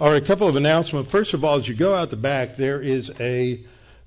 All 0.00 0.10
right, 0.10 0.22
a 0.22 0.26
couple 0.26 0.48
of 0.48 0.56
announcements. 0.56 1.10
First 1.10 1.34
of 1.34 1.44
all, 1.44 1.56
as 1.56 1.68
you 1.68 1.74
go 1.74 1.94
out 1.94 2.08
the 2.08 2.16
back, 2.16 2.56
there 2.56 2.80
is 2.80 3.12
a, 3.20 3.60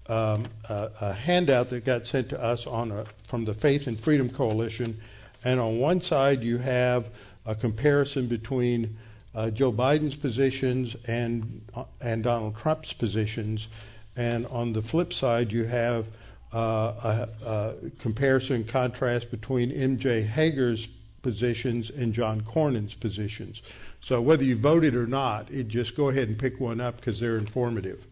um, 0.07 0.47
a, 0.67 0.89
a 0.99 1.13
handout 1.13 1.69
that 1.69 1.85
got 1.85 2.07
sent 2.07 2.29
to 2.29 2.43
us 2.43 2.65
on 2.65 2.91
a, 2.91 3.05
from 3.27 3.45
the 3.45 3.53
Faith 3.53 3.85
and 3.85 3.99
Freedom 3.99 4.27
Coalition, 4.27 4.99
and 5.43 5.59
on 5.59 5.77
one 5.77 6.01
side 6.01 6.41
you 6.41 6.57
have 6.57 7.09
a 7.45 7.53
comparison 7.53 8.25
between 8.25 8.97
uh, 9.35 9.51
Joe 9.51 9.71
Biden's 9.71 10.15
positions 10.15 10.95
and 11.05 11.61
uh, 11.75 11.83
and 12.01 12.23
Donald 12.23 12.57
Trump's 12.57 12.93
positions, 12.93 13.67
and 14.15 14.47
on 14.47 14.73
the 14.73 14.81
flip 14.81 15.13
side 15.13 15.51
you 15.51 15.65
have 15.65 16.07
uh, 16.51 17.27
a, 17.43 17.45
a 17.45 17.73
comparison 17.99 18.63
contrast 18.63 19.29
between 19.29 19.71
M.J. 19.71 20.23
Hegar's 20.23 20.87
positions 21.21 21.91
and 21.91 22.15
John 22.15 22.41
Cornyn's 22.41 22.95
positions. 22.95 23.61
So 24.03 24.21
whether 24.21 24.43
you 24.43 24.57
voted 24.57 24.95
or 24.95 25.07
not, 25.07 25.49
it 25.49 25.69
just 25.69 25.95
go 25.95 26.09
ahead 26.09 26.27
and 26.27 26.37
pick 26.37 26.59
one 26.59 26.81
up 26.81 26.97
because 26.97 27.19
they're 27.19 27.37
informative. 27.37 28.05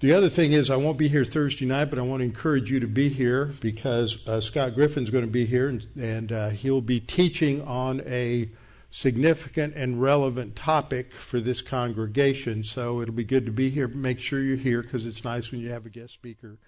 The 0.00 0.12
other 0.12 0.28
thing 0.28 0.52
is, 0.52 0.68
I 0.68 0.76
won't 0.76 0.98
be 0.98 1.08
here 1.08 1.24
Thursday 1.24 1.64
night, 1.64 1.86
but 1.86 1.98
I 1.98 2.02
want 2.02 2.20
to 2.20 2.24
encourage 2.24 2.70
you 2.70 2.80
to 2.80 2.86
be 2.86 3.08
here 3.08 3.54
because 3.60 4.18
uh, 4.26 4.40
Scott 4.40 4.74
Griffin's 4.74 5.10
going 5.10 5.24
to 5.24 5.30
be 5.30 5.46
here, 5.46 5.68
and, 5.68 5.86
and 5.96 6.32
uh, 6.32 6.48
he'll 6.50 6.82
be 6.82 7.00
teaching 7.00 7.62
on 7.62 8.02
a 8.04 8.50
significant 8.90 9.74
and 9.74 10.02
relevant 10.02 10.56
topic 10.56 11.12
for 11.12 11.40
this 11.40 11.62
congregation. 11.62 12.64
So 12.64 13.00
it'll 13.00 13.14
be 13.14 13.24
good 13.24 13.46
to 13.46 13.52
be 13.52 13.70
here. 13.70 13.88
Make 13.88 14.20
sure 14.20 14.40
you're 14.42 14.56
here 14.56 14.82
because 14.82 15.06
it's 15.06 15.24
nice 15.24 15.50
when 15.50 15.60
you 15.60 15.70
have 15.70 15.86
a 15.86 15.90
guest 15.90 16.12
speaker. 16.12 16.58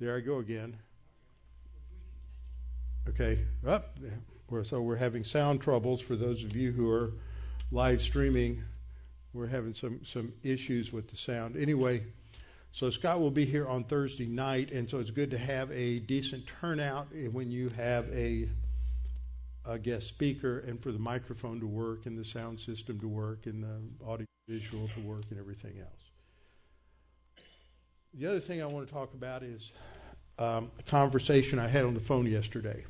There 0.00 0.16
I 0.16 0.20
go 0.20 0.38
again. 0.38 0.76
Okay, 3.08 3.40
up. 3.66 3.96
Oh, 4.04 4.08
so 4.64 4.82
we're 4.82 4.96
having 4.96 5.24
sound 5.24 5.60
troubles 5.60 6.00
for 6.00 6.16
those 6.16 6.44
of 6.44 6.56
you 6.56 6.72
who 6.72 6.90
are 6.90 7.12
live 7.70 8.02
streaming. 8.02 8.62
We're 9.32 9.46
having 9.46 9.74
some 9.74 10.00
some 10.04 10.32
issues 10.42 10.92
with 10.92 11.08
the 11.10 11.16
sound. 11.16 11.56
Anyway. 11.56 12.04
So 12.72 12.88
Scott 12.88 13.18
will 13.18 13.32
be 13.32 13.44
here 13.44 13.66
on 13.66 13.82
Thursday 13.82 14.26
night, 14.26 14.70
and 14.70 14.88
so 14.88 15.00
it's 15.00 15.10
good 15.10 15.32
to 15.32 15.38
have 15.38 15.72
a 15.72 15.98
decent 15.98 16.46
turnout 16.46 17.08
when 17.32 17.50
you 17.50 17.68
have 17.70 18.08
a, 18.12 18.48
a 19.64 19.76
guest 19.76 20.06
speaker, 20.06 20.60
and 20.60 20.80
for 20.80 20.92
the 20.92 20.98
microphone 20.98 21.58
to 21.58 21.66
work, 21.66 22.06
and 22.06 22.16
the 22.16 22.24
sound 22.24 22.60
system 22.60 23.00
to 23.00 23.08
work, 23.08 23.46
and 23.46 23.64
the 23.64 24.06
audio 24.06 24.26
visual 24.48 24.88
to 24.94 25.00
work, 25.00 25.24
and 25.30 25.40
everything 25.40 25.80
else. 25.80 26.00
The 28.14 28.26
other 28.26 28.40
thing 28.40 28.62
I 28.62 28.66
want 28.66 28.86
to 28.86 28.92
talk 28.94 29.14
about 29.14 29.42
is 29.42 29.72
um, 30.38 30.70
a 30.78 30.84
conversation 30.84 31.58
I 31.58 31.66
had 31.66 31.84
on 31.84 31.94
the 31.94 32.00
phone 32.00 32.26
yesterday. 32.26 32.84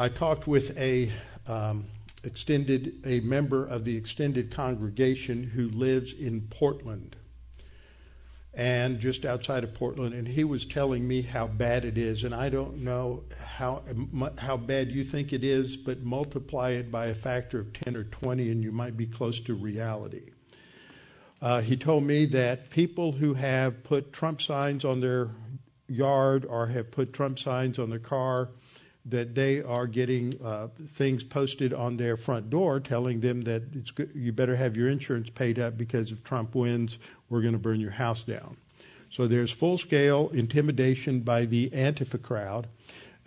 I 0.00 0.08
talked 0.08 0.46
with 0.46 0.78
a 0.78 1.10
um, 1.48 1.86
extended 2.22 3.02
a 3.04 3.18
member 3.18 3.66
of 3.66 3.84
the 3.84 3.96
extended 3.96 4.52
congregation 4.52 5.42
who 5.42 5.70
lives 5.70 6.12
in 6.12 6.42
Portland 6.42 7.16
and 8.54 9.00
just 9.00 9.24
outside 9.24 9.64
of 9.64 9.74
Portland, 9.74 10.14
and 10.14 10.28
he 10.28 10.44
was 10.44 10.64
telling 10.64 11.06
me 11.06 11.22
how 11.22 11.48
bad 11.48 11.84
it 11.84 11.98
is. 11.98 12.22
And 12.22 12.32
I 12.32 12.48
don't 12.48 12.84
know 12.84 13.24
how 13.44 13.82
how 14.38 14.56
bad 14.56 14.92
you 14.92 15.04
think 15.04 15.32
it 15.32 15.42
is, 15.42 15.76
but 15.76 16.04
multiply 16.04 16.70
it 16.70 16.92
by 16.92 17.06
a 17.06 17.14
factor 17.14 17.58
of 17.58 17.72
10 17.72 17.96
or 17.96 18.04
20, 18.04 18.52
and 18.52 18.62
you 18.62 18.70
might 18.70 18.96
be 18.96 19.06
close 19.06 19.40
to 19.40 19.54
reality. 19.54 20.30
Uh, 21.42 21.60
he 21.60 21.76
told 21.76 22.04
me 22.04 22.24
that 22.26 22.70
people 22.70 23.10
who 23.10 23.34
have 23.34 23.82
put 23.82 24.12
Trump 24.12 24.42
signs 24.42 24.84
on 24.84 25.00
their 25.00 25.30
yard 25.88 26.44
or 26.44 26.68
have 26.68 26.92
put 26.92 27.12
Trump 27.12 27.40
signs 27.40 27.80
on 27.80 27.90
their 27.90 27.98
car 27.98 28.50
that 29.06 29.34
they 29.34 29.62
are 29.62 29.86
getting 29.86 30.38
uh, 30.44 30.68
things 30.94 31.24
posted 31.24 31.72
on 31.72 31.96
their 31.96 32.16
front 32.16 32.50
door 32.50 32.80
telling 32.80 33.20
them 33.20 33.42
that 33.42 33.62
it's 33.74 33.90
good, 33.90 34.10
you 34.14 34.32
better 34.32 34.56
have 34.56 34.76
your 34.76 34.88
insurance 34.88 35.30
paid 35.30 35.58
up 35.58 35.78
because 35.78 36.12
if 36.12 36.22
Trump 36.24 36.54
wins, 36.54 36.98
we're 37.30 37.40
going 37.40 37.52
to 37.52 37.58
burn 37.58 37.80
your 37.80 37.92
house 37.92 38.22
down. 38.22 38.56
So 39.10 39.26
there's 39.26 39.50
full 39.50 39.78
scale 39.78 40.30
intimidation 40.34 41.20
by 41.20 41.46
the 41.46 41.70
Antifa 41.70 42.20
crowd 42.20 42.68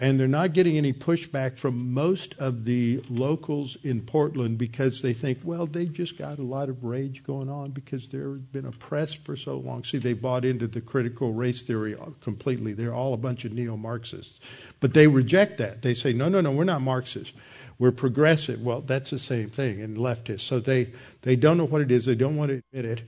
and 0.01 0.19
they're 0.19 0.27
not 0.27 0.53
getting 0.53 0.77
any 0.77 0.91
pushback 0.91 1.59
from 1.59 1.93
most 1.93 2.33
of 2.39 2.65
the 2.65 3.03
locals 3.07 3.77
in 3.83 4.01
Portland 4.01 4.57
because 4.57 5.03
they 5.03 5.13
think, 5.13 5.37
well, 5.43 5.67
they've 5.67 5.93
just 5.93 6.17
got 6.17 6.39
a 6.39 6.43
lot 6.43 6.69
of 6.69 6.83
rage 6.83 7.23
going 7.23 7.49
on 7.49 7.69
because 7.69 8.07
they've 8.07 8.51
been 8.51 8.65
oppressed 8.65 9.23
for 9.23 9.35
so 9.35 9.57
long. 9.57 9.83
See, 9.83 9.99
they 9.99 10.13
bought 10.13 10.43
into 10.43 10.65
the 10.65 10.81
critical 10.81 11.33
race 11.33 11.61
theory 11.61 11.95
completely. 12.19 12.73
They're 12.73 12.95
all 12.95 13.13
a 13.13 13.17
bunch 13.17 13.45
of 13.45 13.53
neo 13.53 13.77
Marxists. 13.77 14.39
But 14.79 14.95
they 14.95 15.05
reject 15.05 15.59
that. 15.59 15.83
They 15.83 15.93
say, 15.93 16.13
no, 16.13 16.29
no, 16.29 16.41
no, 16.41 16.51
we're 16.51 16.63
not 16.63 16.81
Marxists. 16.81 17.33
We're 17.77 17.91
progressive. 17.91 18.59
Well, 18.59 18.81
that's 18.81 19.11
the 19.11 19.19
same 19.19 19.51
thing, 19.51 19.81
and 19.81 19.97
leftists. 19.97 20.41
So 20.41 20.59
they, 20.59 20.93
they 21.21 21.35
don't 21.35 21.57
know 21.57 21.65
what 21.65 21.81
it 21.81 21.91
is. 21.91 22.07
They 22.07 22.15
don't 22.15 22.37
want 22.37 22.49
to 22.49 22.63
admit 22.73 22.97
it. 22.97 23.03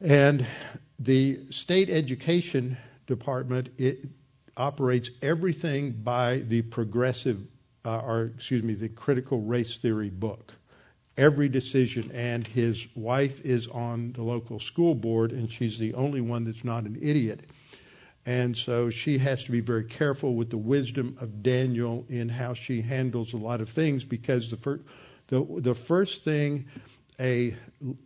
And 0.00 0.46
the 0.98 1.40
state 1.50 1.90
education 1.90 2.78
department, 3.06 3.68
it, 3.76 3.98
operates 4.56 5.10
everything 5.22 5.92
by 5.92 6.38
the 6.38 6.62
progressive, 6.62 7.40
uh, 7.84 7.98
or 7.98 8.32
excuse 8.36 8.62
me, 8.62 8.74
the 8.74 8.88
critical 8.88 9.40
race 9.40 9.76
theory 9.78 10.10
book. 10.10 10.54
Every 11.18 11.48
decision, 11.48 12.10
and 12.12 12.46
his 12.46 12.86
wife 12.94 13.40
is 13.44 13.68
on 13.68 14.12
the 14.12 14.22
local 14.22 14.60
school 14.60 14.94
board, 14.94 15.32
and 15.32 15.50
she's 15.50 15.78
the 15.78 15.94
only 15.94 16.20
one 16.20 16.44
that's 16.44 16.64
not 16.64 16.84
an 16.84 16.98
idiot. 17.00 17.48
And 18.26 18.56
so 18.56 18.90
she 18.90 19.18
has 19.18 19.44
to 19.44 19.52
be 19.52 19.60
very 19.60 19.84
careful 19.84 20.34
with 20.34 20.50
the 20.50 20.58
wisdom 20.58 21.16
of 21.20 21.42
Daniel 21.42 22.04
in 22.08 22.28
how 22.28 22.54
she 22.54 22.82
handles 22.82 23.32
a 23.32 23.36
lot 23.36 23.60
of 23.60 23.70
things 23.70 24.04
because 24.04 24.50
the 24.50 24.56
first, 24.56 24.82
the, 25.28 25.46
the 25.60 25.74
first 25.74 26.24
thing 26.24 26.66
a 27.18 27.56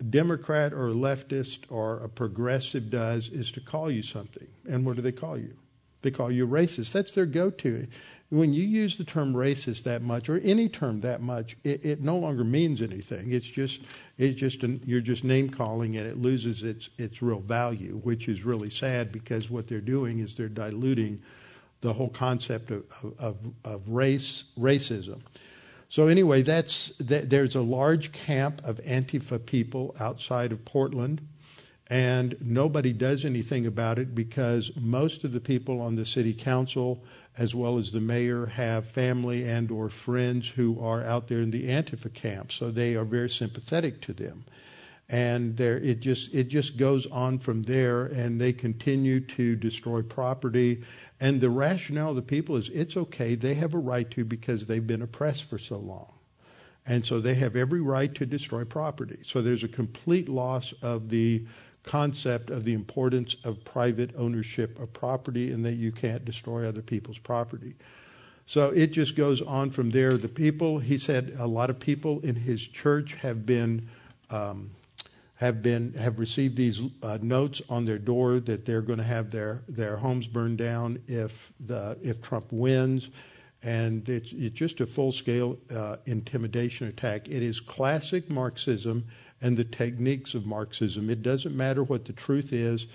Democrat 0.09 0.73
or 0.73 0.89
a 0.89 0.95
leftist 0.95 1.61
or 1.69 1.99
a 1.99 2.09
progressive 2.09 2.91
does 2.91 3.29
is 3.29 3.51
to 3.53 3.61
call 3.61 3.91
you 3.91 4.03
something. 4.03 4.47
And 4.69 4.85
what 4.85 4.97
do 4.97 5.03
they 5.03 5.13
call 5.13 5.37
you? 5.37 5.57
They 6.03 6.11
call 6.11 6.31
you 6.31 6.47
racist. 6.47 6.93
That's 6.93 7.13
their 7.13 7.27
go 7.27 7.51
to. 7.51 7.87
When 8.31 8.53
you 8.55 8.63
use 8.63 8.97
the 8.97 9.05
term 9.05 9.35
racist 9.35 9.83
that 9.83 10.03
much, 10.03 10.29
or 10.29 10.39
any 10.39 10.69
term 10.69 11.01
that 11.01 11.21
much, 11.21 11.57
it, 11.65 11.85
it 11.85 12.01
no 12.01 12.17
longer 12.17 12.45
means 12.45 12.81
anything. 12.81 13.33
It's 13.33 13.49
just, 13.49 13.81
it's 14.19 14.39
just 14.39 14.63
an, 14.63 14.81
you're 14.87 15.01
just 15.01 15.25
name 15.25 15.51
calling 15.51 15.97
and 15.97 16.07
it 16.07 16.17
loses 16.17 16.63
its, 16.63 16.91
its 16.97 17.23
real 17.23 17.41
value, 17.41 18.01
which 18.05 18.29
is 18.29 18.45
really 18.45 18.71
sad 18.71 19.11
because 19.11 19.51
what 19.51 19.67
they're 19.67 19.81
doing 19.81 20.21
is 20.21 20.37
they're 20.37 20.49
diluting 20.49 21.21
the 21.81 21.93
whole 21.93 22.11
concept 22.11 22.71
of, 22.71 22.85
of, 23.19 23.37
of 23.65 23.83
race, 23.89 24.45
racism. 24.57 25.21
So 25.89 26.07
anyway, 26.07 26.43
that's, 26.43 26.93
that, 27.01 27.31
there's 27.31 27.57
a 27.57 27.61
large 27.61 28.13
camp 28.13 28.63
of 28.65 28.77
Antifa 28.85 29.45
people 29.45 29.97
outside 29.99 30.53
of 30.53 30.65
Portland 30.65 31.21
and 31.91 32.37
nobody 32.41 32.93
does 32.93 33.25
anything 33.25 33.67
about 33.67 33.99
it 33.99 34.15
because 34.15 34.71
most 34.81 35.25
of 35.25 35.33
the 35.33 35.41
people 35.41 35.81
on 35.81 35.97
the 35.97 36.07
city 36.07 36.33
council 36.33 37.03
as 37.37 37.53
well 37.53 37.79
as 37.79 37.91
the 37.91 38.01
mayor 38.01 38.47
have 38.47 38.87
family 38.87 39.49
and 39.49 39.73
or 39.73 39.89
friends 39.89 40.49
who 40.49 40.81
are 40.81 41.03
out 41.03 41.27
there 41.27 41.41
in 41.41 41.51
the 41.51 41.67
antifa 41.67 42.13
camp. 42.15 42.53
So 42.53 42.71
they 42.71 42.95
are 42.95 43.05
very 43.05 43.29
sympathetic 43.29 44.01
to 44.03 44.13
them. 44.13 44.45
And 45.09 45.57
there 45.57 45.79
it 45.79 45.99
just 45.99 46.33
it 46.33 46.45
just 46.45 46.77
goes 46.77 47.07
on 47.07 47.41
from 47.41 47.65
there 47.65 48.07
and 48.07 48.41
they 48.41 48.53
continue 48.53 49.19
to 49.21 49.57
destroy 49.57 50.03
property. 50.03 50.83
And 51.19 51.41
the 51.41 51.51
rationale 51.51 52.11
of 52.11 52.17
the 52.17 52.23
people 52.23 52.57
is 52.57 52.69
it's 52.69 52.97
okay. 52.97 53.35
They 53.35 53.55
have 53.55 53.75
a 53.75 53.79
right 53.79 54.09
to 54.13 54.25
because 54.25 54.67
they've 54.67 54.87
been 54.87 55.03
oppressed 55.03 55.45
for 55.51 55.59
so 55.59 55.79
long. 55.79 56.13
And 56.87 57.05
so 57.05 57.21
they 57.21 57.35
have 57.35 57.57
every 57.57 57.81
right 57.81 58.15
to 58.15 58.27
destroy 58.27 58.65
property. 58.65 59.19
So 59.27 59.43
there's 59.43 59.65
a 59.65 59.69
complete 59.69 60.29
loss 60.29 60.73
of 60.83 61.09
the 61.09 61.45
concept 61.83 62.51
of 62.51 62.65
the 62.65 62.73
importance 62.73 63.37
of 63.45 63.65
private 63.65 64.11
ownership 64.17 64.79
of 64.79 64.93
property 64.93 65.53
and 65.53 65.65
that 65.65 65.75
you 65.75 65.93
can't 65.93 66.25
destroy 66.25 66.69
other 66.69 66.83
people's 66.83 67.19
property. 67.19 67.75
So 68.47 68.71
it 68.71 68.89
just 68.89 69.17
goes 69.17 69.41
on 69.41 69.71
from 69.71 69.91
there. 69.91 70.17
The 70.17 70.29
people, 70.29 70.79
he 70.79 70.99
said, 70.99 71.37
a 71.39 71.47
lot 71.47 71.71
of 71.71 71.79
people 71.79 72.21
in 72.21 72.35
his 72.35 72.67
church 72.67 73.15
have 73.15 73.47
been 73.47 73.89
um, 74.29 74.71
have 75.41 75.63
been 75.63 75.95
have 75.95 76.19
received 76.19 76.55
these 76.55 76.83
uh, 77.03 77.17
notes 77.23 77.63
on 77.71 77.87
their 77.87 77.99
door 77.99 78.41
that 78.41 78.67
they're 78.67 78.83
going 78.83 78.99
to 78.99 79.05
have 79.05 79.31
their 79.31 79.63
their 79.69 79.97
homes 79.97 80.27
burned 80.27 80.59
down 80.59 81.01
if 81.09 81.53
the 81.67 81.97
if 82.03 82.21
Trump 82.21 82.47
wins, 82.51 83.09
and 83.63 84.07
it's, 84.09 84.29
it's 84.33 84.55
just 84.55 84.81
a 84.81 84.87
full 84.87 85.13
scale 85.13 85.57
uh, 85.75 85.97
intimidation 86.05 86.89
attack. 86.89 87.27
It 87.29 87.43
is 87.43 87.59
classic 87.59 88.29
Marxism 88.29 89.07
and 89.41 89.57
the 89.57 89.65
techniques 89.65 90.35
of 90.35 90.47
Marxism. 90.47 91.11
It 91.11 91.23
doesn't 91.23 91.57
matter 91.57 91.83
what 91.83 92.05
the 92.05 92.13
truth 92.13 92.53
is. 92.53 92.87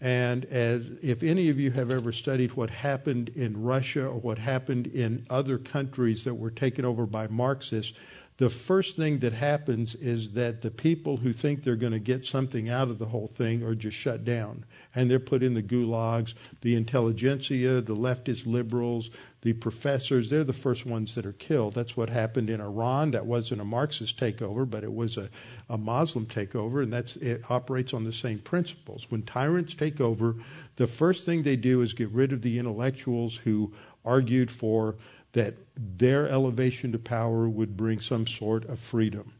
And 0.00 0.44
as 0.46 0.84
if 1.02 1.22
any 1.22 1.48
of 1.48 1.58
you 1.58 1.70
have 1.70 1.90
ever 1.90 2.12
studied 2.12 2.52
what 2.52 2.68
happened 2.68 3.30
in 3.30 3.62
Russia 3.62 4.06
or 4.06 4.20
what 4.20 4.38
happened 4.38 4.88
in 4.88 5.26
other 5.30 5.56
countries 5.56 6.24
that 6.24 6.34
were 6.34 6.50
taken 6.50 6.84
over 6.84 7.06
by 7.06 7.28
Marxists, 7.28 7.94
the 8.38 8.50
first 8.50 8.96
thing 8.96 9.20
that 9.20 9.32
happens 9.32 9.94
is 9.94 10.32
that 10.32 10.60
the 10.60 10.70
people 10.70 11.16
who 11.16 11.32
think 11.32 11.64
they're 11.64 11.74
going 11.74 11.94
to 11.94 11.98
get 11.98 12.26
something 12.26 12.68
out 12.68 12.90
of 12.90 12.98
the 12.98 13.06
whole 13.06 13.28
thing 13.28 13.62
are 13.62 13.74
just 13.74 13.96
shut 13.96 14.26
down. 14.26 14.66
And 14.94 15.10
they're 15.10 15.18
put 15.18 15.42
in 15.42 15.54
the 15.54 15.62
gulags. 15.62 16.34
The 16.60 16.74
intelligentsia, 16.74 17.80
the 17.80 17.96
leftist 17.96 18.46
liberals, 18.46 19.08
the 19.46 19.52
professors, 19.52 20.28
they're 20.28 20.42
the 20.42 20.52
first 20.52 20.84
ones 20.84 21.14
that 21.14 21.24
are 21.24 21.32
killed. 21.34 21.72
That's 21.72 21.96
what 21.96 22.10
happened 22.10 22.50
in 22.50 22.60
Iran. 22.60 23.12
That 23.12 23.26
wasn't 23.26 23.60
a 23.60 23.64
Marxist 23.64 24.18
takeover, 24.18 24.68
but 24.68 24.82
it 24.82 24.92
was 24.92 25.16
a, 25.16 25.30
a 25.68 25.78
Muslim 25.78 26.26
takeover, 26.26 26.82
and 26.82 26.92
that's 26.92 27.14
it 27.14 27.44
operates 27.48 27.94
on 27.94 28.02
the 28.02 28.12
same 28.12 28.40
principles. 28.40 29.06
When 29.08 29.22
tyrants 29.22 29.76
take 29.76 30.00
over, 30.00 30.34
the 30.74 30.88
first 30.88 31.24
thing 31.24 31.44
they 31.44 31.54
do 31.54 31.80
is 31.80 31.92
get 31.92 32.08
rid 32.08 32.32
of 32.32 32.42
the 32.42 32.58
intellectuals 32.58 33.36
who 33.36 33.72
argued 34.04 34.50
for 34.50 34.96
that 35.34 35.54
their 35.76 36.28
elevation 36.28 36.90
to 36.90 36.98
power 36.98 37.48
would 37.48 37.76
bring 37.76 38.00
some 38.00 38.26
sort 38.26 38.64
of 38.64 38.80
freedom. 38.80 39.32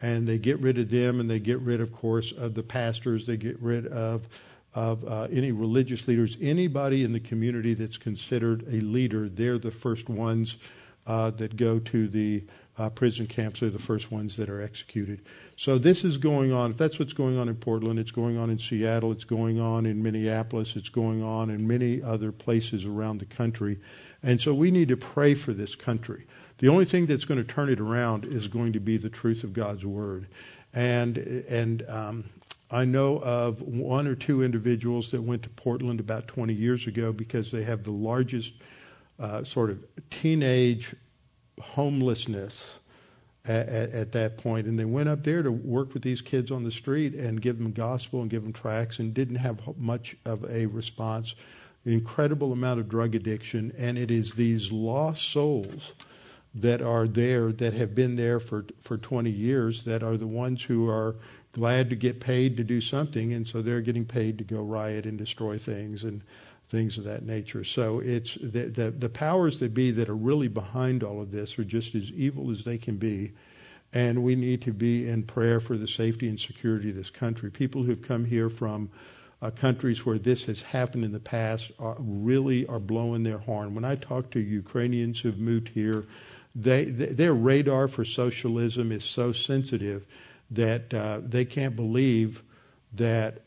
And 0.00 0.28
they 0.28 0.38
get 0.38 0.60
rid 0.60 0.78
of 0.78 0.88
them, 0.88 1.18
and 1.18 1.28
they 1.28 1.40
get 1.40 1.58
rid, 1.58 1.80
of 1.80 1.92
course, 1.92 2.30
of 2.30 2.54
the 2.54 2.62
pastors. 2.62 3.26
They 3.26 3.36
get 3.36 3.60
rid 3.60 3.88
of 3.88 4.28
of 4.74 5.04
uh, 5.04 5.28
any 5.30 5.52
religious 5.52 6.08
leaders, 6.08 6.36
anybody 6.40 7.04
in 7.04 7.12
the 7.12 7.20
community 7.20 7.74
that's 7.74 7.98
considered 7.98 8.62
a 8.68 8.80
leader. 8.80 9.28
They're 9.28 9.58
the 9.58 9.70
first 9.70 10.08
ones 10.08 10.56
uh, 11.06 11.30
that 11.32 11.56
go 11.56 11.78
to 11.78 12.08
the 12.08 12.44
uh, 12.78 12.88
prison 12.90 13.26
camps. 13.26 13.60
They're 13.60 13.70
the 13.70 13.78
first 13.78 14.10
ones 14.10 14.36
that 14.36 14.48
are 14.48 14.62
executed. 14.62 15.20
So 15.56 15.78
this 15.78 16.04
is 16.04 16.16
going 16.16 16.52
on. 16.52 16.70
If 16.70 16.78
that's 16.78 16.98
what's 16.98 17.12
going 17.12 17.38
on 17.38 17.48
in 17.48 17.56
Portland, 17.56 17.98
it's 17.98 18.10
going 18.10 18.38
on 18.38 18.50
in 18.50 18.58
Seattle. 18.58 19.12
It's 19.12 19.24
going 19.24 19.60
on 19.60 19.84
in 19.84 20.02
Minneapolis. 20.02 20.74
It's 20.74 20.88
going 20.88 21.22
on 21.22 21.50
in 21.50 21.68
many 21.68 22.02
other 22.02 22.32
places 22.32 22.84
around 22.84 23.18
the 23.18 23.26
country. 23.26 23.78
And 24.22 24.40
so 24.40 24.54
we 24.54 24.70
need 24.70 24.88
to 24.88 24.96
pray 24.96 25.34
for 25.34 25.52
this 25.52 25.74
country. 25.74 26.26
The 26.58 26.68
only 26.68 26.84
thing 26.84 27.06
that's 27.06 27.24
going 27.24 27.44
to 27.44 27.52
turn 27.52 27.68
it 27.68 27.80
around 27.80 28.24
is 28.24 28.48
going 28.48 28.72
to 28.72 28.80
be 28.80 28.96
the 28.96 29.10
truth 29.10 29.44
of 29.44 29.52
God's 29.52 29.84
word. 29.84 30.28
And 30.72 31.18
and 31.18 31.84
um, 31.88 32.24
I 32.72 32.86
know 32.86 33.18
of 33.18 33.60
one 33.60 34.06
or 34.06 34.14
two 34.14 34.42
individuals 34.42 35.10
that 35.10 35.20
went 35.20 35.42
to 35.42 35.50
Portland 35.50 36.00
about 36.00 36.26
20 36.26 36.54
years 36.54 36.86
ago 36.86 37.12
because 37.12 37.50
they 37.50 37.64
have 37.64 37.84
the 37.84 37.90
largest 37.90 38.54
uh, 39.20 39.44
sort 39.44 39.68
of 39.68 39.84
teenage 40.10 40.96
homelessness 41.60 42.76
at, 43.44 43.68
at, 43.68 43.90
at, 43.90 44.12
that 44.12 44.38
point, 44.38 44.66
and 44.66 44.78
they 44.78 44.86
went 44.86 45.10
up 45.10 45.22
there 45.22 45.42
to 45.42 45.52
work 45.52 45.92
with 45.92 46.02
these 46.02 46.22
kids 46.22 46.50
on 46.50 46.64
the 46.64 46.70
street 46.70 47.12
and 47.14 47.42
give 47.42 47.58
them 47.58 47.72
gospel 47.72 48.22
and 48.22 48.30
give 48.30 48.42
them 48.42 48.54
tracts, 48.54 48.98
and 48.98 49.12
didn't 49.12 49.36
have 49.36 49.60
much 49.76 50.16
of 50.24 50.44
a 50.48 50.64
response. 50.66 51.34
Incredible 51.84 52.52
amount 52.52 52.80
of 52.80 52.88
drug 52.88 53.14
addiction, 53.14 53.72
and 53.76 53.98
it 53.98 54.10
is 54.10 54.32
these 54.32 54.72
lost 54.72 55.30
souls 55.30 55.92
that 56.54 56.82
are 56.82 57.08
there 57.08 57.50
that 57.52 57.72
have 57.74 57.94
been 57.94 58.16
there 58.16 58.38
for 58.38 58.64
for 58.82 58.98
20 58.98 59.30
years 59.30 59.84
that 59.84 60.02
are 60.02 60.16
the 60.16 60.26
ones 60.26 60.62
who 60.62 60.88
are 60.88 61.16
glad 61.52 61.90
to 61.90 61.96
get 61.96 62.20
paid 62.20 62.56
to 62.56 62.64
do 62.64 62.80
something, 62.80 63.32
and 63.32 63.46
so 63.46 63.62
they're 63.62 63.80
getting 63.80 64.04
paid 64.04 64.38
to 64.38 64.44
go 64.44 64.62
riot 64.62 65.06
and 65.06 65.18
destroy 65.18 65.58
things 65.58 66.02
and 66.02 66.22
things 66.70 66.96
of 66.96 67.04
that 67.04 67.24
nature. 67.24 67.62
So 67.62 68.00
it's 68.00 68.34
the, 68.36 68.64
the, 68.64 68.90
the 68.90 69.10
powers 69.10 69.58
that 69.60 69.74
be 69.74 69.90
that 69.90 70.08
are 70.08 70.16
really 70.16 70.48
behind 70.48 71.04
all 71.04 71.20
of 71.20 71.30
this 71.30 71.58
are 71.58 71.64
just 71.64 71.94
as 71.94 72.10
evil 72.10 72.50
as 72.50 72.64
they 72.64 72.78
can 72.78 72.96
be. 72.96 73.32
And 73.92 74.24
we 74.24 74.34
need 74.34 74.62
to 74.62 74.72
be 74.72 75.06
in 75.06 75.24
prayer 75.24 75.60
for 75.60 75.76
the 75.76 75.86
safety 75.86 76.26
and 76.28 76.40
security 76.40 76.88
of 76.88 76.96
this 76.96 77.10
country. 77.10 77.50
People 77.50 77.82
who've 77.82 78.00
come 78.00 78.24
here 78.24 78.48
from 78.48 78.90
uh, 79.42 79.50
countries 79.50 80.06
where 80.06 80.18
this 80.18 80.44
has 80.44 80.62
happened 80.62 81.04
in 81.04 81.12
the 81.12 81.20
past 81.20 81.72
are, 81.78 81.96
really 81.98 82.66
are 82.68 82.78
blowing 82.78 83.22
their 83.22 83.38
horn. 83.38 83.74
When 83.74 83.84
I 83.84 83.96
talk 83.96 84.30
to 84.30 84.40
Ukrainians 84.40 85.20
who've 85.20 85.38
moved 85.38 85.68
here, 85.68 86.06
they, 86.54 86.84
their 86.84 87.32
radar 87.32 87.88
for 87.88 88.04
socialism 88.04 88.92
is 88.92 89.04
so 89.04 89.32
sensitive 89.32 90.04
that 90.50 90.92
uh, 90.92 91.20
they 91.24 91.44
can't 91.44 91.74
believe 91.74 92.42
that 92.92 93.42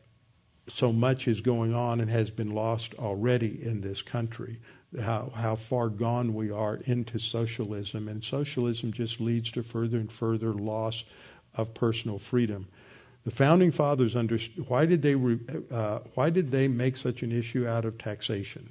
so 0.68 0.92
much 0.92 1.28
is 1.28 1.42
going 1.42 1.74
on 1.74 2.02
and 2.02 2.10
has 2.10 2.31
been 2.31 2.50
lost 2.50 2.96
already 2.96 3.60
in 3.62 3.81
this 3.81 4.02
country. 4.02 4.60
How 5.00 5.31
how 5.36 5.56
far 5.56 5.90
gone 5.90 6.34
we 6.34 6.50
are 6.50 6.78
into 6.86 7.19
socialism, 7.19 8.07
and 8.07 8.24
socialism 8.24 8.94
just 8.94 9.19
leads 9.19 9.52
to 9.52 9.62
further 9.62 9.98
and 9.98 10.12
further 10.12 10.54
loss 10.54 11.04
of 11.54 11.74
personal 11.74 12.18
freedom. 12.18 12.68
The 13.25 13.31
founding 13.31 13.72
fathers 13.72 14.16
understood 14.16 14.68
why 14.69 14.86
did 14.86 15.02
they 15.02 15.16
uh, 15.72 16.00
why 16.13 16.30
did 16.30 16.52
they 16.52 16.68
make 16.68 16.98
such 16.98 17.24
an 17.24 17.31
issue 17.31 17.68
out 17.68 17.86
of 17.86 17.98
taxation? 17.98 18.69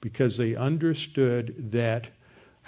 Because 0.00 0.38
they 0.38 0.56
understood 0.56 1.72
that 1.72 2.08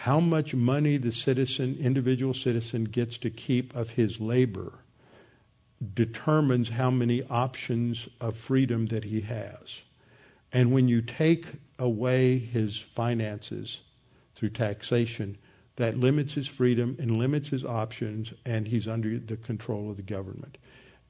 how 0.03 0.19
much 0.19 0.53
money 0.53 0.97
the 0.97 1.13
citizen, 1.13 1.79
individual 1.81 2.35
citizen, 2.35 2.83
gets 2.83 3.19
to 3.19 3.31
keep 3.31 3.73
of 3.73 3.91
his 3.91 4.21
labor 4.21 4.81
determines 5.95 6.71
how 6.71 6.91
many 6.91 7.23
options 7.31 8.09
of 8.21 8.37
freedom 8.37 8.87
that 8.87 9.05
he 9.05 9.21
has. 9.21 9.81
And 10.53 10.73
when 10.73 10.89
you 10.89 11.03
take 11.03 11.47
away 11.79 12.37
his 12.37 12.81
finances 12.81 13.79
through 14.35 14.51
taxation, 14.51 15.39
that 15.77 15.97
limits 15.97 16.35
his 16.35 16.49
freedom 16.49 16.97
and 16.99 17.17
limits 17.17 17.51
his 17.51 17.65
options, 17.65 18.33
and 18.45 18.67
he's 18.67 18.89
under 18.89 19.21
the 19.21 19.37
control 19.37 19.89
of 19.89 19.97
the 19.97 20.03
government. 20.03 20.59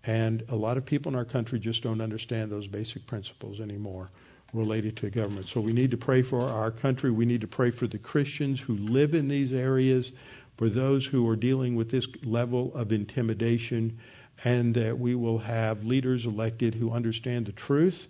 And 0.05 0.45
a 0.51 0.57
lot 0.57 0.77
of 0.77 0.85
people 0.85 1.11
in 1.11 1.17
our 1.17 1.25
country 1.25 1.59
just 1.59 1.83
don't 1.83 2.03
understand 2.03 2.53
those 2.53 2.67
basic 2.67 3.07
principles 3.07 3.59
anymore 3.59 4.11
related 4.53 4.97
to 4.99 5.11
government. 5.11 5.49
So 5.49 5.61
we 5.61 5.73
need 5.73 5.91
to 5.93 5.97
pray 5.97 6.23
for 6.23 6.41
our 6.43 6.71
country. 6.71 7.11
We 7.11 7.25
need 7.25 7.41
to 7.41 7.47
pray 7.47 7.71
for 7.71 7.87
the 7.87 7.99
Christians 7.99 8.61
who 8.61 8.77
live 8.77 9.15
in 9.15 9.29
these 9.29 9.53
areas, 9.53 10.13
for 10.57 10.69
those 10.69 11.07
who 11.07 11.29
are 11.29 11.37
dealing 11.37 11.75
with 11.75 11.91
this 11.91 12.07
level 12.23 12.73
of 12.75 12.93
intimidation, 12.93 13.99
and 14.45 14.75
that 14.75 14.99
we 14.99 15.15
will 15.15 15.39
have 15.39 15.85
leaders 15.85 16.27
elected 16.27 16.75
who 16.75 16.93
understand 16.93 17.47
the 17.47 17.53
truth 17.53 18.09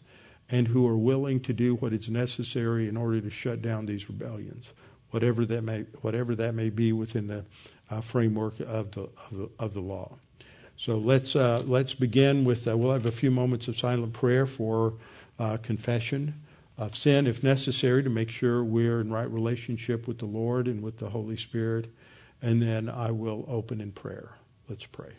and 0.51 0.69
who 0.69 0.87
are 0.87 0.99
willing 0.99 1.41
to 1.41 1.53
do 1.53 1.77
what 1.77 1.93
is 1.93 2.09
necessary 2.09 2.89
in 2.89 2.97
order 2.97 3.21
to 3.21 3.31
shut 3.31 3.63
down 3.63 3.87
these 3.87 4.09
rebellions, 4.09 4.67
whatever 5.11 5.47
that 5.47 5.63
may, 5.63 5.81
whatever 6.01 6.35
that 6.35 6.55
may 6.55 6.71
be 6.71 6.93
within 6.93 7.27
the 7.27 7.45
uh, 7.91 8.01
framework 8.01 8.59
of 8.61 8.91
the, 8.91 9.03
of 9.03 9.31
the, 9.33 9.49
of 9.59 9.75
the 9.75 9.81
law. 9.81 10.13
So 10.77 10.97
let's 10.97 11.37
uh, 11.37 11.63
let's 11.67 11.95
begin 11.95 12.45
with. 12.45 12.67
Uh, 12.67 12.77
we'll 12.77 12.93
have 12.93 13.07
a 13.07 13.13
few 13.13 13.31
moments 13.31 13.69
of 13.69 13.79
silent 13.79 14.15
prayer 14.15 14.47
for 14.47 14.95
uh, 15.43 15.57
confession 15.57 16.41
of 16.79 16.95
sin, 16.95 17.27
if 17.27 17.43
necessary, 17.43 18.05
to 18.05 18.09
make 18.09 18.31
sure 18.31 18.63
we're 18.63 19.01
in 19.01 19.13
right 19.13 19.29
relationship 19.29 20.07
with 20.07 20.19
the 20.19 20.25
Lord 20.25 20.69
and 20.69 20.81
with 20.81 20.99
the 20.99 21.11
Holy 21.11 21.37
Spirit, 21.37 21.93
and 22.41 22.63
then 22.63 22.89
I 22.89 23.11
will 23.11 23.45
open 23.49 23.81
in 23.81 23.91
prayer. 23.91 24.37
Let's 24.69 24.87
pray. 24.87 25.11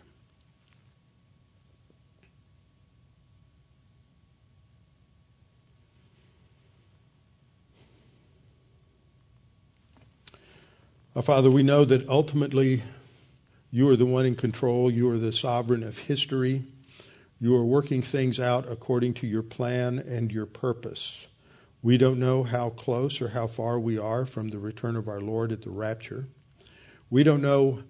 Our 11.17 11.21
Father, 11.21 11.51
we 11.51 11.63
know 11.63 11.83
that 11.83 12.07
ultimately 12.07 12.81
you 13.71 13.89
are 13.89 13.97
the 13.97 14.05
one 14.05 14.25
in 14.25 14.35
control. 14.35 14.89
You 14.89 15.09
are 15.11 15.17
the 15.17 15.33
sovereign 15.33 15.83
of 15.83 15.97
history. 15.97 16.63
You 17.43 17.53
are 17.57 17.65
working 17.65 18.01
things 18.01 18.39
out 18.39 18.71
according 18.71 19.15
to 19.15 19.27
your 19.27 19.43
plan 19.43 19.99
and 19.99 20.31
your 20.31 20.45
purpose. 20.45 21.27
We 21.81 21.97
don't 21.97 22.17
know 22.17 22.43
how 22.43 22.69
close 22.69 23.19
or 23.19 23.27
how 23.27 23.47
far 23.47 23.77
we 23.77 23.97
are 23.97 24.25
from 24.25 24.47
the 24.47 24.59
return 24.59 24.95
of 24.95 25.09
our 25.09 25.19
Lord 25.19 25.51
at 25.51 25.63
the 25.63 25.69
rapture. 25.69 26.29
We 27.09 27.21
don't 27.21 27.41
know 27.41 27.83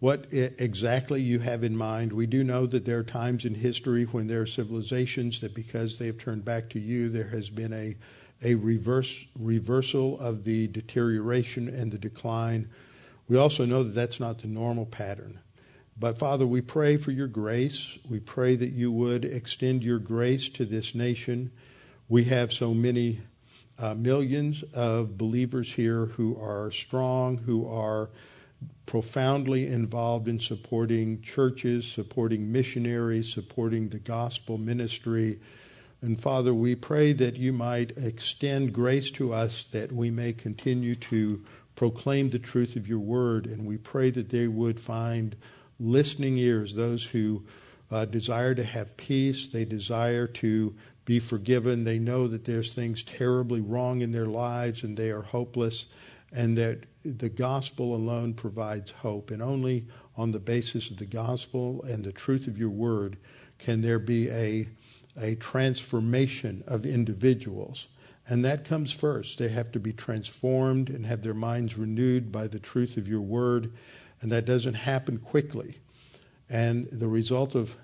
what 0.00 0.26
exactly 0.32 1.22
you 1.22 1.38
have 1.38 1.62
in 1.62 1.76
mind. 1.76 2.14
We 2.14 2.26
do 2.26 2.42
know 2.42 2.66
that 2.66 2.84
there 2.84 2.98
are 2.98 3.04
times 3.04 3.44
in 3.44 3.54
history 3.54 4.06
when 4.06 4.26
there 4.26 4.40
are 4.40 4.46
civilizations 4.46 5.40
that, 5.40 5.54
because 5.54 5.98
they 5.98 6.06
have 6.06 6.18
turned 6.18 6.44
back 6.44 6.68
to 6.70 6.80
you, 6.80 7.08
there 7.08 7.28
has 7.28 7.48
been 7.48 7.72
a, 7.72 7.94
a 8.42 8.56
reverse, 8.56 9.24
reversal 9.38 10.18
of 10.18 10.42
the 10.42 10.66
deterioration 10.66 11.68
and 11.68 11.92
the 11.92 11.98
decline 11.98 12.68
we 13.28 13.36
also 13.36 13.64
know 13.64 13.82
that 13.82 13.94
that's 13.94 14.20
not 14.20 14.38
the 14.38 14.48
normal 14.48 14.86
pattern. 14.86 15.40
But 15.98 16.18
Father, 16.18 16.46
we 16.46 16.60
pray 16.60 16.98
for 16.98 17.10
your 17.10 17.26
grace. 17.26 17.98
We 18.06 18.20
pray 18.20 18.54
that 18.56 18.72
you 18.72 18.92
would 18.92 19.24
extend 19.24 19.82
your 19.82 19.98
grace 19.98 20.50
to 20.50 20.66
this 20.66 20.94
nation. 20.94 21.50
We 22.08 22.24
have 22.24 22.52
so 22.52 22.74
many 22.74 23.20
uh, 23.78 23.94
millions 23.94 24.62
of 24.74 25.16
believers 25.16 25.72
here 25.72 26.06
who 26.06 26.38
are 26.38 26.70
strong, 26.70 27.38
who 27.38 27.66
are 27.66 28.10
profoundly 28.84 29.66
involved 29.66 30.28
in 30.28 30.38
supporting 30.38 31.22
churches, 31.22 31.86
supporting 31.86 32.52
missionaries, 32.52 33.32
supporting 33.32 33.88
the 33.88 33.98
gospel 33.98 34.58
ministry. 34.58 35.40
And 36.02 36.20
Father, 36.20 36.52
we 36.52 36.74
pray 36.74 37.14
that 37.14 37.36
you 37.36 37.52
might 37.52 37.96
extend 37.96 38.74
grace 38.74 39.10
to 39.12 39.32
us 39.32 39.66
that 39.72 39.92
we 39.92 40.10
may 40.10 40.34
continue 40.34 40.94
to 40.94 41.42
proclaim 41.74 42.30
the 42.30 42.38
truth 42.38 42.76
of 42.76 42.86
your 42.86 42.98
word, 42.98 43.46
and 43.46 43.66
we 43.66 43.76
pray 43.78 44.10
that 44.10 44.28
they 44.28 44.46
would 44.46 44.78
find 44.78 45.36
listening 45.78 46.38
ears, 46.38 46.74
those 46.74 47.04
who 47.04 47.42
uh, 47.90 48.04
desire 48.04 48.54
to 48.54 48.64
have 48.64 48.96
peace, 48.96 49.48
they 49.48 49.64
desire 49.64 50.26
to 50.26 50.74
be 51.04 51.20
forgiven, 51.20 51.84
they 51.84 51.98
know 51.98 52.26
that 52.26 52.44
there's 52.44 52.72
things 52.72 53.04
terribly 53.04 53.60
wrong 53.60 54.00
in 54.00 54.10
their 54.10 54.26
lives 54.26 54.82
and 54.82 54.96
they 54.96 55.10
are 55.10 55.22
hopeless, 55.22 55.86
and 56.32 56.58
that 56.58 56.80
the 57.04 57.28
gospel 57.28 57.94
alone 57.94 58.34
provides 58.34 58.90
hope, 58.90 59.30
and 59.30 59.40
only 59.40 59.86
on 60.16 60.32
the 60.32 60.38
basis 60.38 60.90
of 60.90 60.96
the 60.96 61.06
gospel 61.06 61.84
and 61.88 62.04
the 62.04 62.12
truth 62.12 62.48
of 62.48 62.58
your 62.58 62.70
word 62.70 63.16
can 63.58 63.80
there 63.80 64.00
be 64.00 64.28
a, 64.30 64.68
a 65.20 65.36
transformation 65.36 66.64
of 66.66 66.84
individuals. 66.84 67.86
And 68.28 68.44
that 68.44 68.64
comes 68.64 68.90
first. 68.90 69.38
They 69.38 69.48
have 69.48 69.70
to 69.72 69.78
be 69.78 69.92
transformed 69.92 70.90
and 70.90 71.06
have 71.06 71.22
their 71.22 71.34
minds 71.34 71.78
renewed 71.78 72.32
by 72.32 72.48
the 72.48 72.58
truth 72.58 72.96
of 72.96 73.06
your 73.06 73.20
word. 73.20 73.72
And 74.20 74.32
that 74.32 74.44
doesn't 74.44 74.74
happen 74.74 75.18
quickly. 75.18 75.78
And 76.48 76.88
the 76.90 77.08
result 77.08 77.54
of 77.54 77.76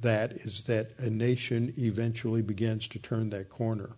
that 0.00 0.32
is 0.32 0.62
that 0.62 0.90
a 0.98 1.10
nation 1.10 1.72
eventually 1.78 2.42
begins 2.42 2.88
to 2.88 2.98
turn 2.98 3.30
that 3.30 3.48
corner. 3.48 3.90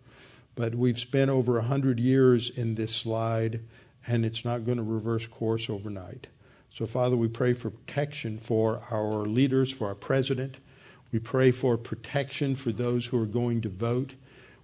But 0.54 0.74
we've 0.74 0.98
spent 0.98 1.30
over 1.30 1.58
a 1.58 1.62
hundred 1.62 2.00
years 2.00 2.50
in 2.50 2.74
this 2.74 2.94
slide, 2.94 3.60
and 4.06 4.24
it's 4.24 4.44
not 4.44 4.64
going 4.64 4.78
to 4.78 4.84
reverse 4.84 5.26
course 5.26 5.68
overnight. 5.68 6.28
So, 6.72 6.86
Father, 6.86 7.16
we 7.16 7.28
pray 7.28 7.54
for 7.54 7.70
protection 7.70 8.38
for 8.38 8.82
our 8.90 9.26
leaders, 9.26 9.72
for 9.72 9.88
our 9.88 9.94
president. 9.94 10.56
We 11.12 11.18
pray 11.18 11.50
for 11.50 11.76
protection 11.76 12.54
for 12.54 12.72
those 12.72 13.06
who 13.06 13.22
are 13.22 13.26
going 13.26 13.62
to 13.62 13.68
vote. 13.68 14.14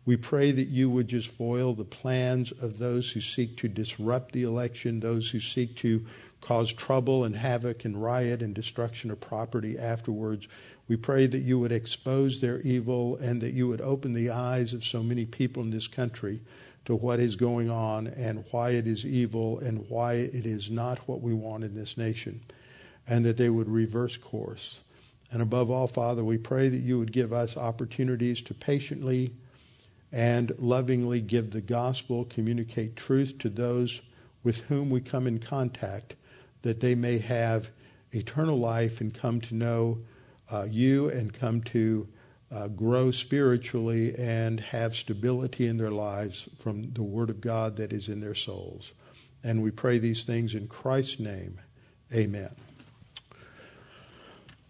We 0.04 0.16
pray 0.16 0.50
that 0.50 0.68
you 0.68 0.90
would 0.90 1.06
just 1.06 1.28
foil 1.28 1.74
the 1.74 1.84
plans 1.84 2.50
of 2.50 2.78
those 2.78 3.12
who 3.12 3.20
seek 3.20 3.56
to 3.58 3.68
disrupt 3.68 4.32
the 4.32 4.42
election, 4.42 4.98
those 4.98 5.30
who 5.30 5.38
seek 5.38 5.76
to 5.76 6.04
cause 6.40 6.72
trouble 6.72 7.24
and 7.24 7.36
havoc 7.36 7.84
and 7.84 8.02
riot 8.02 8.42
and 8.42 8.52
destruction 8.52 9.12
of 9.12 9.20
property 9.20 9.78
afterwards. 9.78 10.48
We 10.88 10.96
pray 10.96 11.26
that 11.28 11.44
you 11.44 11.60
would 11.60 11.70
expose 11.70 12.40
their 12.40 12.60
evil 12.62 13.16
and 13.16 13.40
that 13.40 13.54
you 13.54 13.68
would 13.68 13.80
open 13.80 14.12
the 14.12 14.30
eyes 14.30 14.72
of 14.72 14.84
so 14.84 15.04
many 15.04 15.24
people 15.24 15.62
in 15.62 15.70
this 15.70 15.86
country 15.86 16.40
to 16.84 16.96
what 16.96 17.20
is 17.20 17.36
going 17.36 17.70
on 17.70 18.08
and 18.08 18.44
why 18.50 18.70
it 18.70 18.88
is 18.88 19.06
evil 19.06 19.60
and 19.60 19.88
why 19.88 20.14
it 20.14 20.44
is 20.44 20.68
not 20.68 20.98
what 21.06 21.22
we 21.22 21.32
want 21.32 21.62
in 21.62 21.76
this 21.76 21.96
nation, 21.96 22.40
and 23.06 23.24
that 23.24 23.36
they 23.36 23.48
would 23.48 23.68
reverse 23.68 24.16
course. 24.16 24.78
And 25.30 25.40
above 25.40 25.70
all, 25.70 25.86
Father, 25.86 26.24
we 26.24 26.38
pray 26.38 26.68
that 26.68 26.78
you 26.78 26.98
would 26.98 27.12
give 27.12 27.32
us 27.32 27.56
opportunities 27.56 28.42
to 28.42 28.54
patiently 28.54 29.32
and 30.12 30.52
lovingly 30.58 31.20
give 31.20 31.50
the 31.50 31.60
gospel, 31.60 32.24
communicate 32.26 32.96
truth 32.96 33.38
to 33.38 33.48
those 33.48 34.00
with 34.44 34.58
whom 34.62 34.90
we 34.90 35.00
come 35.00 35.26
in 35.26 35.38
contact, 35.38 36.14
that 36.62 36.80
they 36.80 36.94
may 36.94 37.18
have 37.18 37.68
eternal 38.12 38.58
life 38.58 39.00
and 39.00 39.14
come 39.14 39.40
to 39.40 39.54
know 39.54 39.98
uh, 40.50 40.66
you 40.68 41.08
and 41.08 41.32
come 41.32 41.62
to 41.62 42.06
uh, 42.50 42.68
grow 42.68 43.10
spiritually 43.10 44.14
and 44.18 44.60
have 44.60 44.94
stability 44.94 45.66
in 45.66 45.78
their 45.78 45.90
lives 45.90 46.48
from 46.58 46.92
the 46.92 47.02
Word 47.02 47.30
of 47.30 47.40
God 47.40 47.76
that 47.76 47.92
is 47.92 48.08
in 48.08 48.20
their 48.20 48.34
souls. 48.34 48.92
And 49.42 49.62
we 49.62 49.70
pray 49.70 49.98
these 49.98 50.24
things 50.24 50.54
in 50.54 50.68
Christ's 50.68 51.18
name. 51.18 51.58
Amen. 52.12 52.54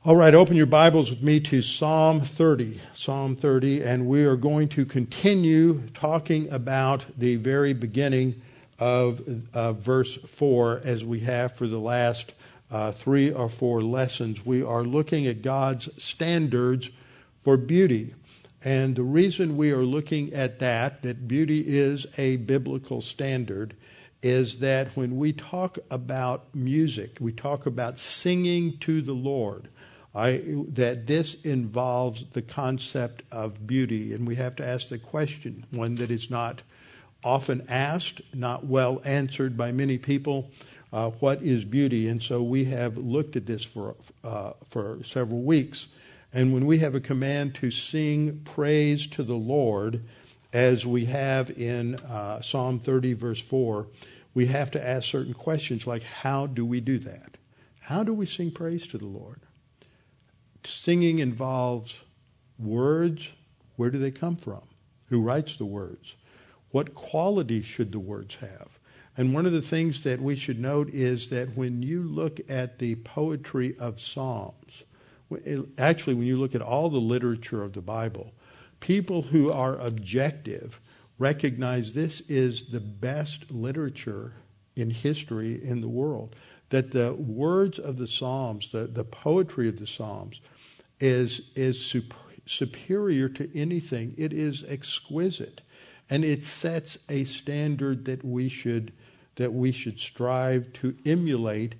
All 0.04 0.16
right, 0.16 0.35
open 0.35 0.56
your 0.56 0.66
Bibles 0.66 1.11
with 1.11 1.23
me 1.23 1.38
to 1.38 1.62
Psalm 1.62 2.23
30. 2.23 2.80
Psalm 2.92 3.37
30, 3.37 3.85
and 3.85 4.09
we 4.09 4.25
are 4.25 4.35
going 4.35 4.68
to 4.71 4.85
continue 4.85 5.82
talking 5.94 6.50
about 6.50 7.04
the 7.16 7.37
very 7.37 7.73
beginning 7.73 8.42
of 8.80 9.23
uh, 9.54 9.75
verse 9.75 10.16
4 10.26 10.80
as 10.82 11.04
we 11.04 11.21
have 11.21 11.54
for 11.54 11.68
the 11.68 11.78
last 11.78 12.32
uh, 12.68 12.90
three 12.90 13.30
or 13.30 13.49
four 13.49 13.80
lessons. 13.80 14.44
We 14.44 14.61
are 14.61 14.82
looking 14.82 15.28
at 15.28 15.40
God's 15.40 15.88
standards 16.02 16.90
for 17.44 17.56
beauty. 17.56 18.16
And 18.64 18.97
the 18.97 19.04
reason 19.04 19.56
we 19.56 19.71
are 19.71 19.85
looking 19.85 20.35
at 20.35 20.59
that, 20.59 21.02
that 21.02 21.28
beauty 21.28 21.61
is 21.64 22.09
a 22.18 22.38
biblical 22.38 23.02
standard, 23.02 23.76
is 24.21 24.59
that 24.59 24.97
when 24.97 25.16
we 25.16 25.32
talk 25.32 25.78
about 25.92 26.52
music, 26.52 27.18
we 27.21 27.30
talk 27.30 27.66
about 27.66 28.00
singing 28.00 28.78
to 28.78 29.00
the 29.00 29.12
Lord. 29.12 29.68
I, 30.14 30.42
that 30.69 31.07
this 31.07 31.37
involves 31.42 32.25
the 32.33 32.42
concept 32.42 33.23
of 33.33 33.66
beauty, 33.66 34.12
and 34.12 34.26
we 34.26 34.35
have 34.37 34.57
to 34.57 34.66
ask 34.66 34.88
the 34.88 34.99
question, 34.99 35.64
one 35.71 35.95
that 35.97 36.11
is 36.11 36.31
not 36.31 36.62
often 37.25 37.64
asked, 37.69 38.21
not 38.35 38.66
well 38.66 39.00
answered 39.04 39.57
by 39.57 39.73
many 39.73 39.97
people. 39.97 40.50
Uh, 40.92 41.11
what 41.21 41.42
is 41.42 41.64
beauty? 41.64 42.09
And 42.09 42.23
so 42.23 42.42
we 42.42 42.66
have 42.66 42.99
looked 42.99 43.37
at 43.37 43.47
this 43.47 43.64
for 43.64 43.95
uh, 44.23 44.52
for 44.69 44.99
several 45.04 45.42
weeks. 45.42 45.87
And 46.35 46.52
when 46.52 46.66
we 46.66 46.78
have 46.78 46.95
a 46.95 47.00
command 47.00 47.54
to 47.57 47.71
sing 47.71 48.42
praise 48.45 49.07
to 49.09 49.23
the 49.23 49.35
Lord, 49.35 50.02
as 50.52 50.85
we 50.85 51.07
have 51.07 51.50
in 51.50 51.97
uh, 51.97 52.40
Psalm 52.42 52.78
30, 52.78 53.14
verse 53.14 53.40
4, 53.40 53.87
we 54.35 54.47
have 54.47 54.71
to 54.73 54.87
ask 54.87 55.09
certain 55.09 55.35
questions 55.35 55.87
like, 55.87 56.02
how 56.02 56.47
do 56.47 56.64
we 56.64 56.81
do 56.81 56.99
that? 57.00 57.37
How 57.81 58.02
do 58.02 58.14
we 58.14 58.26
sing 58.26 58.50
praise 58.50 58.87
to 58.88 58.99
the 58.99 59.07
Lord? 59.07 59.40
Singing 60.64 61.19
involves 61.19 61.97
words. 62.59 63.28
Where 63.76 63.90
do 63.90 63.99
they 63.99 64.11
come 64.11 64.37
from? 64.37 64.62
Who 65.07 65.21
writes 65.21 65.57
the 65.57 65.64
words? 65.64 66.14
What 66.71 66.95
quality 66.95 67.62
should 67.62 67.92
the 67.92 67.99
words 67.99 68.37
have? 68.37 68.78
And 69.16 69.35
one 69.35 69.45
of 69.45 69.52
the 69.52 69.61
things 69.61 70.02
that 70.04 70.23
we 70.23 70.37
should 70.37 70.59
note 70.59 70.88
is 70.90 71.28
that 71.28 71.57
when 71.57 71.83
you 71.83 72.02
look 72.02 72.40
at 72.49 72.78
the 72.78 72.95
poetry 72.97 73.76
of 73.78 74.00
Psalms, 74.00 74.85
actually, 75.76 76.14
when 76.14 76.26
you 76.26 76.38
look 76.38 76.54
at 76.54 76.62
all 76.62 76.88
the 76.88 76.99
literature 76.99 77.62
of 77.62 77.75
the 77.75 77.83
Bible, 77.83 78.33
people 78.81 79.23
who 79.23 79.50
are 79.52 79.78
objective 79.78 80.81
recognize 81.19 81.92
this 81.92 82.21
is 82.23 82.71
the 82.71 82.81
best 82.81 83.50
literature 83.50 84.33
in 84.76 84.90
history 84.90 85.62
in 85.62 85.81
the 85.81 85.88
world. 85.88 86.35
That 86.73 86.91
the 86.91 87.12
words 87.12 87.79
of 87.79 87.99
the 87.99 88.07
Psalms, 88.09 88.73
the, 88.73 88.87
the 88.87 89.05
poetry 89.05 89.69
of 89.69 89.79
the 89.79 89.87
Psalms, 89.87 90.41
is 91.00 91.50
is 91.55 91.79
super, 91.79 92.17
superior 92.47 93.29
to 93.29 93.50
anything. 93.55 94.14
It 94.17 94.33
is 94.33 94.64
exquisite, 94.67 95.61
and 96.09 96.25
it 96.25 96.45
sets 96.45 96.97
a 97.11 97.25
standard 97.25 98.07
that 98.07 98.25
we 98.25 98.49
should 98.49 98.93
that 99.37 99.52
we 99.52 99.71
should 99.71 100.00
strive 100.00 100.73
to 100.75 100.97
emulate 101.05 101.75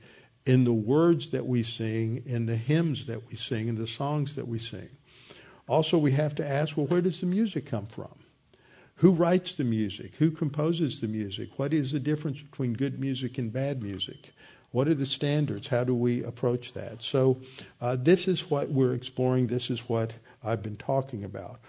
in 0.45 0.65
the 0.65 0.73
words 0.75 1.31
that 1.31 1.47
we 1.47 1.63
sing, 1.63 2.23
in 2.27 2.45
the 2.45 2.57
hymns 2.57 3.07
that 3.07 3.31
we 3.31 3.37
sing, 3.37 3.69
in 3.69 3.77
the 3.77 3.87
songs 3.87 4.35
that 4.35 4.47
we 4.47 4.59
sing. 4.59 4.91
Also, 5.69 5.97
we 5.97 6.13
have 6.13 6.35
to 6.35 6.47
ask, 6.47 6.77
well, 6.77 6.87
where 6.87 7.01
does 7.01 7.21
the 7.21 7.27
music 7.27 7.65
come 7.65 7.87
from? 7.87 8.13
Who 8.97 9.13
writes 9.13 9.55
the 9.55 9.65
music? 9.65 10.17
Who 10.19 10.31
composes 10.31 11.01
the 11.01 11.09
music? 11.09 11.59
What 11.59 11.73
is 11.73 11.93
the 11.93 12.01
difference 12.01 12.43
between 12.43 12.75
good 12.75 13.01
music 13.01 13.39
and 13.39 13.53
bad 13.53 13.83
music? 13.83 14.33
What 14.73 14.89
are 14.89 14.95
the 14.95 15.07
standards? 15.07 15.69
How 15.69 15.85
do 15.85 15.95
we 15.95 16.25
approach 16.25 16.73
that? 16.73 17.03
So, 17.03 17.41
uh, 17.81 17.97
this 17.97 18.27
is 18.27 18.51
what 18.51 18.71
we're 18.71 18.95
exploring. 18.95 19.47
This 19.47 19.71
is 19.71 19.89
what 19.89 20.15
I've 20.43 20.63
been 20.63 20.77
talking 20.77 21.25
about. 21.25 21.61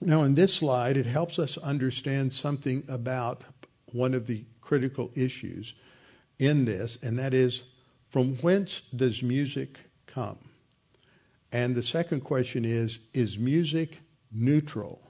Now, 0.00 0.22
in 0.22 0.34
this 0.34 0.54
slide, 0.54 0.96
it 0.96 1.06
helps 1.06 1.38
us 1.38 1.58
understand 1.58 2.32
something 2.32 2.84
about 2.88 3.42
one 3.86 4.14
of 4.14 4.26
the 4.26 4.44
critical 4.60 5.10
issues 5.14 5.74
in 6.38 6.64
this, 6.64 6.98
and 7.02 7.18
that 7.18 7.34
is 7.34 7.62
from 8.10 8.36
whence 8.38 8.82
does 8.94 9.22
music 9.22 9.78
come? 10.06 10.38
And 11.50 11.74
the 11.74 11.82
second 11.82 12.20
question 12.20 12.64
is 12.64 12.98
is 13.14 13.38
music 13.38 14.00
neutral? 14.30 15.00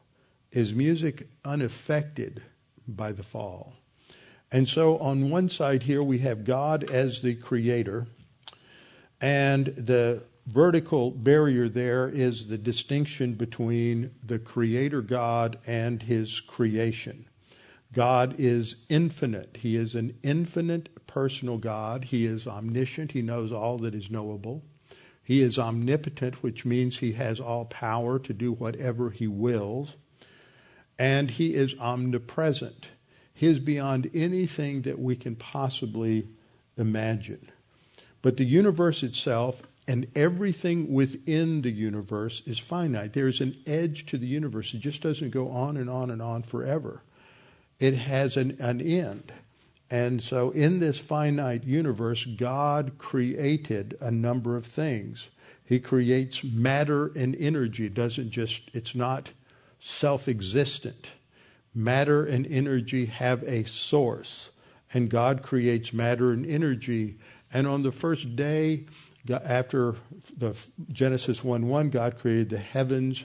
Is 0.51 0.75
music 0.75 1.29
unaffected 1.45 2.43
by 2.87 3.13
the 3.13 3.23
fall? 3.23 3.75
And 4.53 4.69
so 4.69 4.99
on 4.99 5.31
one 5.31 5.49
side 5.49 5.85
here, 5.85 6.03
we 6.03 6.19
have 6.19 6.45
God 6.45 6.91
as 6.91 7.23
the 7.23 7.35
creator, 7.35 8.07
and 9.19 9.67
the 9.67 10.25
vertical 10.47 11.11
barrier 11.11 11.71
there 11.71 12.09
is 12.09 12.49
the 12.49 12.59
distinction 12.59 13.33
between 13.33 14.11
the 14.23 14.39
creator 14.39 15.01
God 15.01 15.59
and 15.67 16.03
his 16.03 16.41
creation. 16.41 17.27
God 17.95 18.35
is 18.39 18.77
infinite. 18.89 19.59
He 19.61 19.77
is 19.77 19.95
an 19.95 20.19
infinite 20.23 21.07
personal 21.07 21.59
God. 21.59 22.05
He 22.05 22.27
is 22.27 22.47
omniscient. 22.47 23.13
He 23.13 23.23
knows 23.23 23.53
all 23.53 23.79
that 23.79 23.95
is 23.95 24.11
knowable. 24.11 24.63
He 25.23 25.41
is 25.41 25.59
omnipotent, 25.59 26.43
which 26.43 26.65
means 26.65 26.99
he 26.99 27.13
has 27.13 27.39
all 27.39 27.65
power 27.67 28.19
to 28.19 28.33
do 28.35 28.53
whatever 28.53 29.11
he 29.11 29.27
wills. 29.27 29.97
And 30.99 31.31
he 31.31 31.55
is 31.55 31.75
omnipresent. 31.79 32.89
Is 33.41 33.59
beyond 33.59 34.09
anything 34.15 34.83
that 34.83 35.01
we 35.01 35.17
can 35.17 35.35
possibly 35.35 36.29
imagine. 36.77 37.51
But 38.23 38.37
the 38.37 38.45
universe 38.45 39.03
itself 39.03 39.63
and 39.89 40.07
everything 40.15 40.93
within 40.93 41.63
the 41.63 41.73
universe 41.73 42.43
is 42.47 42.59
finite. 42.59 43.15
There 43.15 43.27
is 43.27 43.41
an 43.41 43.57
edge 43.67 44.07
to 44.07 44.19
the 44.19 44.29
universe. 44.29 44.73
It 44.75 44.79
just 44.79 45.03
doesn't 45.03 45.31
go 45.31 45.49
on 45.49 45.77
and 45.77 45.91
on 45.91 46.11
and 46.11 46.23
on 46.23 46.45
forever. 46.45 47.03
It 47.81 47.95
has 47.95 48.37
an, 48.37 48.57
an 48.61 48.81
end. 48.81 49.33
And 49.91 50.23
so, 50.23 50.51
in 50.53 50.79
this 50.79 50.99
finite 50.99 51.65
universe, 51.65 52.25
God 52.25 52.93
created 52.97 53.99
a 54.01 54.11
number 54.11 54.57
of 54.57 54.65
things. 54.65 55.29
He 55.65 55.81
creates 55.81 56.45
matter 56.45 57.09
and 57.17 57.35
energy. 57.37 57.87
It 57.87 57.95
doesn't 57.95 58.31
just, 58.31 58.71
it's 58.73 58.95
not 58.95 59.31
self 59.81 60.29
existent 60.29 61.09
matter 61.75 62.25
and 62.25 62.47
energy 62.47 63.07
have 63.07 63.43
a 63.45 63.65
source, 63.65 64.51
and 64.93 65.09
God 65.09 65.43
creates 65.43 65.93
matter 65.93 66.33
and 66.33 66.45
energy. 66.47 67.19
And 67.53 67.67
on 67.67 67.83
the 67.83 67.93
first 67.93 68.37
day, 68.37 68.87
after 69.31 69.97
the 70.37 70.57
Genesis 70.91 71.45
1 71.45 71.69
1, 71.69 71.91
God 71.91 72.19
created 72.19 72.51
the 72.51 72.59
heavens 72.59 73.25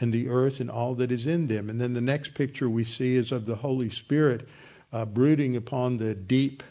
and 0.00 0.12
the 0.12 0.28
earth 0.28 0.60
and 0.60 0.70
all 0.70 0.94
that 0.96 1.12
is 1.12 1.26
in 1.26 1.46
them. 1.46 1.68
And 1.68 1.80
then 1.80 1.92
the 1.92 2.00
next 2.00 2.34
picture 2.34 2.68
we 2.68 2.84
see 2.84 3.16
is 3.16 3.32
of 3.32 3.46
the 3.46 3.56
Holy 3.56 3.90
Spirit 3.90 4.48
uh, 4.92 5.04
brooding 5.04 5.56
upon 5.56 5.98
the 5.98 6.14
deep, 6.14 6.62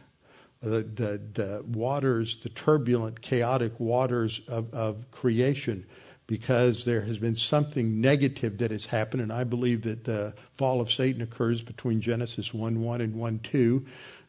the, 0.62 0.82
the, 0.82 1.22
the, 1.34 1.64
waters, 1.68 2.38
the 2.44 2.50
turbulent, 2.50 3.22
chaotic 3.22 3.80
waters 3.80 4.42
of, 4.48 4.74
of 4.74 5.10
creation, 5.12 5.86
because 6.30 6.86
there 6.86 7.02
has 7.02 7.18
been 7.18 7.36
something 7.36 8.00
negative 8.00 8.60
that 8.60 8.70
has 8.70 8.86
happened. 8.86 9.24
And 9.24 9.34
I 9.34 9.44
believe 9.44 9.82
that 9.82 10.04
the 10.04 10.36
fall 10.56 10.80
of 10.80 10.92
Satan 10.92 11.24
occurs 11.24 11.64
between 11.64 12.02
Genesis 12.02 12.54
1 12.54 12.84
1 12.84 13.02
and 13.02 13.16
1 13.16 13.40
2 13.40 13.86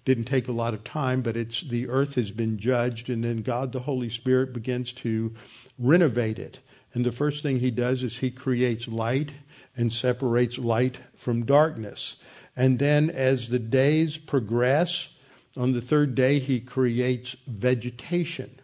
didn't 0.06 0.24
take 0.24 0.48
a 0.48 0.52
lot 0.52 0.72
of 0.72 0.82
time, 0.82 1.20
but 1.20 1.36
it's 1.36 1.60
the 1.60 1.90
earth 1.90 2.14
has 2.14 2.30
been 2.30 2.56
judged, 2.56 3.10
and 3.10 3.22
then 3.22 3.42
God 3.42 3.72
the 3.72 3.80
Holy 3.80 4.08
Spirit 4.08 4.54
begins 4.54 4.94
to 4.94 5.34
renovate 5.78 6.38
it. 6.38 6.60
And 6.94 7.04
the 7.04 7.12
first 7.12 7.42
thing 7.42 7.60
he 7.60 7.70
does 7.70 8.02
is 8.02 8.16
he 8.16 8.30
creates 8.30 8.88
light 8.88 9.32
and 9.76 9.92
separates 9.92 10.56
light 10.56 10.96
from 11.14 11.44
darkness. 11.44 12.16
And 12.56 12.78
then 12.78 13.10
as 13.10 13.50
the 13.50 13.58
days 13.58 14.16
progress, 14.16 15.10
on 15.54 15.74
the 15.74 15.82
third 15.82 16.14
day 16.14 16.38
he 16.38 16.60
creates 16.60 17.36
vegetation 17.46 18.59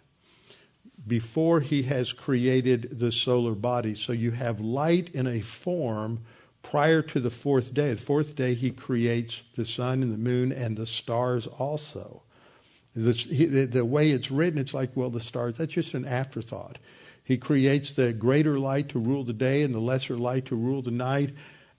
before 1.06 1.60
he 1.60 1.82
has 1.84 2.12
created 2.12 2.98
the 2.98 3.12
solar 3.12 3.54
body. 3.54 3.94
So 3.94 4.12
you 4.12 4.32
have 4.32 4.60
light 4.60 5.10
in 5.14 5.26
a 5.26 5.40
form 5.40 6.20
prior 6.62 7.00
to 7.00 7.20
the 7.20 7.30
fourth 7.30 7.72
day. 7.72 7.94
The 7.94 8.00
fourth 8.00 8.34
day, 8.34 8.54
he 8.54 8.70
creates 8.70 9.42
the 9.54 9.64
sun 9.64 10.02
and 10.02 10.12
the 10.12 10.18
moon 10.18 10.50
and 10.50 10.76
the 10.76 10.86
stars 10.86 11.46
also. 11.46 12.22
The, 12.96 13.84
way 13.84 14.10
it's 14.10 14.30
written, 14.30 14.58
it's 14.58 14.72
like, 14.72 14.90
well, 14.94 15.10
the 15.10 15.20
stars, 15.20 15.58
that's 15.58 15.74
just 15.74 15.94
an 15.94 16.06
afterthought. 16.06 16.78
He 17.22 17.36
creates 17.36 17.92
the 17.92 18.12
greater 18.12 18.58
light 18.58 18.88
to 18.90 18.98
rule 18.98 19.22
the 19.22 19.32
day 19.32 19.62
and 19.62 19.74
the 19.74 19.80
lesser 19.80 20.16
light 20.16 20.46
to 20.46 20.56
rule 20.56 20.80
the 20.80 20.90
night, 20.90 21.34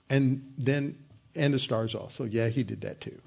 and 0.08 0.54
then, 0.56 0.96
and 1.34 1.52
the 1.52 1.58
stars 1.58 1.94
also. 1.94 2.24
Yeah, 2.24 2.48
he 2.48 2.62
did 2.62 2.82
that 2.82 3.00
too. 3.00 3.20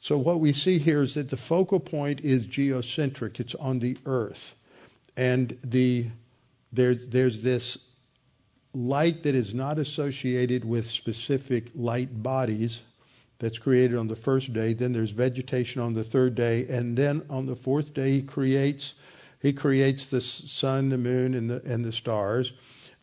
So 0.00 0.18
what 0.18 0.40
we 0.40 0.52
see 0.52 0.78
here 0.78 1.02
is 1.02 1.14
that 1.14 1.30
the 1.30 1.36
focal 1.36 1.78
point 1.78 2.20
is 2.20 2.46
geocentric. 2.46 3.38
It's 3.38 3.54
on 3.54 3.78
the 3.78 3.96
earth. 4.04 4.54
And 5.16 5.58
the, 5.64 6.06
there's, 6.72 7.08
there's 7.08 7.42
this 7.42 7.78
light 8.74 9.22
that 9.22 9.34
is 9.34 9.54
not 9.54 9.78
associated 9.78 10.64
with 10.64 10.90
specific 10.90 11.70
light 11.74 12.22
bodies 12.22 12.80
that's 13.38 13.58
created 13.58 13.96
on 13.96 14.08
the 14.08 14.16
first 14.16 14.52
day. 14.52 14.72
Then 14.72 14.92
there's 14.92 15.10
vegetation 15.10 15.80
on 15.80 15.94
the 15.94 16.04
third 16.04 16.34
day, 16.34 16.66
and 16.68 16.96
then 16.96 17.22
on 17.28 17.46
the 17.46 17.56
fourth 17.56 17.94
day 17.94 18.12
he 18.12 18.22
creates 18.22 18.94
he 19.40 19.52
creates 19.52 20.06
the 20.06 20.20
sun, 20.20 20.88
the 20.88 20.98
moon, 20.98 21.34
and 21.34 21.50
the 21.50 21.62
and 21.64 21.84
the 21.84 21.92
stars, 21.92 22.52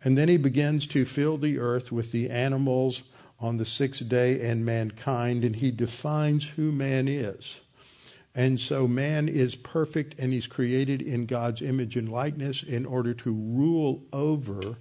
and 0.04 0.18
then 0.18 0.28
he 0.30 0.38
begins 0.38 0.88
to 0.88 1.06
fill 1.06 1.38
the 1.38 1.60
earth 1.60 1.92
with 1.92 2.12
the 2.12 2.30
animals 2.30 3.04
on 3.40 3.58
the 3.58 3.66
sixth 3.66 4.08
day 4.10 4.40
and 4.42 4.66
mankind, 4.66 5.44
and 5.44 5.58
he 5.58 5.72
defines 5.72 6.46
who 6.56 6.72
man 6.72 7.08
is. 7.08 7.60
And 8.36 8.60
so 8.60 8.88
man 8.88 9.28
is 9.28 9.56
perfect 9.56 10.16
and 10.18 10.34
he's 10.34 10.48
created 10.48 11.02
in 11.02 11.28
God's 11.28 11.62
image 11.62 11.96
and 11.96 12.10
likeness 12.10 12.64
in 12.64 12.86
order 12.86 13.14
to 13.14 13.32
rule 13.32 14.04
over 14.12 14.78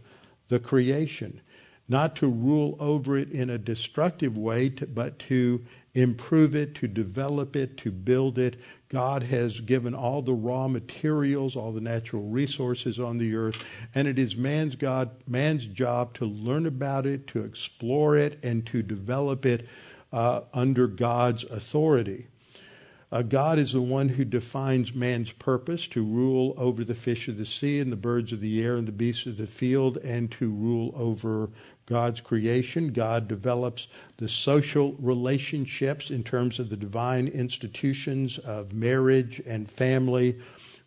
the 0.49 0.59
creation, 0.59 1.41
not 1.89 2.17
to 2.17 2.29
rule 2.29 2.77
over 2.81 3.19
it 3.19 3.31
in 3.31 3.51
a 3.51 3.59
destructive 3.59 4.37
way, 4.39 4.71
but 4.71 5.19
to 5.19 5.65
improve 5.95 6.55
it, 6.55 6.75
to 6.77 6.89
develop 6.89 7.55
it, 7.55 7.77
to 7.77 7.91
build 7.91 8.39
it. 8.39 8.57
God 8.89 9.23
has 9.25 9.61
given 9.61 9.95
all 9.95 10.23
the 10.23 10.33
raw 10.33 10.69
materials, 10.69 11.55
all 11.55 11.73
the 11.73 11.81
natural 11.81 12.23
resources 12.23 12.99
on 12.99 13.19
the 13.19 13.35
earth, 13.35 13.63
and 13.95 14.09
it 14.09 14.19
is 14.19 14.37
man's 14.37 14.77
God, 14.77 15.11
man's 15.27 15.67
job 15.67 16.15
to 16.15 16.25
learn 16.25 16.65
about 16.65 17.07
it, 17.07 17.27
to 17.29 17.45
explore 17.45 18.17
it, 18.17 18.39
and 18.43 18.65
to 18.67 18.83
develop 18.83 19.45
it 19.45 19.69
uh, 20.13 20.43
under 20.55 20.87
God's 20.87 21.45
authority. 21.45 22.29
Uh, 23.13 23.21
God 23.21 23.59
is 23.59 23.73
the 23.73 23.83
one 23.83 24.09
who 24.09 24.25
defines 24.25 24.95
man's 24.95 25.33
purpose 25.33 25.87
to 25.89 26.03
rule 26.03 26.55
over 26.57 26.83
the 26.83 26.95
fish 26.95 27.29
of 27.29 27.37
the 27.37 27.45
sea 27.45 27.79
and 27.79 27.93
the 27.93 27.97
birds 27.97 28.33
of 28.33 28.41
the 28.41 28.65
air 28.65 28.77
and 28.77 28.89
the 28.89 28.93
beasts 28.93 29.27
of 29.27 29.37
the 29.37 29.47
field 29.47 29.99
and 29.99 30.31
to 30.33 30.51
rule 30.51 30.95
over 30.97 31.51
God's 31.85 32.23
creation. 32.23 32.91
God 32.91 33.29
develops 33.29 33.87
the 34.17 34.31
social 34.31 34.95
relationships 34.95 36.09
in 36.09 36.25
terms 36.25 36.59
of 36.59 36.71
the 36.71 36.77
divine 36.77 37.29
institutions 37.29 38.39
of 38.39 38.73
marriage 38.73 39.43
and 39.45 39.71
family, 39.71 40.39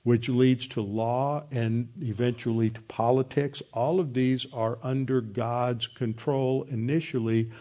which 0.02 0.28
leads 0.28 0.66
to 0.70 0.82
law 0.82 1.44
and 1.52 1.90
eventually 2.02 2.72
to 2.72 2.82
politics. 2.82 3.62
All 3.72 4.00
of 4.00 4.16
these 4.16 4.48
are 4.52 4.80
under 4.82 5.22
God's 5.22 5.86
control 5.86 6.66
initially 6.72 7.52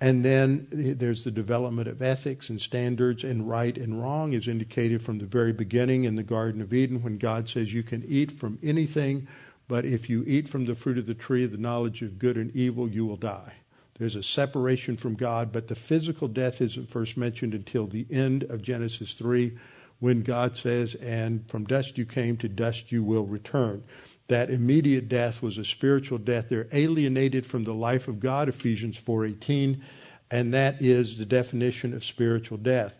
and 0.00 0.24
then 0.24 0.66
there's 0.70 1.24
the 1.24 1.30
development 1.30 1.86
of 1.86 2.00
ethics 2.00 2.48
and 2.48 2.58
standards, 2.58 3.22
and 3.22 3.48
right 3.48 3.76
and 3.76 4.00
wrong 4.00 4.32
is 4.32 4.48
indicated 4.48 5.02
from 5.02 5.18
the 5.18 5.26
very 5.26 5.52
beginning 5.52 6.04
in 6.04 6.16
the 6.16 6.22
Garden 6.22 6.62
of 6.62 6.72
Eden 6.72 7.02
when 7.02 7.18
God 7.18 7.48
says 7.50 7.74
you 7.74 7.82
can 7.82 8.02
eat 8.08 8.32
from 8.32 8.58
anything, 8.62 9.28
but 9.68 9.84
if 9.84 10.08
you 10.08 10.24
eat 10.26 10.48
from 10.48 10.64
the 10.64 10.74
fruit 10.74 10.96
of 10.96 11.06
the 11.06 11.14
tree 11.14 11.44
of 11.44 11.52
the 11.52 11.58
knowledge 11.58 12.00
of 12.00 12.18
good 12.18 12.36
and 12.36 12.54
evil, 12.56 12.88
you 12.88 13.04
will 13.04 13.16
die. 13.16 13.52
There's 13.98 14.16
a 14.16 14.22
separation 14.22 14.96
from 14.96 15.16
God, 15.16 15.52
but 15.52 15.68
the 15.68 15.74
physical 15.74 16.28
death 16.28 16.62
isn't 16.62 16.88
first 16.88 17.18
mentioned 17.18 17.52
until 17.52 17.86
the 17.86 18.06
end 18.10 18.44
of 18.44 18.62
Genesis 18.62 19.12
3 19.12 19.52
when 19.98 20.22
God 20.22 20.56
says, 20.56 20.94
And 20.94 21.46
from 21.50 21.66
dust 21.66 21.98
you 21.98 22.06
came, 22.06 22.38
to 22.38 22.48
dust 22.48 22.90
you 22.90 23.04
will 23.04 23.26
return 23.26 23.84
that 24.30 24.48
immediate 24.48 25.08
death 25.08 25.42
was 25.42 25.58
a 25.58 25.64
spiritual 25.64 26.16
death. 26.16 26.46
They're 26.48 26.68
alienated 26.72 27.44
from 27.44 27.64
the 27.64 27.74
life 27.74 28.06
of 28.06 28.20
God, 28.20 28.48
Ephesians 28.48 28.96
4:18, 28.96 29.82
and 30.30 30.54
that 30.54 30.80
is 30.80 31.18
the 31.18 31.26
definition 31.26 31.92
of 31.92 32.04
spiritual 32.04 32.56
death. 32.56 32.96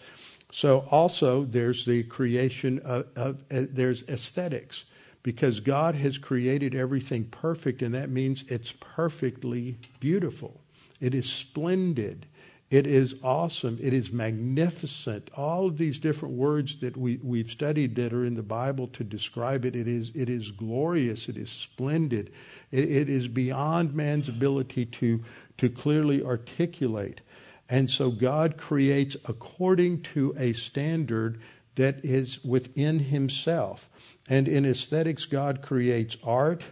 So 0.52 0.80
also 0.90 1.44
there's 1.44 1.86
the 1.86 2.02
creation 2.02 2.80
of, 2.80 3.06
of 3.14 3.36
uh, 3.50 3.62
there's 3.70 4.02
aesthetics 4.08 4.84
because 5.22 5.60
God 5.60 5.94
has 5.94 6.18
created 6.18 6.74
everything 6.74 7.24
perfect, 7.26 7.80
and 7.80 7.94
that 7.94 8.10
means 8.10 8.42
it's 8.48 8.74
perfectly 8.80 9.78
beautiful. 10.00 10.60
It 11.00 11.14
is 11.14 11.30
splendid. 11.30 12.26
It 12.70 12.86
is 12.86 13.16
awesome. 13.24 13.78
It 13.82 13.92
is 13.92 14.12
magnificent. 14.12 15.28
All 15.36 15.66
of 15.66 15.76
these 15.76 15.98
different 15.98 16.36
words 16.36 16.78
that 16.80 16.96
we, 16.96 17.18
we've 17.20 17.50
studied 17.50 17.96
that 17.96 18.12
are 18.12 18.24
in 18.24 18.36
the 18.36 18.44
Bible 18.44 18.86
to 18.88 19.02
describe 19.02 19.64
it, 19.64 19.74
it 19.74 19.88
is, 19.88 20.12
it 20.14 20.28
is 20.28 20.52
glorious. 20.52 21.28
It 21.28 21.36
is 21.36 21.50
splendid. 21.50 22.32
It, 22.70 22.84
it 22.84 23.08
is 23.08 23.26
beyond 23.26 23.92
man's 23.92 24.28
ability 24.28 24.86
to, 24.86 25.24
to 25.58 25.68
clearly 25.68 26.22
articulate. 26.22 27.22
And 27.68 27.90
so 27.90 28.12
God 28.12 28.56
creates 28.56 29.16
according 29.24 30.02
to 30.14 30.32
a 30.38 30.52
standard 30.52 31.40
that 31.74 32.04
is 32.04 32.44
within 32.44 33.00
himself. 33.00 33.90
And 34.28 34.46
in 34.46 34.64
aesthetics, 34.64 35.24
God 35.24 35.60
creates 35.60 36.16
art 36.22 36.62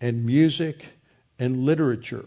and 0.00 0.26
music 0.26 0.86
and 1.38 1.58
literature 1.58 2.26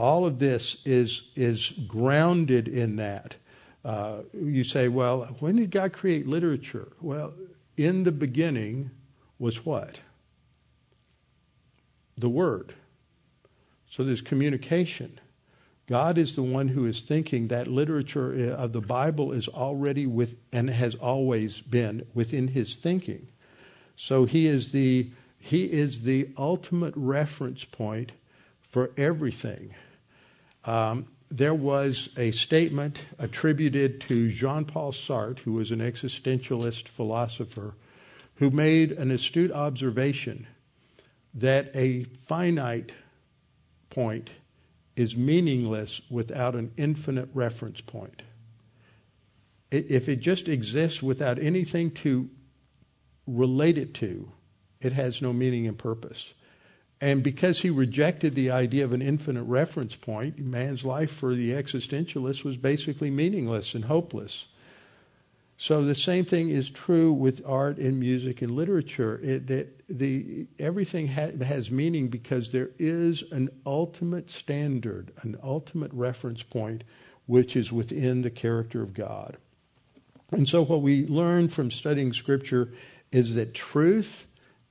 all 0.00 0.24
of 0.24 0.38
this 0.38 0.78
is, 0.86 1.22
is 1.36 1.72
grounded 1.86 2.66
in 2.68 2.96
that. 2.96 3.34
Uh, 3.84 4.20
you 4.34 4.64
say, 4.64 4.88
well, 4.88 5.24
when 5.40 5.56
did 5.56 5.70
God 5.70 5.92
create 5.92 6.26
literature? 6.26 6.88
Well, 7.02 7.34
in 7.76 8.04
the 8.04 8.12
beginning 8.12 8.90
was 9.38 9.66
what? 9.66 9.96
The 12.16 12.30
Word. 12.30 12.74
So 13.90 14.02
there's 14.02 14.22
communication. 14.22 15.20
God 15.86 16.16
is 16.16 16.34
the 16.34 16.42
one 16.42 16.68
who 16.68 16.86
is 16.86 17.02
thinking 17.02 17.48
that 17.48 17.66
literature 17.66 18.32
uh, 18.32 18.62
of 18.62 18.72
the 18.72 18.80
Bible 18.80 19.32
is 19.32 19.48
already 19.48 20.06
with 20.06 20.34
and 20.50 20.70
has 20.70 20.94
always 20.94 21.60
been 21.60 22.06
within 22.14 22.48
his 22.48 22.76
thinking. 22.76 23.28
So 23.96 24.24
he 24.24 24.46
is 24.46 24.72
the 24.72 25.10
he 25.38 25.64
is 25.64 26.02
the 26.02 26.28
ultimate 26.38 26.94
reference 26.96 27.64
point 27.64 28.12
for 28.62 28.92
everything. 28.96 29.74
Um, 30.64 31.06
there 31.30 31.54
was 31.54 32.08
a 32.16 32.32
statement 32.32 32.98
attributed 33.18 34.00
to 34.02 34.30
Jean 34.30 34.64
Paul 34.64 34.92
Sartre, 34.92 35.38
who 35.40 35.52
was 35.52 35.70
an 35.70 35.78
existentialist 35.78 36.88
philosopher, 36.88 37.74
who 38.36 38.50
made 38.50 38.92
an 38.92 39.10
astute 39.10 39.52
observation 39.52 40.46
that 41.34 41.70
a 41.74 42.04
finite 42.26 42.92
point 43.90 44.30
is 44.96 45.16
meaningless 45.16 46.00
without 46.10 46.54
an 46.54 46.72
infinite 46.76 47.28
reference 47.32 47.80
point. 47.80 48.22
If 49.70 50.08
it 50.08 50.16
just 50.16 50.48
exists 50.48 51.00
without 51.00 51.38
anything 51.38 51.92
to 51.92 52.28
relate 53.26 53.78
it 53.78 53.94
to, 53.94 54.32
it 54.80 54.92
has 54.92 55.22
no 55.22 55.32
meaning 55.32 55.68
and 55.68 55.78
purpose. 55.78 56.32
And 57.00 57.22
because 57.22 57.60
he 57.60 57.70
rejected 57.70 58.34
the 58.34 58.50
idea 58.50 58.84
of 58.84 58.92
an 58.92 59.00
infinite 59.00 59.44
reference 59.44 59.96
point, 59.96 60.38
man's 60.38 60.84
life 60.84 61.10
for 61.10 61.34
the 61.34 61.50
existentialist 61.52 62.44
was 62.44 62.58
basically 62.58 63.10
meaningless 63.10 63.74
and 63.74 63.86
hopeless. 63.86 64.46
So 65.56 65.82
the 65.84 65.94
same 65.94 66.24
thing 66.24 66.50
is 66.50 66.70
true 66.70 67.12
with 67.12 67.42
art 67.46 67.78
and 67.78 68.00
music 68.00 68.42
and 68.42 68.50
literature. 68.50 69.20
It, 69.22 69.46
that 69.48 69.82
the, 69.88 70.46
everything 70.58 71.08
ha- 71.08 71.32
has 71.42 71.70
meaning 71.70 72.08
because 72.08 72.50
there 72.50 72.70
is 72.78 73.24
an 73.30 73.50
ultimate 73.66 74.30
standard, 74.30 75.12
an 75.22 75.38
ultimate 75.42 75.92
reference 75.92 76.42
point, 76.42 76.84
which 77.26 77.56
is 77.56 77.72
within 77.72 78.22
the 78.22 78.30
character 78.30 78.82
of 78.82 78.94
God. 78.94 79.36
And 80.30 80.48
so 80.48 80.64
what 80.64 80.82
we 80.82 81.06
learn 81.06 81.48
from 81.48 81.70
studying 81.70 82.12
Scripture 82.12 82.72
is 83.12 83.34
that 83.34 83.52
truth 83.52 84.26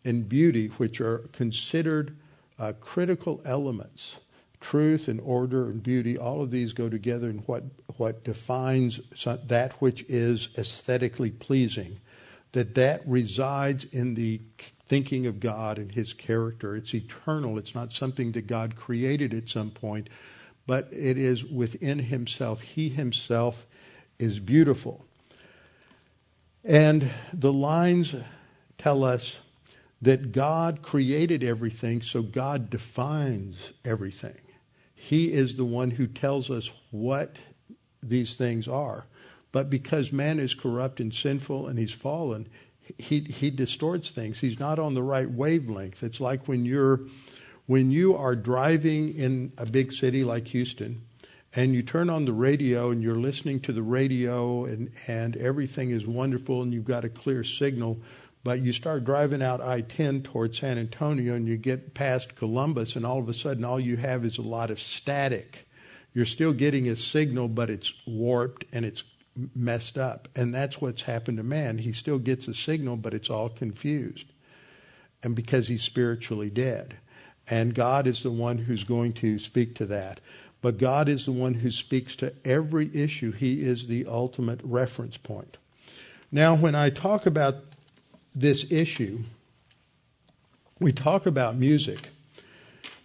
and 0.10 0.28
beauty, 0.28 0.68
which 0.78 1.00
are 1.00 1.20
considered 1.32 2.18
uh, 2.58 2.74
critical 2.82 3.42
elements, 3.46 4.18
truth 4.60 5.08
and 5.08 5.22
order 5.22 5.70
and 5.70 5.82
beauty, 5.82 6.18
all 6.18 6.42
of 6.42 6.52
these 6.52 6.74
go 6.74 6.90
together 6.90 7.30
in 7.30 7.38
what, 7.40 7.64
what 7.96 8.24
defines 8.26 9.00
that 9.46 9.74
which 9.82 10.04
is 10.10 10.50
aesthetically 10.58 11.32
pleasing, 11.32 12.00
that 12.52 12.76
that 12.76 13.02
resides 13.06 13.86
in 13.86 14.16
the 14.16 14.42
thinking 14.90 15.28
of 15.28 15.40
God 15.40 15.78
and 15.78 15.92
his 15.92 16.14
character. 16.14 16.76
It's 16.76 16.94
eternal. 16.94 17.58
It's 17.58 17.76
not 17.76 17.94
something 17.94 18.32
that 18.34 18.48
God 18.48 18.76
created 18.76 19.34
at 19.34 19.48
some 19.48 19.70
point, 19.70 20.10
but 20.66 20.90
it 20.92 21.18
is 21.18 21.46
within 21.46 22.00
himself. 22.00 22.62
He 22.62 22.90
himself 22.90 23.66
is 24.18 24.40
beautiful. 24.40 25.06
And 26.66 27.10
the 27.32 27.54
lines 27.54 28.16
tell 28.78 29.04
us 29.04 29.38
that 30.02 30.32
God 30.32 30.82
created 30.82 31.44
everything, 31.44 32.02
so 32.02 32.22
God 32.22 32.70
defines 32.70 33.74
everything. 33.84 34.40
He 34.96 35.32
is 35.32 35.56
the 35.56 35.66
one 35.66 35.92
who 35.92 36.08
tells 36.08 36.50
us 36.50 36.72
what 36.92 37.38
these 38.02 38.36
things 38.36 38.68
are. 38.68 39.08
But 39.52 39.70
because 39.70 40.12
man 40.12 40.40
is 40.40 40.54
corrupt 40.54 41.00
and 41.00 41.14
sinful 41.14 41.68
and 41.68 41.80
he's 41.80 41.92
fallen, 41.92 42.48
he, 42.98 43.22
he 43.22 43.50
distorts 43.50 44.12
things. 44.12 44.40
He's 44.40 44.60
not 44.60 44.80
on 44.80 44.94
the 44.94 45.04
right 45.04 45.30
wavelength. 45.30 46.04
It's 46.04 46.20
like 46.20 46.48
when 46.48 46.66
you're 46.66 47.02
when 47.66 47.92
you 47.92 48.16
are 48.16 48.36
driving 48.36 49.16
in 49.16 49.54
a 49.60 49.66
big 49.66 49.94
city 49.94 50.24
like 50.24 50.48
Houston 50.48 51.04
and 51.54 51.74
you 51.76 51.84
turn 51.84 52.10
on 52.10 52.26
the 52.26 52.34
radio 52.34 52.90
and 52.90 53.04
you're 53.04 53.16
listening 53.16 53.60
to 53.60 53.72
the 53.72 53.84
radio 53.84 54.66
and, 54.66 54.92
and 55.08 55.38
everything 55.38 55.92
is 55.92 56.08
wonderful 56.08 56.64
and 56.64 56.74
you've 56.74 56.86
got 56.86 57.06
a 57.06 57.10
clear 57.10 57.44
signal, 57.44 58.00
but 58.44 58.62
you 58.62 58.72
start 58.72 59.04
driving 59.04 59.42
out 59.42 59.62
I 59.62 59.82
10 59.82 60.24
towards 60.24 60.60
San 60.60 60.78
Antonio 60.78 61.36
and 61.36 61.48
you 61.48 61.58
get 61.58 61.94
past 61.94 62.36
Columbus, 62.36 62.96
and 62.96 63.06
all 63.06 63.20
of 63.20 63.30
a 63.30 63.34
sudden, 63.34 63.66
all 63.66 63.80
you 63.80 63.98
have 63.98 64.24
is 64.24 64.38
a 64.38 64.44
lot 64.44 64.72
of 64.72 64.80
static. 64.80 65.68
You're 66.14 66.26
still 66.26 66.54
getting 66.54 66.88
a 66.88 66.96
signal, 66.96 67.48
but 67.48 67.70
it's 67.70 67.94
warped 68.08 68.66
and 68.72 68.86
it's 68.86 69.04
messed 69.56 69.98
up. 69.98 70.28
And 70.36 70.54
that's 70.54 70.82
what's 70.82 71.04
happened 71.04 71.38
to 71.38 71.44
man. 71.44 71.80
He 71.80 71.94
still 71.94 72.20
gets 72.20 72.48
a 72.48 72.54
signal, 72.54 72.98
but 72.98 73.14
it's 73.14 73.30
all 73.30 73.50
confused. 73.50 74.28
And 75.22 75.36
because 75.36 75.68
he's 75.68 75.84
spiritually 75.84 76.50
dead. 76.50 76.98
And 77.48 77.76
God 77.76 78.08
is 78.08 78.24
the 78.24 78.32
one 78.32 78.60
who's 78.60 78.84
going 78.84 79.14
to 79.14 79.40
speak 79.40 79.76
to 79.76 79.86
that. 79.88 80.20
But 80.62 80.78
God 80.78 81.08
is 81.10 81.26
the 81.26 81.32
one 81.32 81.56
who 81.56 81.72
speaks 81.72 82.16
to 82.18 82.34
every 82.46 82.94
issue. 82.94 83.32
He 83.32 83.62
is 83.62 83.88
the 83.88 84.06
ultimate 84.06 84.60
reference 84.64 85.18
point. 85.18 85.58
Now, 86.32 86.56
when 86.56 86.76
I 86.76 86.90
talk 86.90 87.26
about 87.26 87.69
this 88.36 88.72
issue, 88.72 89.20
we 90.80 90.92
talk 90.92 91.26
about 91.26 91.58
music 91.58 92.10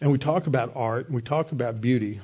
and 0.00 0.10
we 0.12 0.18
talk 0.18 0.46
about 0.46 0.72
art 0.74 1.06
and 1.06 1.14
we 1.14 1.22
talk 1.22 1.52
about 1.52 1.80
beauty. 1.80 2.20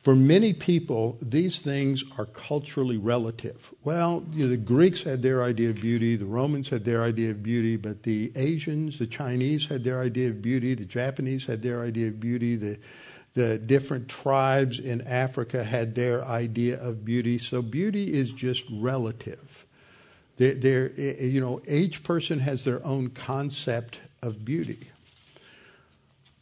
For 0.00 0.16
many 0.16 0.52
people, 0.52 1.18
these 1.20 1.60
things 1.60 2.02
are 2.16 2.24
culturally 2.24 2.96
relative. 2.96 3.74
Well, 3.84 4.24
you 4.32 4.44
know, 4.44 4.50
the 4.50 4.56
Greeks 4.56 5.02
had 5.02 5.22
their 5.22 5.42
idea 5.42 5.70
of 5.70 5.80
beauty, 5.80 6.16
the 6.16 6.24
Romans 6.24 6.68
had 6.68 6.84
their 6.84 7.02
idea 7.02 7.32
of 7.32 7.42
beauty, 7.42 7.76
but 7.76 8.04
the 8.04 8.32
Asians, 8.34 8.98
the 8.98 9.06
Chinese 9.06 9.66
had 9.66 9.84
their 9.84 10.00
idea 10.00 10.30
of 10.30 10.40
beauty, 10.40 10.74
the 10.74 10.84
Japanese 10.84 11.44
had 11.44 11.62
their 11.62 11.82
idea 11.82 12.08
of 12.08 12.20
beauty, 12.20 12.56
the 12.56 12.78
the 13.34 13.56
different 13.56 14.08
tribes 14.08 14.80
in 14.80 15.00
Africa 15.02 15.62
had 15.62 15.94
their 15.94 16.24
idea 16.24 16.80
of 16.80 17.04
beauty. 17.04 17.38
So 17.38 17.62
beauty 17.62 18.12
is 18.12 18.32
just 18.32 18.64
relative. 18.68 19.64
They're, 20.38 20.54
they're, 20.54 20.92
eh, 20.96 21.14
eh, 21.18 21.24
you 21.24 21.40
know, 21.40 21.60
each 21.68 22.02
person 22.02 22.38
has 22.38 22.64
their 22.64 22.84
own 22.86 23.10
concept 23.10 23.98
of 24.22 24.44
beauty. 24.44 24.88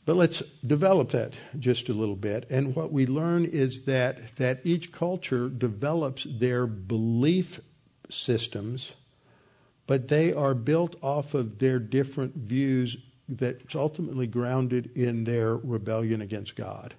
But 0.04 0.16
let's 0.16 0.40
develop 0.64 1.10
that 1.10 1.32
just 1.58 1.88
a 1.88 1.92
little 1.92 2.14
bit. 2.14 2.46
And 2.48 2.76
what 2.76 2.92
we 2.92 3.06
learn 3.06 3.44
is 3.44 3.82
that, 3.86 4.36
that 4.36 4.60
each 4.62 4.92
culture 4.92 5.48
develops 5.48 6.24
their 6.24 6.66
belief 6.66 7.60
systems, 8.08 8.92
but 9.88 10.06
they 10.06 10.32
are 10.32 10.54
built 10.54 10.94
off 11.02 11.34
of 11.34 11.58
their 11.58 11.80
different 11.80 12.36
views 12.36 12.96
that's 13.28 13.74
ultimately 13.74 14.28
grounded 14.28 14.90
in 14.94 15.24
their 15.24 15.56
rebellion 15.56 16.22
against 16.22 16.54
God. 16.54 16.94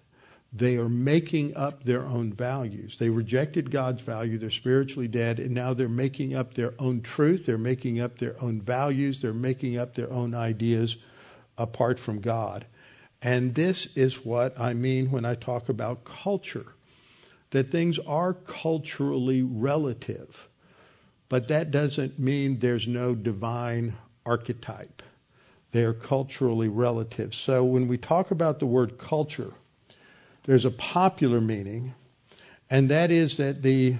They 0.53 0.77
are 0.77 0.89
making 0.89 1.55
up 1.55 1.83
their 1.83 2.05
own 2.05 2.31
values. 2.33 2.97
They 2.97 3.09
rejected 3.09 3.69
God's 3.69 4.01
value. 4.01 4.37
They're 4.37 4.49
spiritually 4.49 5.07
dead, 5.07 5.39
and 5.39 5.51
now 5.51 5.73
they're 5.73 5.89
making 5.89 6.33
up 6.33 6.53
their 6.53 6.73
own 6.79 7.01
truth. 7.01 7.45
They're 7.45 7.57
making 7.57 7.99
up 7.99 8.17
their 8.17 8.41
own 8.41 8.61
values. 8.61 9.21
They're 9.21 9.33
making 9.33 9.77
up 9.77 9.95
their 9.95 10.11
own 10.11 10.33
ideas 10.33 10.97
apart 11.57 11.99
from 11.99 12.21
God. 12.21 12.65
And 13.21 13.55
this 13.55 13.87
is 13.95 14.23
what 14.25 14.57
I 14.59 14.73
mean 14.73 15.11
when 15.11 15.25
I 15.25 15.35
talk 15.35 15.69
about 15.69 16.05
culture 16.05 16.73
that 17.51 17.71
things 17.71 17.97
are 17.99 18.33
culturally 18.33 19.41
relative, 19.41 20.47
but 21.29 21.47
that 21.47 21.71
doesn't 21.71 22.19
mean 22.19 22.59
there's 22.59 22.87
no 22.87 23.15
divine 23.15 23.95
archetype. 24.25 25.01
They 25.71 25.83
are 25.83 25.93
culturally 25.93 26.67
relative. 26.67 27.33
So 27.33 27.63
when 27.63 27.87
we 27.87 27.97
talk 27.97 28.31
about 28.31 28.59
the 28.59 28.65
word 28.65 28.97
culture, 28.97 29.53
there's 30.47 30.65
a 30.65 30.71
popular 30.71 31.39
meaning, 31.39 31.93
and 32.69 32.89
that 32.89 33.11
is 33.11 33.37
that 33.37 33.61
the 33.61 33.97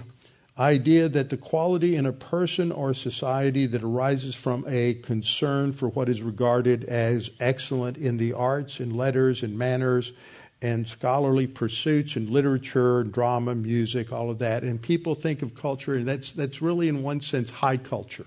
idea 0.58 1.08
that 1.08 1.30
the 1.30 1.36
quality 1.36 1.94
in 1.94 2.06
a 2.06 2.12
person 2.12 2.72
or 2.72 2.92
society 2.92 3.66
that 3.66 3.84
arises 3.84 4.34
from 4.34 4.64
a 4.66 4.94
concern 4.94 5.72
for 5.72 5.88
what 5.90 6.08
is 6.08 6.20
regarded 6.20 6.82
as 6.84 7.30
excellent 7.38 7.96
in 7.96 8.16
the 8.16 8.32
arts 8.32 8.80
and 8.80 8.96
letters 8.96 9.44
and 9.44 9.56
manners 9.56 10.12
and 10.60 10.88
scholarly 10.88 11.46
pursuits 11.46 12.16
and 12.16 12.28
literature 12.28 13.00
and 13.00 13.12
drama, 13.12 13.54
music, 13.54 14.10
all 14.10 14.28
of 14.30 14.38
that. 14.40 14.64
And 14.64 14.82
people 14.82 15.14
think 15.14 15.42
of 15.42 15.54
culture, 15.54 15.94
and 15.94 16.08
that's 16.08 16.32
that's 16.32 16.60
really 16.60 16.88
in 16.88 17.02
one 17.02 17.20
sense 17.20 17.50
high 17.50 17.76
culture. 17.76 18.26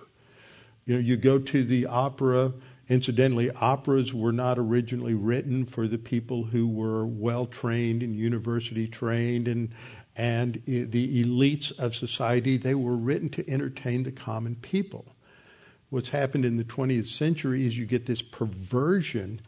You 0.85 0.93
know, 0.95 1.01
you 1.01 1.17
go 1.17 1.39
to 1.39 1.63
the 1.63 1.87
opera 1.87 2.53
Incidentally, 2.91 3.49
operas 3.51 4.13
were 4.13 4.33
not 4.33 4.59
originally 4.59 5.13
written 5.13 5.65
for 5.65 5.87
the 5.87 5.97
people 5.97 6.43
who 6.43 6.67
were 6.67 7.05
well 7.05 7.45
trained 7.45 8.03
and 8.03 8.17
university 8.17 8.85
trained 8.85 9.47
and 9.47 9.69
and 10.17 10.61
the 10.65 11.23
elites 11.23 11.71
of 11.79 11.95
society. 11.95 12.57
They 12.57 12.75
were 12.75 12.97
written 12.97 13.29
to 13.29 13.49
entertain 13.49 14.03
the 14.03 14.11
common 14.11 14.55
people. 14.55 15.15
What's 15.89 16.09
happened 16.09 16.43
in 16.43 16.57
the 16.57 16.65
20th 16.65 17.05
century 17.05 17.65
is 17.65 17.77
you 17.77 17.85
get 17.85 18.07
this 18.07 18.21
perversion 18.21 19.39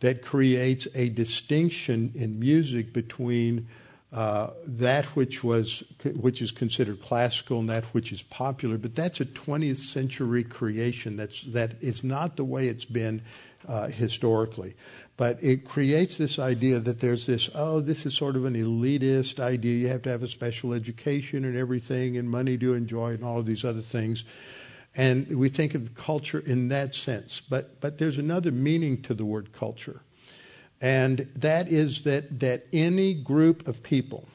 that 0.00 0.24
creates 0.24 0.88
a 0.92 1.08
distinction 1.08 2.10
in 2.16 2.40
music 2.40 2.92
between 2.92 3.68
uh, 4.10 4.50
that 4.64 5.04
which 5.16 5.44
was 5.44 5.82
which 6.16 6.40
is 6.40 6.50
considered 6.50 7.02
classical 7.02 7.60
and 7.60 7.68
that 7.68 7.84
which 7.86 8.10
is 8.10 8.22
popular, 8.22 8.78
but 8.78 8.94
that's 8.94 9.20
a 9.20 9.26
20th 9.26 9.78
century 9.78 10.42
creation. 10.42 11.16
That's 11.16 11.42
that 11.42 11.72
is 11.82 12.02
not 12.02 12.36
the 12.36 12.44
way 12.44 12.68
it's 12.68 12.86
been 12.86 13.20
uh, 13.66 13.88
historically. 13.88 14.74
But 15.18 15.42
it 15.42 15.66
creates 15.68 16.16
this 16.16 16.38
idea 16.38 16.78
that 16.78 17.00
there's 17.00 17.26
this 17.26 17.50
oh 17.54 17.80
this 17.80 18.06
is 18.06 18.14
sort 18.14 18.36
of 18.36 18.46
an 18.46 18.54
elitist 18.54 19.40
idea. 19.40 19.76
You 19.76 19.88
have 19.88 20.02
to 20.02 20.10
have 20.10 20.22
a 20.22 20.28
special 20.28 20.72
education 20.72 21.44
and 21.44 21.54
everything 21.54 22.16
and 22.16 22.30
money 22.30 22.56
to 22.56 22.72
enjoy 22.72 23.10
and 23.10 23.22
all 23.22 23.38
of 23.38 23.44
these 23.44 23.64
other 23.64 23.82
things. 23.82 24.24
And 24.94 25.26
we 25.36 25.50
think 25.50 25.74
of 25.74 25.94
culture 25.94 26.38
in 26.38 26.68
that 26.68 26.94
sense. 26.94 27.42
But 27.46 27.78
but 27.82 27.98
there's 27.98 28.16
another 28.16 28.52
meaning 28.52 29.02
to 29.02 29.12
the 29.12 29.26
word 29.26 29.52
culture. 29.52 30.00
And 30.80 31.28
that 31.34 31.68
is 31.68 32.02
that, 32.02 32.40
that 32.40 32.66
any 32.72 33.14
group 33.14 33.66
of 33.66 33.82
people 33.82 34.28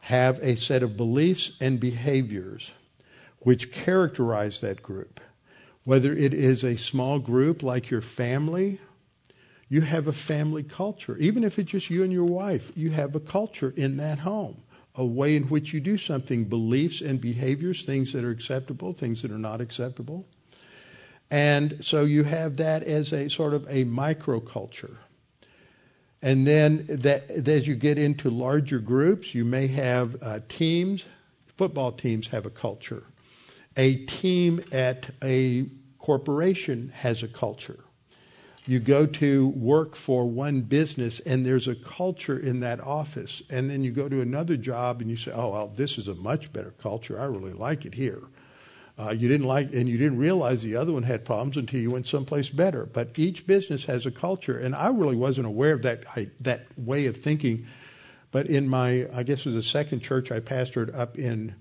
have 0.00 0.38
a 0.40 0.56
set 0.56 0.82
of 0.82 0.96
beliefs 0.96 1.52
and 1.60 1.80
behaviors 1.80 2.70
which 3.40 3.72
characterize 3.72 4.60
that 4.60 4.82
group. 4.82 5.20
Whether 5.84 6.12
it 6.12 6.34
is 6.34 6.64
a 6.64 6.76
small 6.76 7.18
group 7.18 7.62
like 7.62 7.90
your 7.90 8.00
family, 8.00 8.80
you 9.68 9.80
have 9.80 10.06
a 10.06 10.12
family 10.12 10.62
culture. 10.62 11.16
Even 11.18 11.42
if 11.42 11.58
it's 11.58 11.70
just 11.70 11.90
you 11.90 12.02
and 12.04 12.12
your 12.12 12.24
wife, 12.24 12.70
you 12.76 12.90
have 12.90 13.14
a 13.14 13.20
culture 13.20 13.72
in 13.76 13.96
that 13.96 14.20
home, 14.20 14.62
a 14.94 15.04
way 15.04 15.34
in 15.34 15.44
which 15.44 15.72
you 15.72 15.80
do 15.80 15.98
something, 15.98 16.44
beliefs 16.44 17.00
and 17.00 17.20
behaviors, 17.20 17.84
things 17.84 18.12
that 18.12 18.24
are 18.24 18.30
acceptable, 18.30 18.92
things 18.92 19.22
that 19.22 19.30
are 19.32 19.38
not 19.38 19.60
acceptable. 19.60 20.26
And 21.30 21.84
so 21.84 22.02
you 22.02 22.22
have 22.24 22.56
that 22.58 22.84
as 22.84 23.12
a 23.12 23.28
sort 23.28 23.54
of 23.54 23.64
a 23.64 23.84
microculture. 23.84 24.96
And 26.22 26.46
then 26.46 26.86
that, 26.88 27.30
as 27.30 27.66
you 27.66 27.74
get 27.74 27.98
into 27.98 28.30
larger 28.30 28.78
groups, 28.78 29.34
you 29.34 29.44
may 29.44 29.66
have 29.68 30.16
uh, 30.22 30.40
teams. 30.48 31.04
Football 31.56 31.92
teams 31.92 32.28
have 32.28 32.46
a 32.46 32.50
culture. 32.50 33.04
A 33.76 34.04
team 34.06 34.64
at 34.72 35.10
a 35.22 35.66
corporation 35.98 36.92
has 36.94 37.22
a 37.22 37.28
culture. 37.28 37.80
You 38.66 38.80
go 38.80 39.06
to 39.06 39.48
work 39.48 39.94
for 39.94 40.28
one 40.28 40.62
business 40.62 41.20
and 41.20 41.46
there's 41.46 41.68
a 41.68 41.74
culture 41.76 42.38
in 42.38 42.60
that 42.60 42.80
office. 42.80 43.42
And 43.48 43.70
then 43.70 43.84
you 43.84 43.92
go 43.92 44.08
to 44.08 44.20
another 44.20 44.56
job 44.56 45.00
and 45.00 45.08
you 45.08 45.16
say, 45.16 45.30
oh, 45.32 45.50
well, 45.50 45.72
this 45.76 45.98
is 45.98 46.08
a 46.08 46.14
much 46.14 46.52
better 46.52 46.74
culture. 46.82 47.20
I 47.20 47.24
really 47.26 47.52
like 47.52 47.84
it 47.84 47.94
here. 47.94 48.22
Uh, 48.98 49.10
you 49.10 49.28
didn't 49.28 49.46
like, 49.46 49.74
and 49.74 49.88
you 49.88 49.98
didn't 49.98 50.16
realize 50.16 50.62
the 50.62 50.76
other 50.76 50.92
one 50.92 51.02
had 51.02 51.24
problems 51.24 51.56
until 51.58 51.78
you 51.78 51.90
went 51.90 52.08
someplace 52.08 52.48
better. 52.48 52.86
But 52.86 53.18
each 53.18 53.46
business 53.46 53.84
has 53.84 54.06
a 54.06 54.10
culture, 54.10 54.58
and 54.58 54.74
I 54.74 54.88
really 54.88 55.16
wasn't 55.16 55.46
aware 55.46 55.72
of 55.72 55.82
that 55.82 56.04
I, 56.16 56.30
that 56.40 56.66
way 56.78 57.06
of 57.06 57.18
thinking. 57.18 57.66
But 58.30 58.46
in 58.46 58.68
my, 58.68 59.06
I 59.12 59.22
guess 59.22 59.40
it 59.40 59.46
was 59.46 59.54
the 59.54 59.62
second 59.62 60.00
church 60.00 60.32
I 60.32 60.40
pastored 60.40 60.96
up 60.98 61.18
in 61.18 61.54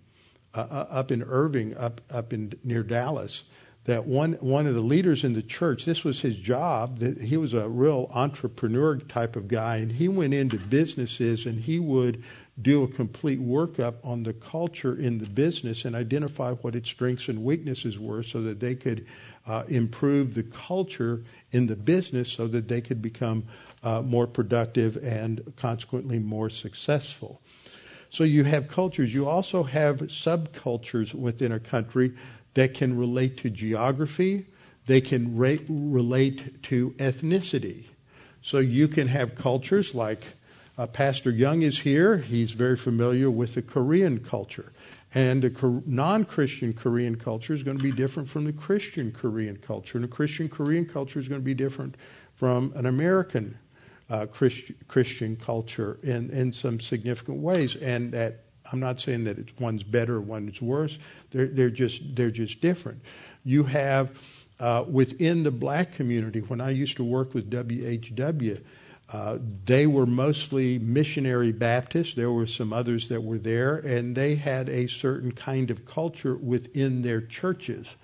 uh, 0.53 0.59
uh 0.59 0.87
up 0.89 1.11
in 1.11 1.23
Irving, 1.23 1.75
up 1.75 1.99
up 2.09 2.31
in 2.31 2.53
near 2.63 2.83
Dallas 2.83 3.43
that 3.85 4.05
one 4.05 4.33
one 4.33 4.67
of 4.67 4.73
the 4.73 4.81
leaders 4.81 5.23
in 5.23 5.33
the 5.33 5.41
church 5.41 5.85
this 5.85 6.03
was 6.03 6.19
his 6.19 6.35
job 6.35 6.99
that 6.99 7.21
he 7.21 7.37
was 7.37 7.53
a 7.53 7.69
real 7.69 8.09
entrepreneur 8.13 8.97
type 8.97 9.35
of 9.35 9.47
guy 9.47 9.77
and 9.77 9.91
he 9.91 10.07
went 10.07 10.33
into 10.33 10.57
businesses 10.57 11.45
and 11.45 11.61
he 11.61 11.79
would 11.79 12.23
do 12.61 12.83
a 12.83 12.87
complete 12.87 13.41
workup 13.41 13.95
on 14.03 14.23
the 14.23 14.33
culture 14.33 14.95
in 14.97 15.17
the 15.17 15.25
business 15.25 15.83
and 15.83 15.95
identify 15.95 16.51
what 16.53 16.75
its 16.75 16.89
strengths 16.89 17.27
and 17.27 17.43
weaknesses 17.43 17.99
were 17.99 18.23
so 18.23 18.41
that 18.41 18.59
they 18.59 18.75
could 18.75 19.05
uh, 19.45 19.63
improve 19.67 20.33
the 20.33 20.43
culture 20.43 21.21
in 21.51 21.67
the 21.67 21.75
business 21.75 22.31
so 22.31 22.47
that 22.47 22.67
they 22.67 22.79
could 22.79 23.01
become 23.01 23.43
uh, 23.83 24.01
more 24.01 24.25
productive 24.25 24.95
and 25.03 25.53
consequently 25.57 26.17
more 26.17 26.49
successful. 26.49 27.41
So 28.09 28.23
you 28.23 28.45
have 28.45 28.69
cultures. 28.69 29.13
You 29.13 29.27
also 29.27 29.63
have 29.63 29.97
subcultures 29.97 31.13
within 31.13 31.51
a 31.51 31.59
country 31.59 32.13
that 32.53 32.73
can 32.73 32.97
relate 32.97 33.35
to 33.37 33.49
geography, 33.49 34.45
they 34.87 35.01
can 35.01 35.35
re- 35.35 35.59
relate 35.67 36.63
to 36.63 36.91
ethnicity. 36.91 37.83
So 38.41 38.59
you 38.59 38.87
can 38.87 39.09
have 39.09 39.35
cultures 39.35 39.93
like 39.93 40.23
uh, 40.77 40.87
Pastor 40.87 41.31
Young 41.31 41.61
is 41.61 41.79
here. 41.79 42.17
He's 42.17 42.51
very 42.51 42.75
familiar 42.75 43.29
with 43.29 43.53
the 43.53 43.61
Korean 43.61 44.19
culture. 44.19 44.71
And 45.13 45.41
the 45.41 45.81
non 45.85 46.25
Christian 46.25 46.73
Korean 46.73 47.15
culture 47.15 47.53
is 47.53 47.63
going 47.63 47.77
to 47.77 47.83
be 47.83 47.93
different 47.93 48.27
from 48.27 48.43
the 48.43 48.51
Christian 48.51 49.13
Korean 49.13 49.55
culture. 49.55 49.97
And 49.97 50.03
the 50.03 50.09
Christian 50.09 50.49
Korean 50.49 50.85
culture 50.85 51.19
is 51.19 51.29
going 51.29 51.39
to 51.39 51.45
be 51.45 51.53
different 51.53 51.95
from 52.35 52.73
an 52.75 52.85
American 52.85 53.57
uh, 54.09 54.25
Christ- 54.25 54.71
Christian 54.89 55.37
culture 55.37 55.99
in, 56.03 56.29
in 56.31 56.51
some 56.51 56.81
significant 56.81 57.37
ways. 57.37 57.77
And 57.77 58.11
that 58.11 58.41
I'm 58.71 58.81
not 58.81 58.99
saying 58.99 59.23
that 59.23 59.37
it's 59.37 59.57
one's 59.57 59.83
better, 59.83 60.19
one's 60.19 60.61
worse. 60.61 60.97
They're, 61.31 61.47
they're 61.47 61.69
just 61.69 62.15
they're 62.15 62.31
just 62.31 62.59
different. 62.59 63.01
You 63.45 63.63
have 63.63 64.09
uh, 64.59 64.83
within 64.89 65.43
the 65.43 65.51
black 65.51 65.93
community. 65.93 66.41
When 66.41 66.59
I 66.59 66.71
used 66.71 66.97
to 66.97 67.03
work 67.03 67.33
with 67.33 67.49
WHW, 67.49 68.61
uh, 69.11 69.37
they 69.65 69.85
were 69.85 70.05
mostly 70.05 70.79
missionary 70.79 71.51
Baptists. 71.51 72.15
There 72.15 72.31
were 72.31 72.47
some 72.47 72.73
others 72.73 73.07
that 73.09 73.23
were 73.23 73.37
there, 73.37 73.75
and 73.77 74.15
they 74.15 74.35
had 74.35 74.67
a 74.67 74.87
certain 74.87 75.31
kind 75.31 75.69
of 75.69 75.85
culture 75.85 76.35
within 76.35 77.03
their 77.03 77.21
churches. 77.21 77.95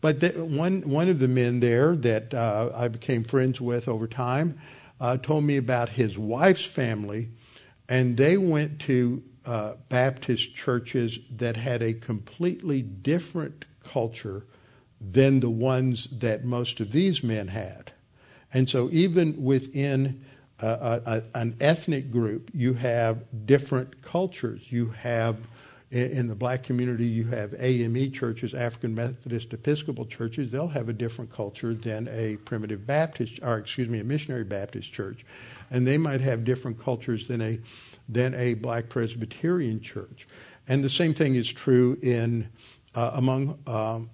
But 0.00 0.20
the, 0.20 0.28
one 0.30 0.82
one 0.82 1.08
of 1.08 1.18
the 1.18 1.28
men 1.28 1.60
there 1.60 1.96
that 1.96 2.32
uh, 2.32 2.70
I 2.74 2.88
became 2.88 3.24
friends 3.24 3.60
with 3.60 3.88
over 3.88 4.06
time 4.06 4.58
uh, 5.00 5.16
told 5.16 5.44
me 5.44 5.56
about 5.56 5.90
his 5.90 6.16
wife's 6.16 6.64
family, 6.64 7.30
and 7.88 8.16
they 8.16 8.36
went 8.36 8.78
to 8.82 9.22
uh, 9.44 9.74
Baptist 9.88 10.54
churches 10.54 11.18
that 11.30 11.56
had 11.56 11.82
a 11.82 11.92
completely 11.92 12.82
different 12.82 13.64
culture 13.84 14.44
than 15.00 15.40
the 15.40 15.50
ones 15.50 16.08
that 16.12 16.44
most 16.44 16.80
of 16.80 16.92
these 16.92 17.22
men 17.22 17.48
had. 17.48 17.92
And 18.52 18.70
so, 18.70 18.88
even 18.92 19.42
within 19.42 20.24
a, 20.60 21.22
an 21.34 21.56
ethnic 21.60 22.10
group, 22.10 22.50
you 22.54 22.74
have 22.74 23.18
different 23.46 24.02
cultures. 24.02 24.70
You 24.70 24.88
have, 24.90 25.36
in 25.90 26.28
the 26.28 26.34
black 26.34 26.62
community, 26.62 27.06
you 27.06 27.24
have 27.24 27.54
AME 27.58 28.12
churches, 28.12 28.54
African 28.54 28.94
Methodist 28.94 29.52
Episcopal 29.52 30.06
churches. 30.06 30.50
They'll 30.50 30.68
have 30.68 30.88
a 30.88 30.92
different 30.92 31.30
culture 31.30 31.74
than 31.74 32.08
a 32.08 32.36
primitive 32.36 32.86
Baptist, 32.86 33.40
or 33.42 33.58
excuse 33.58 33.88
me, 33.88 34.00
a 34.00 34.04
missionary 34.04 34.44
Baptist 34.44 34.92
church. 34.92 35.24
And 35.70 35.86
they 35.86 35.98
might 35.98 36.20
have 36.20 36.44
different 36.44 36.82
cultures 36.82 37.26
than 37.26 37.42
a 37.42 37.58
than 38.08 38.34
a 38.34 38.54
black 38.54 38.88
Presbyterian 38.88 39.80
church. 39.80 40.28
And 40.68 40.82
the 40.84 40.90
same 40.90 41.12
thing 41.12 41.34
is 41.34 41.52
true 41.52 41.98
in 42.02 42.48
uh, 42.94 43.10
among 43.14 43.58
um, 43.66 44.10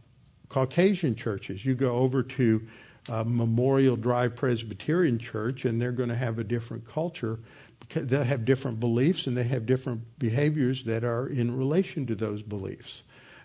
Caucasian 0.48 1.14
churches. 1.14 1.64
You 1.64 1.74
go 1.74 1.96
over 1.96 2.22
to 2.22 2.66
uh, 3.09 3.25
Memorial 3.27 3.97
Drive 3.97 4.37
Presbyterian 4.37 5.19
Church, 5.19 5.65
and 5.65 5.81
they're 5.81 5.93
going 5.93 6.09
to 6.09 6.17
have 6.17 6.38
a 6.38 6.45
different 6.45 6.87
culture. 6.87 7.38
They'll 7.95 8.25
have 8.25 8.45
different 8.45 8.81
beliefs 8.81 9.27
and 9.27 9.37
they 9.37 9.45
have 9.45 9.67
different 9.67 10.19
behaviors 10.19 10.85
that 10.85 11.05
are 11.05 11.27
in 11.27 11.57
relation 11.57 12.07
to 12.07 12.15
those 12.15 12.41
beliefs. 12.41 13.03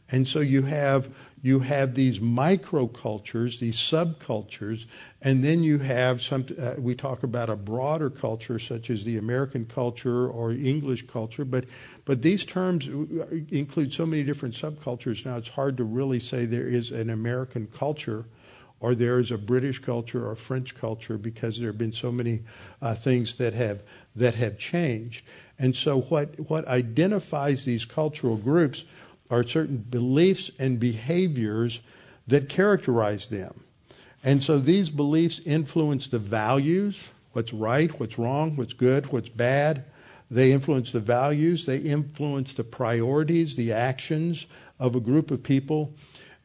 And 0.09 0.27
so 0.27 0.39
you 0.39 0.61
have 0.63 1.09
you 1.43 1.59
have 1.59 1.95
these 1.95 2.19
microcultures, 2.19 3.59
these 3.59 3.75
subcultures, 3.75 4.85
and 5.21 5.43
then 5.43 5.63
you 5.63 5.79
have 5.79 6.21
some. 6.21 6.45
Uh, 6.57 6.73
we 6.77 6.95
talk 6.95 7.23
about 7.23 7.49
a 7.49 7.55
broader 7.55 8.09
culture, 8.09 8.57
such 8.57 8.89
as 8.89 9.03
the 9.03 9.17
American 9.17 9.65
culture 9.65 10.27
or 10.27 10.51
English 10.51 11.07
culture, 11.07 11.45
but 11.45 11.65
but 12.05 12.21
these 12.21 12.45
terms 12.45 12.87
include 13.49 13.93
so 13.93 14.05
many 14.05 14.23
different 14.23 14.55
subcultures. 14.55 15.25
Now 15.25 15.37
it's 15.37 15.49
hard 15.49 15.77
to 15.77 15.83
really 15.83 16.19
say 16.19 16.45
there 16.45 16.67
is 16.67 16.91
an 16.91 17.09
American 17.09 17.67
culture. 17.67 18.25
Or 18.79 18.93
there 18.93 19.19
is 19.19 19.31
a 19.31 19.37
British 19.37 19.79
culture 19.79 20.29
or 20.29 20.35
French 20.35 20.75
culture 20.75 21.17
because 21.17 21.57
there 21.57 21.69
have 21.69 21.77
been 21.77 21.93
so 21.93 22.11
many 22.11 22.41
uh, 22.81 22.93
things 22.95 23.35
that 23.35 23.53
have 23.53 23.81
that 24.15 24.35
have 24.35 24.57
changed. 24.57 25.25
And 25.57 25.75
so, 25.75 26.01
what 26.01 26.39
what 26.49 26.67
identifies 26.67 27.65
these 27.65 27.85
cultural 27.85 28.37
groups 28.37 28.83
are 29.29 29.45
certain 29.45 29.77
beliefs 29.77 30.51
and 30.59 30.79
behaviors 30.79 31.79
that 32.27 32.49
characterize 32.49 33.27
them. 33.27 33.63
And 34.23 34.43
so 34.43 34.59
these 34.59 34.89
beliefs 34.89 35.39
influence 35.45 36.07
the 36.07 36.19
values 36.19 36.99
what's 37.33 37.53
right, 37.53 37.99
what's 37.99 38.17
wrong, 38.17 38.55
what's 38.55 38.73
good, 38.73 39.11
what's 39.11 39.29
bad. 39.29 39.85
They 40.31 40.51
influence 40.51 40.91
the 40.91 40.99
values, 40.99 41.67
they 41.67 41.77
influence 41.77 42.55
the 42.55 42.63
priorities, 42.63 43.55
the 43.55 43.71
actions 43.71 44.47
of 44.79 44.95
a 44.95 44.99
group 44.99 45.29
of 45.29 45.43
people. 45.43 45.93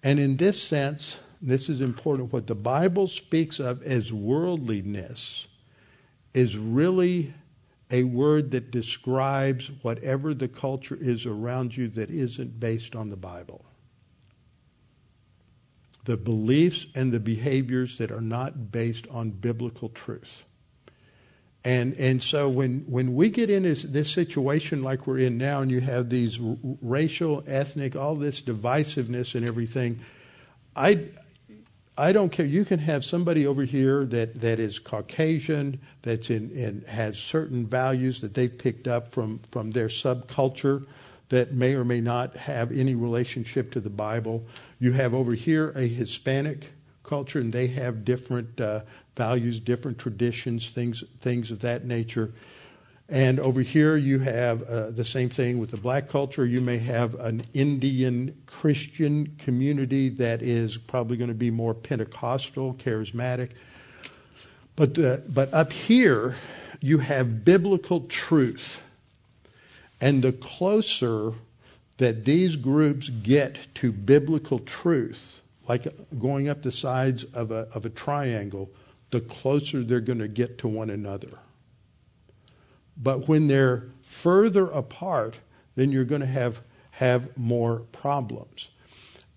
And 0.03 0.21
in 0.21 0.37
this 0.37 0.63
sense, 0.63 1.17
this 1.43 1.69
is 1.69 1.81
important, 1.81 2.33
what 2.33 2.47
the 2.47 2.55
Bible 2.55 3.09
speaks 3.09 3.59
of 3.59 3.83
as 3.83 4.13
worldliness 4.13 5.47
is 6.33 6.57
really 6.57 7.35
a 7.91 8.05
word 8.05 8.53
that 8.53 8.71
describes 8.71 9.71
whatever 9.83 10.33
the 10.33 10.49
culture 10.49 10.97
is 10.99 11.27
around 11.27 11.77
you 11.77 11.89
that 11.89 12.11
isn't 12.11 12.59
based 12.59 12.95
on 12.95 13.11
the 13.11 13.17
Bible. 13.17 13.65
The 16.05 16.17
beliefs 16.17 16.87
and 16.95 17.13
the 17.13 17.21
behaviors 17.21 17.99
that 17.99 18.11
are 18.11 18.23
not 18.23 18.73
based 18.73 19.07
on 19.09 19.31
biblical 19.31 19.89
truth. 19.89 20.45
And 21.65 21.95
and 21.95 22.23
so 22.23 22.49
when 22.49 22.81
when 22.89 23.15
we 23.15 23.31
get 23.31 23.49
in 23.51 23.63
this, 23.63 23.83
this 23.83 24.11
situation 24.11 24.83
like 24.83 25.07
we're 25.07 25.19
in 25.19 25.39
now, 25.39 25.61
and 25.61 25.71
you 25.71 25.81
have 25.81 26.09
these 26.09 26.41
r- 26.41 26.57
racial, 26.81 27.45
ethnic, 27.47 27.95
all 27.95 28.17
this 28.17 28.41
divisiveness 28.43 29.37
and 29.37 29.47
everything, 29.47 30.01
I 30.75 31.07
I 32.03 32.11
don't 32.11 32.33
care. 32.33 32.45
You 32.45 32.65
can 32.65 32.81
have 32.81 33.05
somebody 33.05 33.47
over 33.47 33.63
here 33.63 34.05
that, 34.07 34.41
that 34.41 34.59
is 34.59 34.81
Caucasian, 34.81 35.79
that's 36.03 36.31
in, 36.31 36.85
has 36.89 37.17
certain 37.17 37.65
values 37.65 38.21
that 38.23 38.35
they've 38.35 38.59
picked 38.59 38.89
up 38.89 39.13
from, 39.15 39.39
from 39.53 39.71
their 39.71 39.87
subculture 39.87 40.85
that 41.29 41.53
may 41.53 41.75
or 41.75 41.85
may 41.85 42.01
not 42.01 42.37
have 42.37 42.73
any 42.73 42.97
relationship 42.97 43.71
to 43.75 43.81
the 43.81 43.89
Bible. 43.89 44.45
You 44.81 44.91
have 44.95 45.15
over 45.15 45.35
here 45.35 45.71
a 45.77 45.87
Hispanic 45.87 46.73
culture, 47.05 47.39
and 47.39 47.53
they 47.53 47.69
have 47.69 48.05
different 48.05 48.61
uh, 48.61 48.81
values, 49.15 49.61
different 49.61 49.97
traditions, 49.97 50.71
things 50.71 51.05
things 51.21 51.53
of 51.53 51.61
that 51.61 51.85
nature. 51.85 52.33
And 53.09 53.41
over 53.41 53.61
here, 53.61 53.97
you 53.97 54.21
have 54.21 54.63
uh, 54.63 54.91
the 54.91 55.05
same 55.05 55.29
thing 55.29 55.59
with 55.59 55.71
the 55.71 55.77
black 55.77 56.09
culture. 56.09 56.47
You 56.47 56.61
may 56.61 56.79
have 56.79 57.15
an 57.17 57.45
Indian 57.53 58.41
Christian 58.47 59.37
community 59.39 60.09
that 60.11 60.41
is 60.41 60.79
probably 60.79 61.17
going 61.17 61.29
to 61.29 61.35
be 61.35 61.51
more 61.51 61.75
Pentecostal, 61.75 62.75
charismatic. 62.75 63.51
But, 64.77 64.99
uh, 64.99 65.19
but 65.29 65.53
up 65.53 65.73
here, 65.73 66.37
you 66.81 66.99
have 66.99 67.45
biblical 67.45 68.03
truth. 68.03 68.79
And 70.01 70.23
the 70.23 70.33
closer 70.33 71.35
that 71.99 72.25
these 72.25 72.57
groups 72.57 73.09
get 73.09 73.59
to 73.77 73.93
biblical 73.93 74.59
truth, 74.61 75.41
like 75.69 75.87
going 76.19 76.49
up 76.49 76.63
the 76.63 76.73
sides 76.73 77.25
of 77.35 77.51
a, 77.51 77.69
of 77.73 77.85
a 77.85 77.91
triangle, 77.91 78.71
the 79.11 79.21
closer 79.21 79.83
they're 79.83 80.01
going 80.01 80.19
to 80.19 80.29
get 80.29 80.59
to 80.59 80.69
one 80.69 80.91
another. 80.91 81.39
But 82.97 83.29
when 83.29 83.49
they're 83.49 83.85
further 84.03 84.67
apart, 84.67 85.37
then 85.75 85.91
you're 85.93 86.05
going 86.05 86.21
to 86.21 86.27
have, 86.27 86.61
have 86.93 87.37
more 87.37 87.81
problems. 87.93 88.69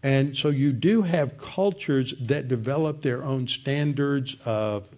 And 0.03 0.37
so 0.37 0.49
you 0.49 0.71
do 0.71 1.01
have 1.01 1.37
cultures 1.37 2.13
that 2.19 2.47
develop 2.47 3.01
their 3.01 3.23
own 3.23 3.47
standards 3.47 4.35
of 4.45 4.89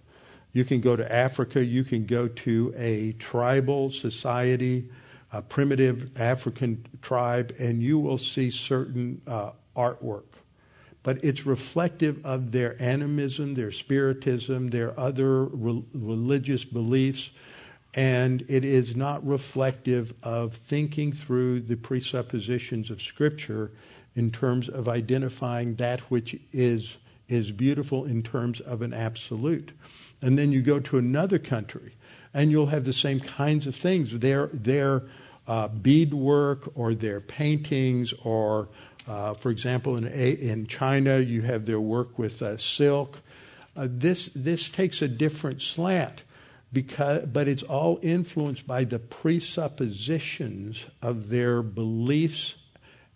you 0.52 0.64
can 0.64 0.80
go 0.80 0.96
to 0.96 1.12
Africa, 1.12 1.64
you 1.64 1.84
can 1.84 2.04
go 2.04 2.26
to 2.26 2.74
a 2.76 3.12
tribal 3.12 3.90
society, 3.90 4.90
a 5.32 5.42
primitive 5.42 6.10
African 6.18 6.84
tribe, 7.00 7.54
and 7.58 7.82
you 7.82 7.98
will 7.98 8.18
see 8.18 8.50
certain 8.50 9.20
uh, 9.26 9.50
artwork. 9.76 10.24
But 11.02 11.22
it's 11.22 11.46
reflective 11.46 12.24
of 12.24 12.50
their 12.50 12.80
animism, 12.82 13.54
their 13.54 13.70
spiritism, 13.70 14.68
their 14.68 14.98
other 14.98 15.44
re- 15.44 15.84
religious 15.94 16.64
beliefs, 16.64 17.30
and 17.94 18.44
it 18.48 18.64
is 18.64 18.94
not 18.94 19.26
reflective 19.26 20.14
of 20.22 20.54
thinking 20.54 21.12
through 21.12 21.60
the 21.60 21.76
presuppositions 21.76 22.90
of 22.90 23.00
Scripture 23.00 23.70
in 24.14 24.30
terms 24.30 24.68
of 24.68 24.88
identifying 24.88 25.76
that 25.76 26.00
which 26.02 26.38
is, 26.52 26.96
is 27.28 27.50
beautiful 27.50 28.04
in 28.04 28.22
terms 28.22 28.60
of 28.60 28.82
an 28.82 28.92
absolute. 28.92 29.70
And 30.20 30.38
then 30.38 30.52
you 30.52 30.60
go 30.60 30.80
to 30.80 30.98
another 30.98 31.38
country, 31.38 31.94
and 32.34 32.50
you'll 32.50 32.66
have 32.66 32.84
the 32.84 32.92
same 32.92 33.20
kinds 33.20 33.66
of 33.66 33.74
things. 33.74 34.18
Their, 34.18 34.48
their 34.48 35.04
uh, 35.46 35.68
beadwork 35.68 36.70
or 36.76 36.94
their 36.94 37.20
paintings, 37.20 38.12
or, 38.24 38.68
uh, 39.06 39.34
for 39.34 39.50
example, 39.50 39.96
in, 39.96 40.06
in 40.06 40.66
China, 40.66 41.18
you 41.18 41.42
have 41.42 41.64
their 41.64 41.80
work 41.80 42.18
with 42.18 42.42
uh, 42.42 42.56
silk. 42.58 43.18
Uh, 43.76 43.86
this, 43.88 44.26
this 44.34 44.68
takes 44.68 45.00
a 45.00 45.08
different 45.08 45.62
slant. 45.62 46.22
Because, 46.72 47.26
but 47.26 47.48
it's 47.48 47.62
all 47.62 47.98
influenced 48.02 48.66
by 48.66 48.84
the 48.84 48.98
presuppositions 48.98 50.84
of 51.00 51.30
their 51.30 51.62
beliefs, 51.62 52.54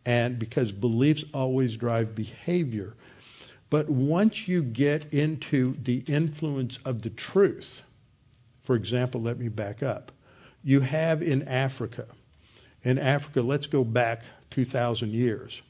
and 0.07 0.39
because 0.39 0.73
beliefs 0.73 1.25
always 1.35 1.77
drive 1.77 2.15
behavior. 2.15 2.95
But 3.69 3.89
once 3.89 4.49
you 4.49 4.63
get 4.63 5.13
into 5.13 5.77
the 5.83 6.05
influence 6.07 6.79
of 6.85 7.03
the 7.03 7.11
truth, 7.11 7.83
for 8.63 8.77
example, 8.77 9.21
let 9.21 9.39
me 9.39 9.49
back 9.49 9.83
up. 9.83 10.13
You 10.63 10.81
have 10.81 11.23
in 11.23 11.47
Africa, 11.49 12.07
in 12.85 12.99
Africa, 12.99 13.43
let's 13.43 13.67
go 13.67 13.85
back 13.85 14.23
2,000 14.51 15.13
years, 15.13 15.63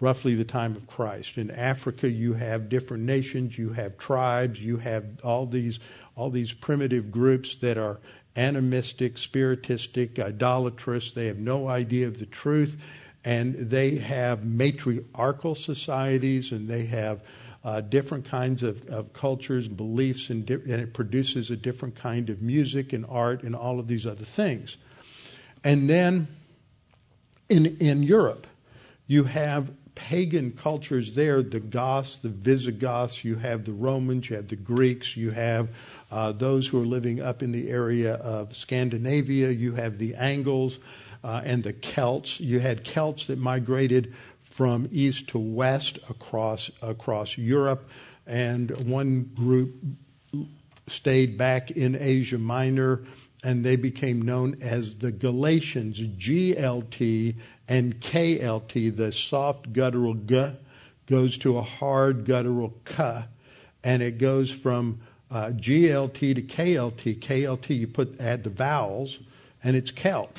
roughly 0.00 0.34
the 0.34 0.44
time 0.44 0.76
of 0.76 0.86
Christ. 0.86 1.36
In 1.36 1.50
Africa, 1.50 2.08
you 2.08 2.34
have 2.34 2.68
different 2.68 3.02
nations, 3.04 3.58
you 3.58 3.70
have 3.70 3.98
tribes, 3.98 4.60
you 4.60 4.76
have 4.78 5.04
all 5.22 5.44
these, 5.44 5.80
all 6.18 6.30
these 6.30 6.52
primitive 6.52 7.12
groups 7.12 7.54
that 7.56 7.78
are 7.78 8.00
animistic, 8.34 9.14
spiritistic, 9.14 10.18
idolatrous. 10.18 11.12
They 11.12 11.26
have 11.26 11.38
no 11.38 11.68
idea 11.68 12.08
of 12.08 12.18
the 12.18 12.26
truth. 12.26 12.76
And 13.24 13.54
they 13.70 13.96
have 13.96 14.44
matriarchal 14.44 15.54
societies 15.54 16.50
and 16.50 16.68
they 16.68 16.86
have 16.86 17.20
uh, 17.64 17.82
different 17.82 18.24
kinds 18.24 18.64
of, 18.64 18.84
of 18.88 19.12
cultures, 19.12 19.68
beliefs, 19.68 20.30
and, 20.30 20.44
di- 20.44 20.54
and 20.54 20.80
it 20.80 20.92
produces 20.92 21.50
a 21.50 21.56
different 21.56 21.94
kind 21.94 22.30
of 22.30 22.42
music 22.42 22.92
and 22.92 23.06
art 23.08 23.44
and 23.44 23.54
all 23.54 23.78
of 23.78 23.86
these 23.86 24.06
other 24.06 24.24
things. 24.24 24.76
And 25.62 25.88
then 25.88 26.26
in, 27.48 27.76
in 27.78 28.02
Europe, 28.02 28.46
you 29.06 29.24
have 29.24 29.70
pagan 29.98 30.52
cultures 30.52 31.14
there 31.14 31.42
the 31.42 31.58
Goths, 31.58 32.16
the 32.16 32.28
Visigoths, 32.28 33.24
you 33.24 33.34
have 33.34 33.64
the 33.64 33.72
Romans, 33.72 34.30
you 34.30 34.36
have 34.36 34.46
the 34.46 34.56
Greeks, 34.56 35.16
you 35.16 35.32
have 35.32 35.68
uh, 36.10 36.32
those 36.32 36.66
who 36.68 36.80
are 36.80 36.86
living 36.86 37.20
up 37.20 37.42
in 37.42 37.52
the 37.52 37.68
area 37.68 38.14
of 38.14 38.56
Scandinavia, 38.56 39.50
you 39.50 39.74
have 39.74 39.98
the 39.98 40.14
Angles 40.14 40.78
uh, 41.22 41.42
and 41.44 41.62
the 41.62 41.72
Celts. 41.72 42.40
You 42.40 42.60
had 42.60 42.84
Celts 42.84 43.26
that 43.26 43.38
migrated 43.38 44.14
from 44.42 44.88
east 44.90 45.28
to 45.28 45.38
west 45.38 45.98
across 46.08 46.70
across 46.82 47.36
Europe, 47.36 47.88
and 48.26 48.70
one 48.88 49.30
group 49.34 49.74
stayed 50.88 51.36
back 51.36 51.70
in 51.70 51.94
Asia 51.94 52.38
Minor, 52.38 53.04
and 53.44 53.64
they 53.64 53.76
became 53.76 54.22
known 54.22 54.56
as 54.62 54.96
the 54.96 55.12
Galatians, 55.12 56.00
GLT 56.00 57.36
and 57.68 58.00
KLT. 58.00 58.96
The 58.96 59.12
soft 59.12 59.72
guttural 59.74 60.14
g 60.14 60.52
goes 61.06 61.38
to 61.38 61.58
a 61.58 61.62
hard 61.62 62.24
guttural 62.24 62.74
k, 62.84 63.24
and 63.84 64.02
it 64.02 64.18
goes 64.18 64.50
from 64.50 65.00
uh, 65.30 65.48
GLT 65.48 66.34
to 66.34 66.42
KLT. 66.42 67.18
KLT, 67.20 67.78
you 67.78 67.86
put 67.86 68.20
add 68.20 68.44
the 68.44 68.50
vowels, 68.50 69.18
and 69.62 69.76
it's 69.76 69.90
Celt. 69.90 70.38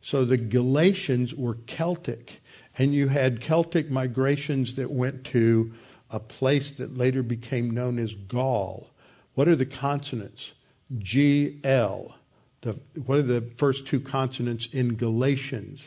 So 0.00 0.24
the 0.24 0.36
Galatians 0.36 1.34
were 1.34 1.56
Celtic. 1.66 2.40
And 2.78 2.94
you 2.94 3.08
had 3.08 3.40
Celtic 3.40 3.90
migrations 3.90 4.76
that 4.76 4.90
went 4.90 5.24
to 5.26 5.72
a 6.10 6.18
place 6.18 6.72
that 6.72 6.96
later 6.96 7.22
became 7.22 7.70
known 7.70 7.98
as 7.98 8.14
Gaul. 8.14 8.88
What 9.34 9.48
are 9.48 9.56
the 9.56 9.66
consonants? 9.66 10.52
G 10.98 11.58
L. 11.64 12.14
The, 12.62 12.78
what 13.06 13.18
are 13.18 13.22
the 13.22 13.44
first 13.56 13.86
two 13.86 14.00
consonants 14.00 14.66
in 14.72 14.94
Galatians? 14.94 15.80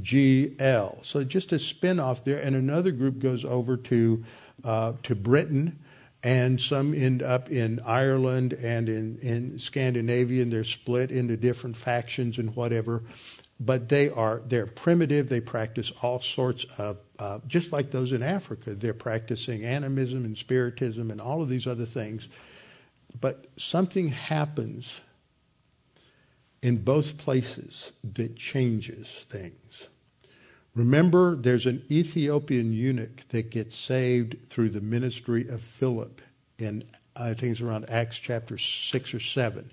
G 0.00 0.54
L. 0.58 0.98
So 1.02 1.24
just 1.24 1.52
a 1.52 1.58
spin 1.58 1.98
off 1.98 2.24
there, 2.24 2.38
and 2.38 2.54
another 2.54 2.92
group 2.92 3.18
goes 3.18 3.44
over 3.44 3.76
to 3.76 4.24
uh, 4.62 4.92
to 5.04 5.14
Britain, 5.14 5.78
and 6.22 6.60
some 6.60 6.94
end 6.94 7.22
up 7.22 7.50
in 7.50 7.80
Ireland 7.80 8.52
and 8.52 8.88
in, 8.88 9.18
in 9.20 9.58
Scandinavia, 9.58 10.42
and 10.42 10.52
they're 10.52 10.64
split 10.64 11.10
into 11.10 11.36
different 11.36 11.76
factions 11.76 12.38
and 12.38 12.54
whatever 12.54 13.02
but 13.60 13.90
they 13.90 14.08
are 14.08 14.40
they're 14.46 14.66
primitive. 14.66 15.28
They 15.28 15.40
practice 15.40 15.92
all 16.02 16.20
sorts 16.20 16.64
of 16.78 16.96
uh, 17.18 17.40
just 17.46 17.72
like 17.72 17.90
those 17.90 18.12
in 18.12 18.22
Africa. 18.22 18.74
They're 18.74 18.94
practicing 18.94 19.64
animism 19.64 20.24
and 20.24 20.36
spiritism 20.36 21.10
and 21.10 21.20
all 21.20 21.42
of 21.42 21.50
these 21.50 21.66
other 21.66 21.84
things. 21.84 22.26
But 23.20 23.46
something 23.58 24.08
happens 24.08 24.90
in 26.62 26.78
both 26.78 27.18
places 27.18 27.92
that 28.14 28.34
changes 28.36 29.26
things. 29.28 29.88
Remember, 30.74 31.34
there's 31.34 31.66
an 31.66 31.84
Ethiopian 31.90 32.72
eunuch 32.72 33.22
that 33.30 33.50
gets 33.50 33.76
saved 33.76 34.36
through 34.48 34.70
the 34.70 34.80
ministry 34.80 35.48
of 35.48 35.62
Philip 35.62 36.20
in 36.58 36.84
I 37.16 37.34
think 37.34 37.52
it's 37.52 37.60
around 37.60 37.90
Acts 37.90 38.18
chapter 38.18 38.56
six 38.56 39.12
or 39.12 39.20
seven. 39.20 39.70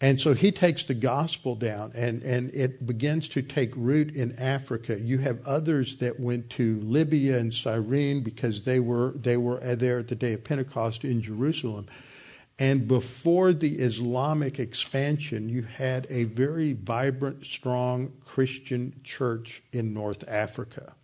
And 0.00 0.20
so 0.20 0.32
he 0.32 0.52
takes 0.52 0.84
the 0.84 0.94
gospel 0.94 1.56
down 1.56 1.90
and, 1.94 2.22
and 2.22 2.54
it 2.54 2.86
begins 2.86 3.28
to 3.30 3.42
take 3.42 3.72
root 3.74 4.14
in 4.14 4.38
Africa. 4.38 4.98
You 4.98 5.18
have 5.18 5.44
others 5.44 5.96
that 5.96 6.20
went 6.20 6.50
to 6.50 6.80
Libya 6.80 7.38
and 7.38 7.52
Cyrene 7.52 8.22
because 8.22 8.62
they 8.62 8.78
were, 8.78 9.12
they 9.16 9.36
were 9.36 9.58
there 9.74 9.98
at 9.98 10.06
the 10.06 10.14
day 10.14 10.34
of 10.34 10.44
Pentecost 10.44 11.04
in 11.04 11.20
Jerusalem. 11.20 11.88
And 12.58 12.88
before 12.88 13.52
the 13.52 13.78
Islamic 13.78 14.58
expansion, 14.58 15.48
you 15.48 15.62
had 15.62 16.06
a 16.10 16.24
very 16.24 16.72
vibrant, 16.72 17.46
strong 17.46 18.12
Christian 18.24 19.00
church 19.04 19.62
in 19.72 19.94
North 19.94 20.24
Africa. 20.26 20.94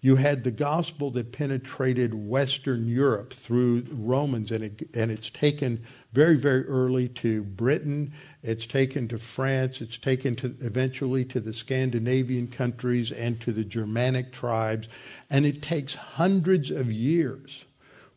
You 0.00 0.16
had 0.16 0.44
the 0.44 0.52
gospel 0.52 1.10
that 1.12 1.32
penetrated 1.32 2.14
Western 2.14 2.86
Europe 2.88 3.32
through 3.32 3.86
Romans, 3.90 4.52
and, 4.52 4.64
it, 4.64 4.88
and 4.94 5.10
it's 5.10 5.30
taken 5.30 5.84
very, 6.12 6.36
very 6.36 6.64
early 6.66 7.08
to 7.08 7.42
Britain. 7.42 8.12
It's 8.42 8.66
taken 8.66 9.08
to 9.08 9.18
France. 9.18 9.80
It's 9.80 9.98
taken 9.98 10.36
to 10.36 10.54
eventually 10.60 11.24
to 11.26 11.40
the 11.40 11.52
Scandinavian 11.52 12.46
countries 12.46 13.10
and 13.10 13.40
to 13.40 13.52
the 13.52 13.64
Germanic 13.64 14.32
tribes. 14.32 14.88
And 15.30 15.44
it 15.44 15.62
takes 15.62 15.94
hundreds 15.94 16.70
of 16.70 16.90
years 16.92 17.64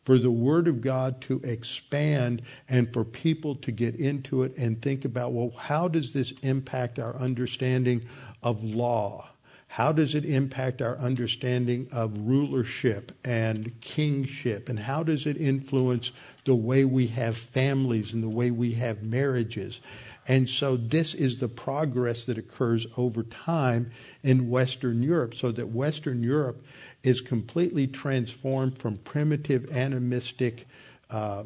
for 0.04 0.18
the 0.18 0.30
Word 0.30 0.68
of 0.68 0.80
God 0.80 1.20
to 1.22 1.40
expand 1.44 2.42
and 2.68 2.92
for 2.92 3.04
people 3.04 3.54
to 3.56 3.70
get 3.70 3.94
into 3.96 4.42
it 4.42 4.56
and 4.56 4.80
think 4.80 5.04
about, 5.04 5.32
well, 5.32 5.52
how 5.56 5.88
does 5.88 6.12
this 6.12 6.32
impact 6.42 6.98
our 6.98 7.14
understanding 7.16 8.04
of 8.42 8.64
law? 8.64 9.28
How 9.68 9.90
does 9.90 10.14
it 10.14 10.26
impact 10.26 10.82
our 10.82 10.98
understanding 10.98 11.88
of 11.92 12.18
rulership 12.18 13.12
and 13.24 13.72
kingship? 13.80 14.68
And 14.68 14.78
how 14.78 15.02
does 15.02 15.24
it 15.24 15.38
influence 15.38 16.10
the 16.44 16.54
way 16.54 16.84
we 16.84 17.06
have 17.06 17.38
families 17.38 18.12
and 18.12 18.22
the 18.22 18.28
way 18.28 18.50
we 18.50 18.72
have 18.74 19.02
marriages? 19.02 19.80
And 20.28 20.48
so 20.48 20.76
this 20.76 21.14
is 21.14 21.38
the 21.38 21.48
progress 21.48 22.26
that 22.26 22.38
occurs 22.38 22.86
over 22.96 23.22
time 23.22 23.90
in 24.22 24.50
Western 24.50 25.02
Europe, 25.02 25.34
so 25.34 25.50
that 25.52 25.68
Western 25.70 26.22
Europe 26.22 26.62
is 27.02 27.20
completely 27.20 27.86
transformed 27.86 28.78
from 28.78 28.96
primitive 28.98 29.70
animistic 29.70 30.66
uh, 31.10 31.44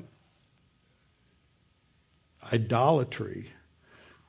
idolatry 2.53 3.51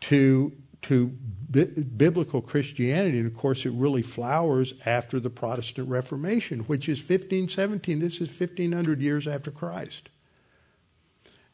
to 0.02 0.52
to 0.84 1.12
bi- 1.50 1.66
biblical 1.66 2.42
Christianity. 2.42 3.18
And 3.18 3.28
of 3.28 3.36
course, 3.36 3.66
it 3.66 3.72
really 3.72 4.04
flowers 4.04 4.74
after 4.86 5.20
the 5.20 5.30
Protestant 5.30 5.90
Reformation, 5.90 6.60
which 6.62 6.88
is 6.88 7.00
1517. 7.00 8.00
This 8.00 8.22
is 8.22 8.30
1500 8.30 9.02
years 9.02 9.28
after 9.28 9.52
Christ. 9.52 10.10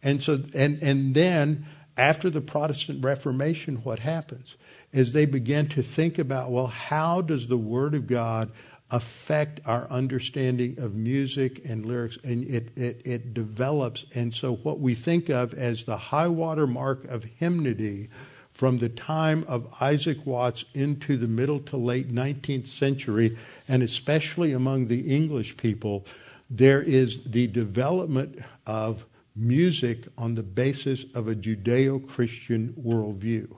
And 0.03 0.21
so, 0.21 0.43
and, 0.53 0.81
and 0.83 1.15
then 1.15 1.65
after 1.95 2.29
the 2.29 2.41
Protestant 2.41 3.03
Reformation, 3.03 3.77
what 3.77 3.99
happens 3.99 4.55
is 4.91 5.13
they 5.13 5.25
begin 5.25 5.67
to 5.69 5.81
think 5.81 6.19
about, 6.19 6.51
well, 6.51 6.67
how 6.67 7.21
does 7.21 7.47
the 7.47 7.57
Word 7.57 7.95
of 7.95 8.05
God 8.05 8.51
affect 8.93 9.59
our 9.65 9.87
understanding 9.89 10.77
of 10.77 10.93
music 10.93 11.65
and 11.65 11.85
lyrics? 11.85 12.17
And 12.23 12.45
it, 12.45 12.69
it, 12.77 13.01
it 13.03 13.33
develops. 13.33 14.05
And 14.13 14.33
so 14.33 14.55
what 14.55 14.79
we 14.79 14.95
think 14.95 15.29
of 15.29 15.53
as 15.55 15.83
the 15.83 15.97
high 15.97 16.27
water 16.27 16.67
mark 16.67 17.03
of 17.05 17.23
hymnody 17.23 18.09
from 18.53 18.77
the 18.77 18.89
time 18.89 19.43
of 19.47 19.67
Isaac 19.81 20.25
Watts 20.25 20.63
into 20.75 21.17
the 21.17 21.27
middle 21.27 21.59
to 21.61 21.75
late 21.75 22.13
19th 22.13 22.67
century, 22.67 23.37
and 23.67 23.81
especially 23.81 24.53
among 24.53 24.87
the 24.87 25.13
English 25.13 25.57
people, 25.57 26.05
there 26.51 26.81
is 26.81 27.23
the 27.25 27.47
development 27.47 28.39
of 28.67 29.05
music 29.35 30.03
on 30.19 30.35
the 30.35 30.43
basis 30.43 31.05
of 31.15 31.27
a 31.27 31.33
Judeo 31.33 32.07
Christian 32.07 32.75
worldview. 32.79 33.55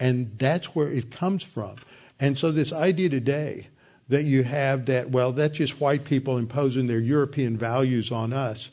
And 0.00 0.36
that's 0.38 0.74
where 0.74 0.90
it 0.90 1.12
comes 1.12 1.44
from. 1.44 1.76
And 2.18 2.36
so, 2.36 2.50
this 2.50 2.72
idea 2.72 3.08
today 3.08 3.68
that 4.08 4.24
you 4.24 4.42
have 4.44 4.86
that, 4.86 5.10
well, 5.10 5.32
that's 5.32 5.56
just 5.56 5.80
white 5.80 6.04
people 6.04 6.38
imposing 6.38 6.86
their 6.86 7.00
European 7.00 7.56
values 7.56 8.12
on 8.12 8.32
us, 8.32 8.70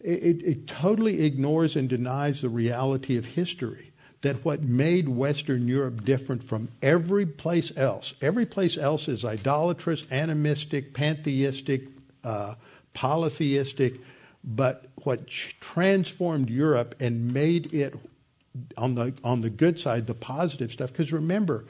it, 0.00 0.42
it 0.42 0.66
totally 0.66 1.24
ignores 1.24 1.76
and 1.76 1.88
denies 1.88 2.40
the 2.40 2.48
reality 2.48 3.16
of 3.16 3.24
history. 3.24 3.90
That 4.22 4.42
what 4.42 4.62
made 4.62 5.06
Western 5.06 5.68
Europe 5.68 6.02
different 6.04 6.42
from 6.42 6.68
every 6.80 7.26
place 7.26 7.72
else, 7.76 8.14
every 8.22 8.46
place 8.46 8.78
else 8.78 9.06
is 9.06 9.22
idolatrous, 9.22 10.06
animistic, 10.10 10.94
pantheistic, 10.94 11.88
uh, 12.22 12.54
polytheistic, 12.94 14.00
but 14.42 14.86
what 15.02 15.26
transformed 15.26 16.48
Europe 16.48 16.94
and 17.00 17.34
made 17.34 17.74
it 17.74 17.94
on 18.76 18.94
the 18.94 19.12
on 19.22 19.40
the 19.40 19.50
good 19.50 19.78
side, 19.78 20.06
the 20.06 20.14
positive 20.14 20.72
stuff. 20.72 20.90
Because 20.90 21.12
remember, 21.12 21.66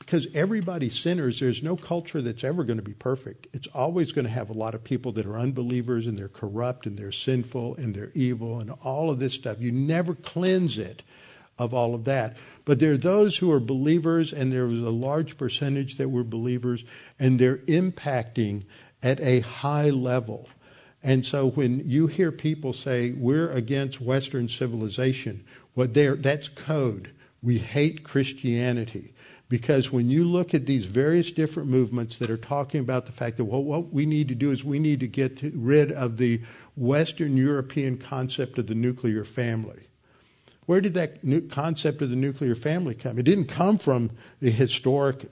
because 0.00 0.26
everybody 0.34 0.90
sinners, 0.90 1.38
there's 1.38 1.62
no 1.62 1.76
culture 1.76 2.20
that's 2.20 2.42
ever 2.42 2.64
going 2.64 2.78
to 2.78 2.82
be 2.82 2.94
perfect. 2.94 3.46
It's 3.52 3.68
always 3.68 4.10
going 4.10 4.24
to 4.24 4.30
have 4.30 4.50
a 4.50 4.54
lot 4.54 4.74
of 4.74 4.82
people 4.82 5.12
that 5.12 5.26
are 5.26 5.38
unbelievers 5.38 6.08
and 6.08 6.18
they're 6.18 6.26
corrupt 6.26 6.86
and 6.86 6.98
they're 6.98 7.12
sinful 7.12 7.76
and 7.76 7.94
they're 7.94 8.10
evil 8.14 8.58
and 8.58 8.72
all 8.82 9.10
of 9.10 9.20
this 9.20 9.34
stuff. 9.34 9.60
You 9.60 9.70
never 9.70 10.14
cleanse 10.14 10.78
it 10.78 11.02
of 11.60 11.72
all 11.74 11.94
of 11.94 12.04
that. 12.04 12.36
But 12.64 12.80
there 12.80 12.94
are 12.94 12.96
those 12.96 13.36
who 13.36 13.52
are 13.52 13.60
believers, 13.60 14.32
and 14.32 14.50
there 14.50 14.66
was 14.66 14.80
a 14.80 14.90
large 14.90 15.36
percentage 15.36 15.98
that 15.98 16.08
were 16.08 16.24
believers, 16.24 16.84
and 17.18 17.38
they're 17.38 17.58
impacting 17.58 18.64
at 19.02 19.20
a 19.20 19.40
high 19.40 19.90
level. 19.90 20.48
And 21.02 21.24
so 21.24 21.50
when 21.50 21.88
you 21.88 22.06
hear 22.06 22.32
people 22.32 22.72
say, 22.72 23.12
we're 23.12 23.50
against 23.52 24.00
Western 24.00 24.48
civilization, 24.48 25.44
what 25.74 25.94
they're, 25.94 26.16
that's 26.16 26.48
code. 26.48 27.12
We 27.42 27.58
hate 27.58 28.04
Christianity. 28.04 29.14
Because 29.50 29.90
when 29.90 30.08
you 30.08 30.24
look 30.24 30.54
at 30.54 30.66
these 30.66 30.86
various 30.86 31.32
different 31.32 31.68
movements 31.68 32.16
that 32.18 32.30
are 32.30 32.36
talking 32.36 32.80
about 32.80 33.06
the 33.06 33.12
fact 33.12 33.36
that 33.36 33.46
well, 33.46 33.64
what 33.64 33.92
we 33.92 34.06
need 34.06 34.28
to 34.28 34.34
do 34.36 34.52
is 34.52 34.62
we 34.62 34.78
need 34.78 35.00
to 35.00 35.08
get 35.08 35.38
to, 35.38 35.50
rid 35.56 35.90
of 35.90 36.18
the 36.18 36.40
Western 36.76 37.36
European 37.36 37.98
concept 37.98 38.58
of 38.58 38.68
the 38.68 38.76
nuclear 38.76 39.24
family. 39.24 39.88
Where 40.66 40.80
did 40.80 40.94
that 40.94 41.18
concept 41.50 42.00
of 42.00 42.10
the 42.10 42.16
nuclear 42.16 42.54
family 42.54 42.94
come? 42.94 43.18
It 43.18 43.24
didn't 43.24 43.46
come 43.46 43.76
from 43.76 44.12
the 44.40 44.52
historic, 44.52 45.28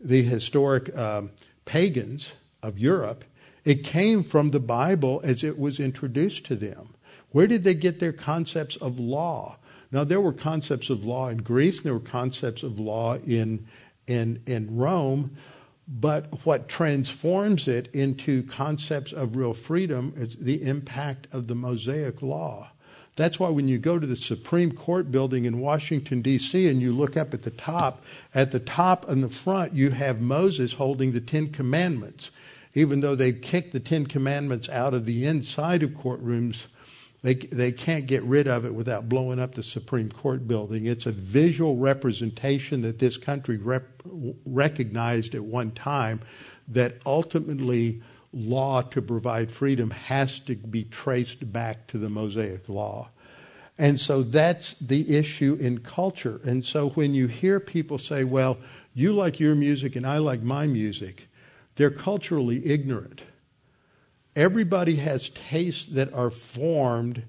the 0.00 0.24
historic 0.24 0.94
um, 0.96 1.30
pagans 1.64 2.32
of 2.64 2.80
Europe. 2.80 3.24
It 3.64 3.84
came 3.84 4.24
from 4.24 4.50
the 4.50 4.58
Bible 4.58 5.20
as 5.22 5.44
it 5.44 5.56
was 5.56 5.78
introduced 5.78 6.46
to 6.46 6.56
them. 6.56 6.94
Where 7.30 7.46
did 7.46 7.62
they 7.62 7.74
get 7.74 8.00
their 8.00 8.12
concepts 8.12 8.74
of 8.74 8.98
law? 8.98 9.58
Now, 9.96 10.04
there 10.04 10.20
were 10.20 10.34
concepts 10.34 10.90
of 10.90 11.06
law 11.06 11.30
in 11.30 11.38
Greece, 11.38 11.76
and 11.76 11.86
there 11.86 11.94
were 11.94 12.00
concepts 12.00 12.62
of 12.62 12.78
law 12.78 13.14
in, 13.26 13.66
in, 14.06 14.42
in 14.46 14.76
Rome, 14.76 15.38
but 15.88 16.44
what 16.44 16.68
transforms 16.68 17.66
it 17.66 17.88
into 17.94 18.42
concepts 18.42 19.14
of 19.14 19.36
real 19.36 19.54
freedom 19.54 20.12
is 20.14 20.36
the 20.38 20.62
impact 20.64 21.28
of 21.32 21.46
the 21.46 21.54
Mosaic 21.54 22.20
Law. 22.20 22.72
That's 23.16 23.40
why 23.40 23.48
when 23.48 23.68
you 23.68 23.78
go 23.78 23.98
to 23.98 24.06
the 24.06 24.16
Supreme 24.16 24.72
Court 24.72 25.10
building 25.10 25.46
in 25.46 25.60
Washington, 25.60 26.20
D.C., 26.20 26.68
and 26.68 26.82
you 26.82 26.92
look 26.92 27.16
up 27.16 27.32
at 27.32 27.44
the 27.44 27.50
top, 27.50 28.04
at 28.34 28.50
the 28.50 28.60
top 28.60 29.08
and 29.08 29.24
the 29.24 29.30
front, 29.30 29.72
you 29.72 29.92
have 29.92 30.20
Moses 30.20 30.74
holding 30.74 31.12
the 31.12 31.22
Ten 31.22 31.48
Commandments. 31.48 32.30
Even 32.74 33.00
though 33.00 33.14
they 33.14 33.32
kicked 33.32 33.72
the 33.72 33.80
Ten 33.80 34.06
Commandments 34.06 34.68
out 34.68 34.92
of 34.92 35.06
the 35.06 35.24
inside 35.24 35.82
of 35.82 35.92
courtrooms, 35.92 36.66
they, 37.26 37.34
they 37.34 37.72
can't 37.72 38.06
get 38.06 38.22
rid 38.22 38.46
of 38.46 38.64
it 38.64 38.72
without 38.72 39.08
blowing 39.08 39.40
up 39.40 39.56
the 39.56 39.62
Supreme 39.64 40.08
Court 40.08 40.46
building. 40.46 40.86
It's 40.86 41.06
a 41.06 41.10
visual 41.10 41.76
representation 41.76 42.82
that 42.82 43.00
this 43.00 43.16
country 43.16 43.56
rep, 43.56 44.00
recognized 44.44 45.34
at 45.34 45.42
one 45.42 45.72
time 45.72 46.20
that 46.68 46.98
ultimately 47.04 48.00
law 48.32 48.80
to 48.80 49.02
provide 49.02 49.50
freedom 49.50 49.90
has 49.90 50.38
to 50.38 50.54
be 50.54 50.84
traced 50.84 51.52
back 51.52 51.88
to 51.88 51.98
the 51.98 52.08
Mosaic 52.08 52.68
Law. 52.68 53.08
And 53.76 53.98
so 54.00 54.22
that's 54.22 54.74
the 54.74 55.16
issue 55.16 55.58
in 55.60 55.80
culture. 55.80 56.40
And 56.44 56.64
so 56.64 56.90
when 56.90 57.12
you 57.12 57.26
hear 57.26 57.58
people 57.58 57.98
say, 57.98 58.22
well, 58.22 58.56
you 58.94 59.12
like 59.12 59.40
your 59.40 59.56
music 59.56 59.96
and 59.96 60.06
I 60.06 60.18
like 60.18 60.42
my 60.42 60.68
music, 60.68 61.26
they're 61.74 61.90
culturally 61.90 62.64
ignorant. 62.64 63.22
Everybody 64.36 64.96
has 64.96 65.30
tastes 65.30 65.86
that 65.86 66.12
are 66.12 66.30
formed 66.30 67.22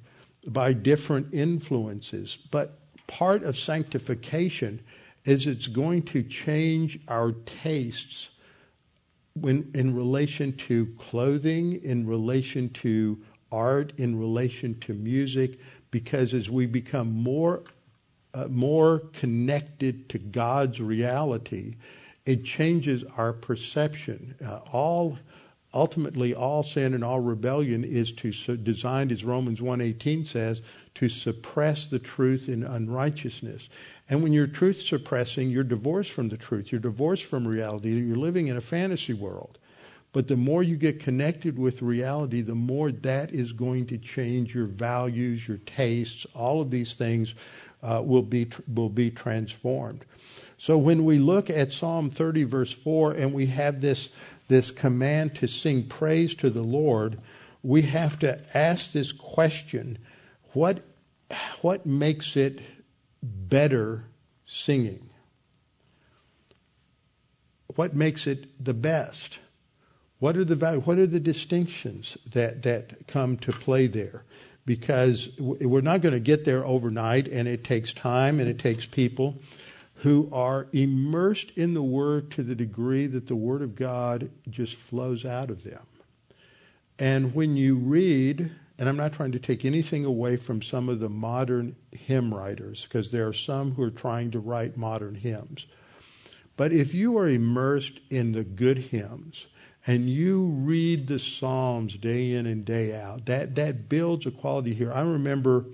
by 0.46 0.74
different 0.74 1.34
influences, 1.34 2.38
but 2.52 2.78
part 3.08 3.44
of 3.44 3.58
sanctification 3.58 4.82
is 5.24 5.48
it's 5.48 5.68
going 5.68 6.04
to 6.04 6.22
change 6.22 7.00
our 7.08 7.32
tastes 7.32 8.28
when, 9.36 9.72
in 9.74 9.96
relation 9.96 10.52
to 10.54 10.94
clothing, 11.00 11.82
in 11.82 12.06
relation 12.06 12.70
to 12.72 13.18
art, 13.54 13.94
in 13.98 14.20
relation 14.20 14.78
to 14.82 14.94
music, 14.94 15.60
because 15.92 16.34
as 16.34 16.50
we 16.50 16.66
become 16.66 17.12
more 17.12 17.64
uh, 18.34 18.48
more 18.50 19.00
connected 19.14 20.10
to 20.10 20.20
God's 20.20 20.80
reality, 20.82 21.76
it 22.26 22.44
changes 22.44 23.04
our 23.16 23.32
perception. 23.34 24.36
Uh, 24.46 24.60
all 24.72 25.18
ultimately 25.78 26.34
all 26.34 26.64
sin 26.64 26.96
and 26.96 27.04
all 27.04 27.20
rebellion 27.20 27.84
is 27.84 28.12
to 28.12 28.32
designed 28.58 29.12
as 29.12 29.24
Romans 29.24 29.62
1:18 29.62 30.26
says 30.26 30.60
to 30.96 31.08
suppress 31.08 31.88
the 31.88 32.00
truth 32.00 32.50
in 32.50 32.64
unrighteousness. 32.64 33.70
And 34.10 34.24
when 34.24 34.34
you're 34.34 34.48
truth 34.48 34.82
suppressing, 34.82 35.52
you're 35.52 35.64
divorced 35.64 36.10
from 36.10 36.30
the 36.30 36.38
truth. 36.38 36.72
You're 36.72 36.82
divorced 36.82 37.26
from 37.26 37.48
reality. 37.48 37.92
You're 37.92 38.16
living 38.16 38.48
in 38.48 38.58
a 38.58 38.62
fantasy 38.62 39.14
world. 39.14 39.60
But 40.14 40.28
the 40.28 40.36
more 40.36 40.64
you 40.64 40.78
get 40.78 41.00
connected 41.00 41.60
with 41.60 41.84
reality, 41.84 42.42
the 42.42 42.56
more 42.56 42.92
that 42.92 43.32
is 43.32 43.52
going 43.52 43.86
to 43.88 44.00
change 44.00 44.56
your 44.56 44.66
values, 44.66 45.48
your 45.48 45.58
tastes, 45.58 46.26
all 46.34 46.60
of 46.60 46.72
these 46.72 46.96
things 46.96 47.36
uh, 47.84 48.02
will 48.04 48.24
be 48.24 48.48
will 48.74 48.90
be 48.90 49.12
transformed. 49.12 50.06
So 50.58 50.76
when 50.76 51.06
we 51.06 51.20
look 51.20 51.52
at 51.52 51.72
Psalm 51.72 52.10
30 52.10 52.46
verse 52.46 52.72
4 52.72 53.12
and 53.12 53.32
we 53.32 53.46
have 53.48 53.80
this 53.80 54.10
this 54.48 54.72
command 54.72 55.36
to 55.36 55.48
sing 55.48 55.88
praise 55.88 56.36
to 56.36 56.50
the 56.50 56.64
Lord, 56.64 57.20
we 57.64 57.84
have 57.84 58.18
to 58.20 58.40
ask 58.58 58.92
this 58.92 59.12
question 59.12 59.98
what, 60.54 60.84
what 61.62 61.86
makes 61.86 62.36
it 62.36 62.60
better 63.22 64.06
singing? 64.46 65.10
What 67.76 67.96
makes 67.96 68.26
it 68.26 68.64
the 68.64 68.74
best? 68.74 69.40
What 70.20 70.36
are 70.36 70.46
the 70.46 70.80
what 70.80 70.98
are 70.98 71.06
the 71.06 71.20
distinctions 71.20 72.18
that, 72.32 72.64
that 72.64 73.08
come 73.08 73.38
to 73.38 73.52
play 73.52 73.86
there? 73.86 74.24
Because 74.66 75.30
we're 75.38 75.82
not 75.82 76.02
going 76.02 76.14
to 76.14 76.20
get 76.20 76.44
there 76.44 76.66
overnight, 76.66 77.28
and 77.28 77.48
it 77.48 77.64
takes 77.64 77.94
time 77.94 78.40
and 78.40 78.50
it 78.50 78.58
takes 78.58 78.86
people 78.86 79.40
who 80.02 80.30
are 80.32 80.68
immersed 80.74 81.52
in 81.56 81.74
the 81.74 81.82
Word 81.82 82.30
to 82.32 82.44
the 82.44 82.56
degree 82.56 83.08
that 83.08 83.28
the 83.28 83.36
Word 83.36 83.62
of 83.62 83.76
God 83.76 84.30
just 84.50 84.76
flows 84.76 85.26
out 85.26 85.50
of 85.50 85.64
them. 85.64 85.82
And 87.00 87.34
when 87.34 87.56
you 87.56 87.76
read, 87.76 88.52
and 88.78 88.88
I'm 88.88 88.98
not 88.98 89.14
trying 89.14 89.32
to 89.32 89.40
take 89.40 89.66
anything 89.66 90.06
away 90.06 90.38
from 90.38 90.62
some 90.62 90.88
of 90.88 91.00
the 91.00 91.10
modern 91.10 91.76
hymn 91.92 92.34
writers, 92.34 92.84
because 92.84 93.12
there 93.12 93.28
are 93.28 93.34
some 93.34 93.74
who 93.74 93.84
are 93.84 93.92
trying 93.92 94.32
to 94.32 94.40
write 94.40 94.78
modern 94.78 95.16
hymns. 95.16 95.66
But 96.56 96.72
if 96.72 96.94
you 96.94 97.18
are 97.18 97.30
immersed 97.30 98.00
in 98.10 98.32
the 98.32 98.44
good 98.44 98.78
hymns, 98.78 99.48
and 99.86 100.10
you 100.10 100.46
read 100.46 101.08
the 101.08 101.18
Psalms 101.18 101.96
day 101.98 102.34
in 102.34 102.46
and 102.46 102.66
day 102.66 102.94
out, 103.00 103.26
that, 103.26 103.56
that 103.56 103.88
builds 103.88 104.26
a 104.26 104.32
quality 104.32 104.74
here. 104.74 104.92
I 104.92 105.02
remember 105.02 105.66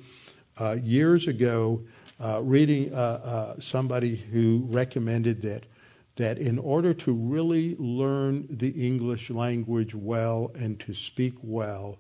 uh, 0.60 0.78
years 0.82 1.28
ago 1.28 1.82
uh, 2.20 2.42
reading 2.42 2.94
uh, 2.94 2.98
uh, 2.98 3.60
somebody 3.60 4.16
who 4.16 4.68
recommended 4.70 5.42
that 5.42 5.66
that 6.16 6.38
in 6.38 6.60
order 6.60 6.94
to 6.94 7.12
really 7.12 7.76
learn 7.80 8.46
the 8.50 8.70
English 8.70 9.30
language 9.32 9.96
well 9.96 10.52
and 10.54 10.80
to 10.80 10.94
speak 10.94 11.34
well, 11.42 11.98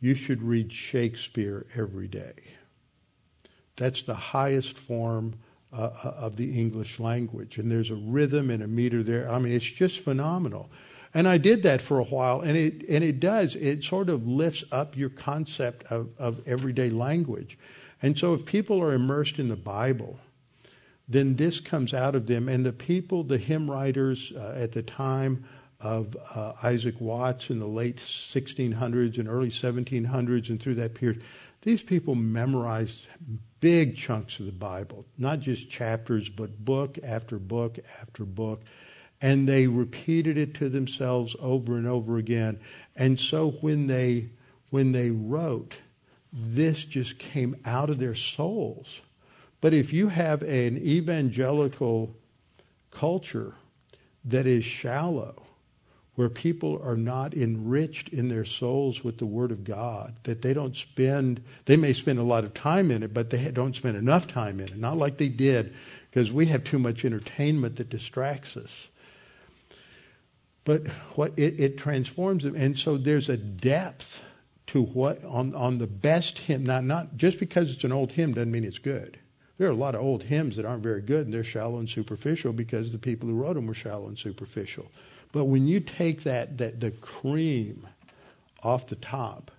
you 0.00 0.14
should 0.14 0.42
read 0.42 0.70
Shakespeare 0.70 1.66
every 1.74 2.06
day. 2.06 2.34
That's 3.76 4.02
the 4.02 4.14
highest 4.14 4.76
form 4.78 5.36
uh, 5.72 5.90
uh, 6.04 6.08
of 6.18 6.36
the 6.36 6.58
English 6.58 7.00
language. 7.00 7.58
And 7.58 7.70
there's 7.70 7.90
a 7.90 7.96
rhythm 7.96 8.50
and 8.50 8.62
a 8.62 8.68
meter 8.68 9.02
there. 9.02 9.30
I 9.30 9.38
mean, 9.38 9.52
it's 9.52 9.64
just 9.64 10.00
phenomenal. 10.00 10.70
And 11.14 11.26
I 11.26 11.38
did 11.38 11.62
that 11.62 11.80
for 11.80 12.00
a 12.00 12.04
while, 12.04 12.40
and 12.40 12.56
it 12.56 12.84
and 12.88 13.04
it 13.04 13.20
does. 13.20 13.54
It 13.54 13.84
sort 13.84 14.08
of 14.08 14.26
lifts 14.26 14.64
up 14.72 14.96
your 14.96 15.10
concept 15.10 15.84
of, 15.84 16.08
of 16.18 16.40
everyday 16.46 16.90
language. 16.90 17.56
And 18.04 18.18
so, 18.18 18.34
if 18.34 18.44
people 18.44 18.82
are 18.82 18.92
immersed 18.92 19.38
in 19.38 19.48
the 19.48 19.56
Bible, 19.56 20.18
then 21.08 21.36
this 21.36 21.58
comes 21.58 21.94
out 21.94 22.14
of 22.14 22.26
them. 22.26 22.50
And 22.50 22.62
the 22.62 22.70
people, 22.70 23.24
the 23.24 23.38
hymn 23.38 23.70
writers 23.70 24.30
uh, 24.36 24.52
at 24.58 24.72
the 24.72 24.82
time 24.82 25.46
of 25.80 26.14
uh, 26.34 26.52
Isaac 26.62 27.00
Watts 27.00 27.48
in 27.48 27.60
the 27.60 27.66
late 27.66 27.96
1600s 27.96 29.16
and 29.16 29.26
early 29.26 29.48
1700s, 29.48 30.50
and 30.50 30.60
through 30.60 30.74
that 30.74 30.94
period, 30.94 31.22
these 31.62 31.80
people 31.80 32.14
memorized 32.14 33.06
big 33.60 33.96
chunks 33.96 34.38
of 34.38 34.44
the 34.44 34.52
Bible, 34.52 35.06
not 35.16 35.40
just 35.40 35.70
chapters, 35.70 36.28
but 36.28 36.62
book 36.62 36.98
after 37.02 37.38
book 37.38 37.78
after 38.02 38.26
book 38.26 38.60
and 39.22 39.48
they 39.48 39.66
repeated 39.66 40.36
it 40.36 40.52
to 40.56 40.68
themselves 40.68 41.34
over 41.40 41.78
and 41.78 41.86
over 41.86 42.18
again. 42.18 42.60
And 42.96 43.18
so 43.18 43.52
when 43.62 43.86
they 43.86 44.28
when 44.68 44.92
they 44.92 45.08
wrote, 45.08 45.76
this 46.34 46.84
just 46.84 47.18
came 47.18 47.56
out 47.64 47.90
of 47.90 47.98
their 47.98 48.14
souls. 48.14 49.00
But 49.60 49.72
if 49.72 49.92
you 49.92 50.08
have 50.08 50.42
an 50.42 50.76
evangelical 50.78 52.14
culture 52.90 53.54
that 54.24 54.46
is 54.46 54.64
shallow, 54.64 55.42
where 56.16 56.28
people 56.28 56.80
are 56.84 56.96
not 56.96 57.34
enriched 57.34 58.08
in 58.10 58.28
their 58.28 58.44
souls 58.44 59.02
with 59.02 59.18
the 59.18 59.26
Word 59.26 59.50
of 59.50 59.64
God, 59.64 60.14
that 60.24 60.42
they 60.42 60.52
don't 60.52 60.76
spend, 60.76 61.42
they 61.64 61.76
may 61.76 61.92
spend 61.92 62.18
a 62.18 62.24
lot 62.24 62.44
of 62.44 62.54
time 62.54 62.90
in 62.90 63.02
it, 63.02 63.12
but 63.14 63.30
they 63.30 63.50
don't 63.50 63.74
spend 63.74 63.96
enough 63.96 64.26
time 64.28 64.60
in 64.60 64.68
it. 64.68 64.76
Not 64.76 64.96
like 64.96 65.16
they 65.18 65.28
did, 65.28 65.74
because 66.10 66.30
we 66.30 66.46
have 66.46 66.62
too 66.62 66.78
much 66.78 67.04
entertainment 67.04 67.76
that 67.76 67.90
distracts 67.90 68.56
us 68.56 68.88
but 70.64 70.86
what 71.14 71.32
it, 71.36 71.60
it 71.60 71.78
transforms 71.78 72.42
them. 72.42 72.56
And 72.56 72.78
so 72.78 72.96
there's 72.96 73.28
a 73.28 73.36
depth 73.36 74.20
to 74.68 74.82
what 74.82 75.24
on, 75.24 75.54
on 75.54 75.78
the 75.78 75.86
best 75.86 76.38
hymn. 76.38 76.64
Now, 76.64 76.80
not 76.80 77.16
just 77.16 77.38
because 77.38 77.70
it's 77.70 77.84
an 77.84 77.92
old 77.92 78.12
hymn 78.12 78.34
doesn't 78.34 78.50
mean 78.50 78.64
it's 78.64 78.78
good. 78.78 79.18
There 79.58 79.68
are 79.68 79.72
a 79.72 79.76
lot 79.76 79.94
of 79.94 80.00
old 80.00 80.24
hymns 80.24 80.56
that 80.56 80.64
aren't 80.64 80.82
very 80.82 81.00
good 81.00 81.26
and 81.26 81.34
they're 81.34 81.44
shallow 81.44 81.78
and 81.78 81.88
superficial 81.88 82.52
because 82.52 82.90
the 82.90 82.98
people 82.98 83.28
who 83.28 83.34
wrote 83.34 83.54
them 83.54 83.66
were 83.66 83.74
shallow 83.74 84.08
and 84.08 84.18
superficial. 84.18 84.90
But 85.32 85.44
when 85.44 85.66
you 85.66 85.80
take 85.80 86.22
that, 86.24 86.58
that 86.58 86.80
the 86.80 86.90
cream 86.90 87.86
off 88.62 88.86
the 88.86 88.96
top, 88.96 89.50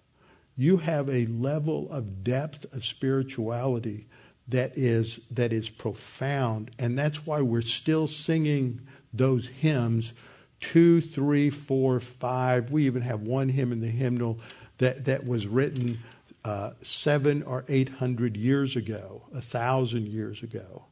you 0.58 0.78
have 0.78 1.10
a 1.10 1.26
level 1.28 1.92
of 1.92 2.24
depth 2.24 2.66
of 2.74 2.86
spirituality 2.86 4.08
that 4.48 4.78
is 4.78 5.20
that 5.32 5.52
is 5.52 5.70
profound, 5.70 6.72
and 6.78 6.98
that's 6.98 7.26
why 7.26 7.42
we're 7.42 7.62
still 7.62 8.08
singing 8.08 8.80
those 9.12 9.48
hymns 9.48 10.14
two, 10.60 11.02
three, 11.02 11.50
four, 11.50 12.00
five. 12.00 12.72
We 12.72 12.86
even 12.86 13.02
have 13.02 13.22
one 13.22 13.50
hymn 13.50 13.72
in 13.72 13.82
the 13.82 13.88
hymnal 13.88 14.40
that, 14.78 15.06
that 15.06 15.26
was 15.26 15.48
written 15.48 16.00
uh, 16.44 16.72
seven 16.82 17.44
or 17.44 17.66
eight 17.68 17.90
hundred 17.90 18.38
years 18.38 18.76
ago, 18.76 19.24
a 19.34 19.42
thousand 19.42 20.08
years 20.08 20.44
ago, 20.44 20.84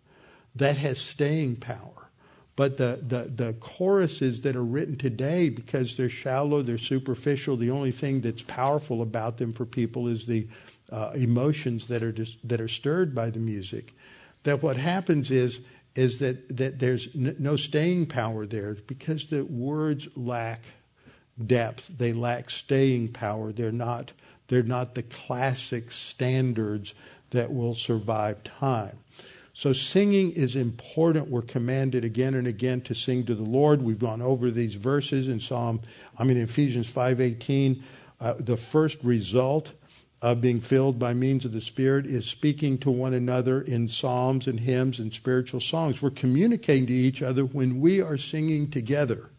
that 0.55 0.77
has 0.77 0.99
staying 0.99 1.57
power. 1.57 2.09
But 2.55 2.77
the, 2.77 2.99
the, 3.01 3.31
the 3.35 3.53
choruses 3.53 4.41
that 4.41 4.55
are 4.55 4.63
written 4.63 4.97
today, 4.97 5.49
because 5.49 5.97
they're 5.97 6.09
shallow, 6.09 6.61
they're 6.61 6.77
superficial, 6.77 7.57
the 7.57 7.71
only 7.71 7.91
thing 7.91 8.21
that's 8.21 8.43
powerful 8.43 9.01
about 9.01 9.37
them 9.37 9.53
for 9.53 9.65
people 9.65 10.07
is 10.07 10.25
the 10.25 10.47
uh, 10.91 11.11
emotions 11.15 11.87
that 11.87 12.03
are, 12.03 12.15
that 12.43 12.61
are 12.61 12.67
stirred 12.67 13.15
by 13.15 13.31
the 13.31 13.39
music. 13.39 13.95
That 14.43 14.61
what 14.61 14.77
happens 14.77 15.31
is 15.31 15.59
is 15.95 16.17
that, 16.19 16.57
that 16.57 16.79
there's 16.79 17.07
n- 17.15 17.35
no 17.37 17.55
staying 17.55 18.07
power 18.07 18.45
there 18.45 18.75
because 18.87 19.27
the 19.27 19.43
words 19.43 20.07
lack 20.15 20.61
depth. 21.45 21.89
They 21.97 22.13
lack 22.13 22.49
staying 22.49 23.09
power. 23.09 23.51
They're 23.51 23.71
not, 23.71 24.11
they're 24.47 24.63
not 24.63 24.95
the 24.95 25.03
classic 25.03 25.91
standards 25.91 26.93
that 27.31 27.53
will 27.53 27.75
survive 27.75 28.43
time. 28.43 28.97
So 29.55 29.71
singing 29.71 30.31
is 30.31 30.55
important. 30.55 31.29
We're 31.29 31.43
commanded 31.43 32.03
again 32.03 32.33
and 32.33 32.47
again 32.47 32.81
to 32.81 32.95
sing 32.95 33.25
to 33.25 33.35
the 33.35 33.43
Lord. 33.43 33.81
We've 33.81 33.99
gone 33.99 34.21
over 34.21 34.49
these 34.49 34.75
verses 34.75 35.27
in 35.27 35.39
Psalm, 35.39 35.81
I 36.17 36.23
mean, 36.23 36.37
Ephesians 36.37 36.91
5.18. 36.91 37.81
Uh, 38.19 38.33
the 38.39 38.57
first 38.57 38.97
result 39.03 39.69
of 40.23 40.41
being 40.41 40.61
filled 40.61 40.97
by 40.97 41.13
means 41.13 41.43
of 41.45 41.51
the 41.51 41.61
Spirit 41.61 42.05
is 42.05 42.25
speaking 42.25 42.77
to 42.79 42.89
one 42.89 43.13
another 43.13 43.61
in 43.61 43.89
psalms 43.89 44.47
and 44.47 44.59
hymns 44.59 44.97
and 44.97 45.13
spiritual 45.13 45.59
songs. 45.59 46.01
We're 46.01 46.11
communicating 46.11 46.87
to 46.87 46.93
each 46.93 47.21
other 47.21 47.43
when 47.43 47.81
we 47.81 48.01
are 48.01 48.17
singing 48.17 48.71
together 48.71 49.29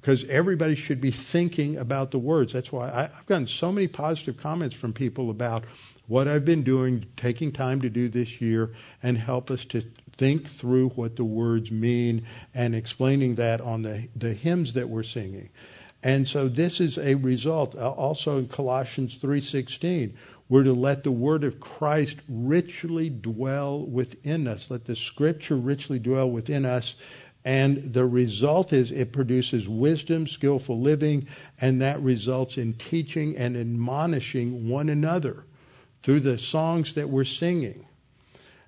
because 0.00 0.24
everybody 0.24 0.74
should 0.74 1.00
be 1.00 1.10
thinking 1.10 1.76
about 1.76 2.10
the 2.10 2.18
words. 2.18 2.52
That's 2.52 2.70
why 2.70 2.90
I, 2.90 3.02
have 3.02 3.26
gotten 3.26 3.46
so 3.46 3.72
many 3.72 3.88
positive 3.88 4.36
comments 4.36 4.76
from 4.76 4.92
people 4.92 5.30
about 5.30 5.64
what 6.06 6.28
I've 6.28 6.44
been 6.44 6.62
doing, 6.62 7.06
taking 7.16 7.52
time 7.52 7.80
to 7.82 7.90
do 7.90 8.08
this 8.08 8.40
year, 8.40 8.72
and 9.02 9.18
help 9.18 9.50
us 9.50 9.64
to 9.66 9.82
think 10.16 10.48
through 10.48 10.90
what 10.90 11.16
the 11.16 11.24
words 11.24 11.70
mean 11.70 12.26
and 12.54 12.74
explaining 12.74 13.36
that 13.36 13.60
on 13.60 13.82
the, 13.82 14.08
the 14.16 14.34
hymns 14.34 14.72
that 14.72 14.88
we're 14.88 15.02
singing. 15.02 15.50
And 16.02 16.28
so 16.28 16.48
this 16.48 16.80
is 16.80 16.98
a 16.98 17.14
result. 17.16 17.74
Uh, 17.74 17.90
also 17.90 18.38
in 18.38 18.48
Colossians 18.48 19.18
3:16, 19.18 20.14
we're 20.48 20.62
to 20.62 20.72
let 20.72 21.04
the 21.04 21.12
word 21.12 21.44
of 21.44 21.60
Christ 21.60 22.18
richly 22.28 23.10
dwell 23.10 23.84
within 23.84 24.46
us. 24.46 24.70
Let 24.70 24.86
the 24.86 24.96
scripture 24.96 25.56
richly 25.56 25.98
dwell 25.98 26.30
within 26.30 26.64
us. 26.64 26.94
And 27.44 27.94
the 27.94 28.04
result 28.04 28.72
is 28.72 28.90
it 28.90 29.12
produces 29.12 29.68
wisdom, 29.68 30.26
skillful 30.26 30.80
living, 30.80 31.26
and 31.60 31.80
that 31.80 32.00
results 32.02 32.58
in 32.58 32.74
teaching 32.74 33.36
and 33.36 33.56
admonishing 33.56 34.68
one 34.68 34.88
another 34.88 35.44
through 36.02 36.20
the 36.20 36.38
songs 36.38 36.94
that 36.94 37.08
we're 37.08 37.24
singing. 37.24 37.86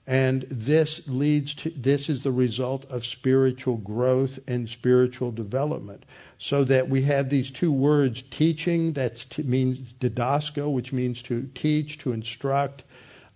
And 0.07 0.47
this 0.51 1.07
leads 1.07 1.55
to, 1.57 1.71
this 1.71 2.09
is 2.09 2.23
the 2.23 2.33
result 2.33 2.85
of 2.87 3.07
spiritual 3.07 3.77
growth 3.77 4.39
and 4.49 4.69
spiritual 4.69 5.31
development 5.31 6.05
so 6.39 6.65
that 6.65 6.89
we 6.89 7.03
have 7.03 7.29
these 7.29 7.51
two 7.51 7.71
words 7.71 8.23
teaching 8.31 8.95
that 8.95 9.39
means 9.39 9.93
didasko 10.01 10.73
which 10.73 10.93
means 10.93 11.23
to 11.23 11.49
teach 11.55 11.99
to 11.99 12.13
instruct 12.13 12.83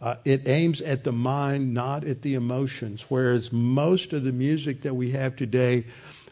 uh, 0.01 0.17
it 0.25 0.47
aims 0.47 0.81
at 0.81 1.05
the 1.05 1.13
mind 1.13 1.73
not 1.73 2.05
at 2.05 2.23
the 2.23 2.35
emotions. 2.35 3.07
Whereas 3.09 3.53
most 3.53 4.13
of 4.13 4.25
the 4.25 4.33
music 4.33 4.83
that 4.83 4.95
we 4.95 5.13
have 5.13 5.37
today 5.37 5.85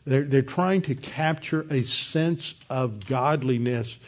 they're, 0.04 0.24
they're 0.24 0.42
trying 0.42 0.82
to 0.82 0.94
capture 0.96 1.64
a 1.70 1.84
sense 1.84 2.54
of 2.68 3.06
godliness 3.06 3.98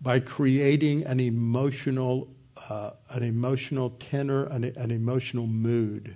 by 0.00 0.20
creating 0.20 1.04
an 1.04 1.20
emotional 1.20 2.28
uh, 2.68 2.90
an 3.08 3.22
emotional 3.22 3.90
tenor 4.10 4.44
an, 4.46 4.64
an 4.64 4.90
emotional 4.90 5.46
mood. 5.46 6.14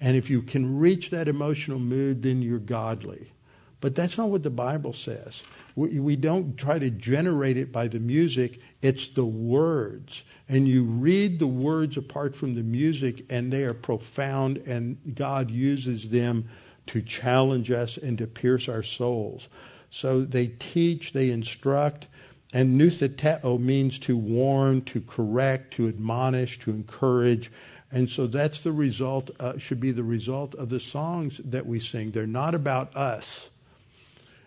And 0.00 0.16
if 0.16 0.30
you 0.30 0.42
can 0.42 0.78
reach 0.78 1.10
that 1.10 1.28
emotional 1.28 1.78
mood 1.78 2.22
then 2.22 2.42
you're 2.42 2.58
godly. 2.58 3.32
But 3.80 3.94
that's 3.94 4.18
not 4.18 4.28
what 4.28 4.42
the 4.42 4.50
Bible 4.50 4.92
says. 4.92 5.42
We, 5.78 6.00
we 6.00 6.16
don't 6.16 6.56
try 6.56 6.80
to 6.80 6.90
generate 6.90 7.56
it 7.56 7.70
by 7.70 7.86
the 7.86 8.00
music, 8.00 8.58
it's 8.82 9.06
the 9.10 9.24
words. 9.24 10.22
And 10.48 10.66
you 10.66 10.82
read 10.82 11.38
the 11.38 11.46
words 11.46 11.96
apart 11.96 12.34
from 12.34 12.56
the 12.56 12.64
music, 12.64 13.24
and 13.30 13.52
they 13.52 13.62
are 13.62 13.74
profound, 13.74 14.56
and 14.56 14.98
God 15.14 15.52
uses 15.52 16.08
them 16.08 16.48
to 16.88 17.00
challenge 17.00 17.70
us 17.70 17.96
and 17.96 18.18
to 18.18 18.26
pierce 18.26 18.68
our 18.68 18.82
souls. 18.82 19.46
So 19.88 20.22
they 20.22 20.48
teach, 20.48 21.12
they 21.12 21.30
instruct, 21.30 22.06
and 22.52 22.80
nutheteo 22.80 23.60
means 23.60 24.00
to 24.00 24.16
warn, 24.16 24.82
to 24.86 25.00
correct, 25.02 25.74
to 25.74 25.86
admonish, 25.86 26.58
to 26.60 26.70
encourage. 26.70 27.52
And 27.92 28.10
so 28.10 28.26
that's 28.26 28.58
the 28.60 28.72
result, 28.72 29.30
uh, 29.38 29.58
should 29.58 29.78
be 29.78 29.92
the 29.92 30.02
result 30.02 30.56
of 30.56 30.70
the 30.70 30.80
songs 30.80 31.40
that 31.44 31.66
we 31.66 31.78
sing. 31.78 32.10
They're 32.10 32.26
not 32.26 32.56
about 32.56 32.96
us. 32.96 33.47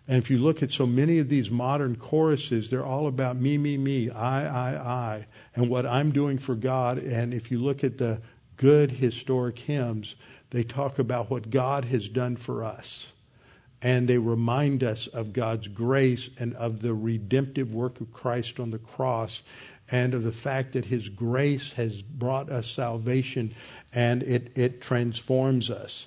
And 0.08 0.18
if 0.18 0.30
you 0.30 0.40
look 0.40 0.62
at 0.64 0.74
so 0.74 0.86
many 0.86 1.20
of 1.20 1.30
these 1.30 1.50
modern 1.50 1.96
choruses, 1.96 2.70
they're 2.70 2.86
all 2.86 3.08
about 3.08 3.38
me, 3.38 3.58
me, 3.58 3.78
me, 3.78 4.10
I, 4.10 4.46
I, 4.46 4.76
I, 4.76 5.28
and 5.56 5.70
what 5.70 5.86
I'm 5.86 6.12
doing 6.12 6.38
for 6.38 6.56
God. 6.56 6.98
And 6.98 7.34
if 7.34 7.52
you 7.52 7.60
look 7.60 7.84
at 7.84 7.98
the 7.98 8.20
good 8.58 8.92
historic 8.92 9.60
hymns, 9.60 10.16
they 10.50 10.64
talk 10.64 11.00
about 11.00 11.30
what 11.30 11.50
God 11.50 11.86
has 11.86 12.08
done 12.10 12.36
for 12.36 12.64
us. 12.64 13.08
And 13.82 14.08
they 14.08 14.18
remind 14.18 14.84
us 14.84 15.08
of 15.08 15.34
God's 15.34 15.68
grace 15.68 16.30
and 16.38 16.54
of 16.56 16.82
the 16.82 16.94
redemptive 16.94 17.74
work 17.74 18.00
of 18.02 18.14
Christ 18.14 18.60
on 18.60 18.70
the 18.70 18.78
cross 18.78 19.42
and 19.90 20.14
of 20.14 20.24
the 20.24 20.32
fact 20.32 20.74
that 20.74 20.86
His 20.86 21.10
grace 21.10 21.74
has 21.74 22.02
brought 22.02 22.52
us 22.52 22.68
salvation 22.70 23.54
and 23.94 24.24
it, 24.24 24.52
it 24.56 24.82
transforms 24.82 25.70
us. 25.70 26.06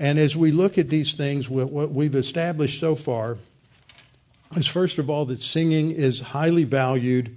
And 0.00 0.18
as 0.18 0.34
we 0.34 0.50
look 0.50 0.78
at 0.78 0.88
these 0.88 1.12
things, 1.12 1.46
what 1.46 1.92
we've 1.92 2.14
established 2.14 2.80
so 2.80 2.96
far 2.96 3.36
is 4.56 4.66
first 4.66 4.96
of 4.96 5.10
all 5.10 5.26
that 5.26 5.42
singing 5.42 5.90
is 5.90 6.20
highly 6.20 6.64
valued 6.64 7.36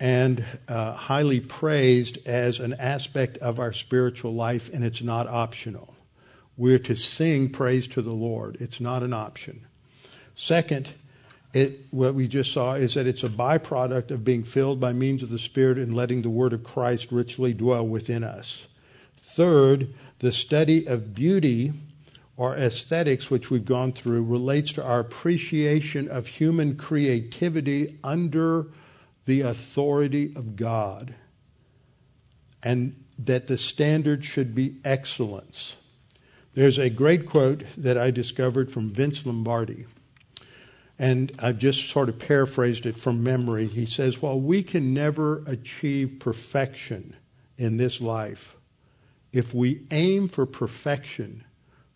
and 0.00 0.44
uh, 0.66 0.94
highly 0.94 1.38
praised 1.38 2.18
as 2.26 2.58
an 2.58 2.74
aspect 2.74 3.38
of 3.38 3.60
our 3.60 3.72
spiritual 3.72 4.34
life, 4.34 4.70
and 4.74 4.82
it's 4.82 5.02
not 5.02 5.28
optional. 5.28 5.94
We're 6.56 6.80
to 6.80 6.96
sing 6.96 7.50
praise 7.50 7.86
to 7.88 8.02
the 8.02 8.10
Lord, 8.10 8.56
it's 8.58 8.80
not 8.80 9.04
an 9.04 9.12
option. 9.12 9.64
Second, 10.34 10.88
it, 11.52 11.86
what 11.92 12.14
we 12.14 12.26
just 12.26 12.52
saw 12.52 12.74
is 12.74 12.94
that 12.94 13.06
it's 13.06 13.22
a 13.22 13.28
byproduct 13.28 14.10
of 14.10 14.24
being 14.24 14.42
filled 14.42 14.80
by 14.80 14.92
means 14.92 15.22
of 15.22 15.30
the 15.30 15.38
Spirit 15.38 15.78
and 15.78 15.94
letting 15.94 16.22
the 16.22 16.28
Word 16.28 16.54
of 16.54 16.64
Christ 16.64 17.12
richly 17.12 17.54
dwell 17.54 17.86
within 17.86 18.24
us. 18.24 18.66
Third, 19.22 19.94
the 20.22 20.32
study 20.32 20.86
of 20.86 21.14
beauty 21.14 21.72
or 22.36 22.56
aesthetics, 22.56 23.28
which 23.28 23.50
we've 23.50 23.64
gone 23.64 23.92
through, 23.92 24.22
relates 24.22 24.72
to 24.72 24.82
our 24.82 25.00
appreciation 25.00 26.08
of 26.08 26.26
human 26.28 26.76
creativity 26.76 27.98
under 28.02 28.68
the 29.26 29.40
authority 29.42 30.32
of 30.36 30.56
God. 30.56 31.14
And 32.62 33.04
that 33.18 33.48
the 33.48 33.58
standard 33.58 34.24
should 34.24 34.54
be 34.54 34.76
excellence. 34.84 35.74
There's 36.54 36.78
a 36.78 36.88
great 36.88 37.26
quote 37.26 37.64
that 37.76 37.98
I 37.98 38.10
discovered 38.10 38.70
from 38.70 38.90
Vince 38.90 39.26
Lombardi. 39.26 39.86
And 40.98 41.32
I've 41.38 41.58
just 41.58 41.88
sort 41.90 42.08
of 42.08 42.18
paraphrased 42.18 42.86
it 42.86 42.96
from 42.96 43.24
memory. 43.24 43.66
He 43.66 43.86
says, 43.86 44.22
While 44.22 44.40
we 44.40 44.62
can 44.62 44.94
never 44.94 45.42
achieve 45.46 46.20
perfection 46.20 47.16
in 47.58 47.76
this 47.76 48.00
life, 48.00 48.54
if 49.32 49.54
we 49.54 49.82
aim 49.90 50.28
for 50.28 50.46
perfection, 50.46 51.44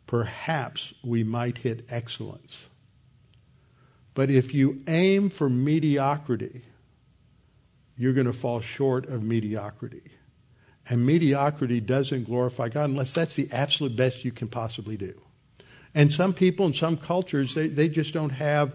perhaps 0.07 0.95
we 1.05 1.23
might 1.23 1.59
hit 1.59 1.87
excellence. 1.89 2.65
But 4.15 4.31
if 4.31 4.55
you 4.55 4.83
aim 4.89 5.29
for 5.29 5.51
mediocrity, 5.51 6.63
you're 7.99 8.15
going 8.15 8.27
to 8.27 8.33
fall 8.33 8.61
short 8.61 9.07
of 9.07 9.23
mediocrity. 9.23 10.03
And 10.89 11.05
mediocrity 11.05 11.81
doesn't 11.81 12.25
glorify 12.25 12.69
God 12.69 12.91
unless 12.91 13.13
that's 13.13 13.35
the 13.35 13.49
absolute 13.53 13.97
best 13.97 14.25
you 14.25 14.33
can 14.33 14.49
possibly 14.49 14.97
do. 14.97 15.21
And 15.95 16.13
some 16.13 16.33
people 16.33 16.67
in 16.67 16.75
some 16.75 16.97
cultures, 16.97 17.55
they, 17.55 17.69
they 17.69 17.89
just 17.89 18.15
don't 18.15 18.31
have 18.31 18.73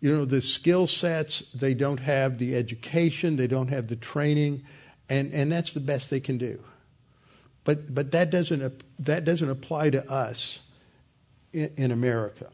you 0.00 0.14
know, 0.14 0.24
the 0.24 0.40
skill 0.40 0.86
sets, 0.86 1.44
they 1.54 1.74
don't 1.74 2.00
have 2.00 2.38
the 2.38 2.56
education, 2.56 3.36
they 3.36 3.46
don't 3.46 3.68
have 3.68 3.88
the 3.88 3.96
training, 3.96 4.62
and, 5.08 5.32
and 5.32 5.50
that's 5.50 5.72
the 5.72 5.80
best 5.80 6.10
they 6.10 6.20
can 6.20 6.36
do. 6.36 6.62
But, 7.64 7.94
but 7.94 8.10
that, 8.12 8.30
doesn't, 8.30 8.82
that 8.98 9.24
doesn't 9.24 9.50
apply 9.50 9.90
to 9.90 10.10
us 10.10 10.58
in, 11.52 11.72
in 11.76 11.90
America. 11.90 12.48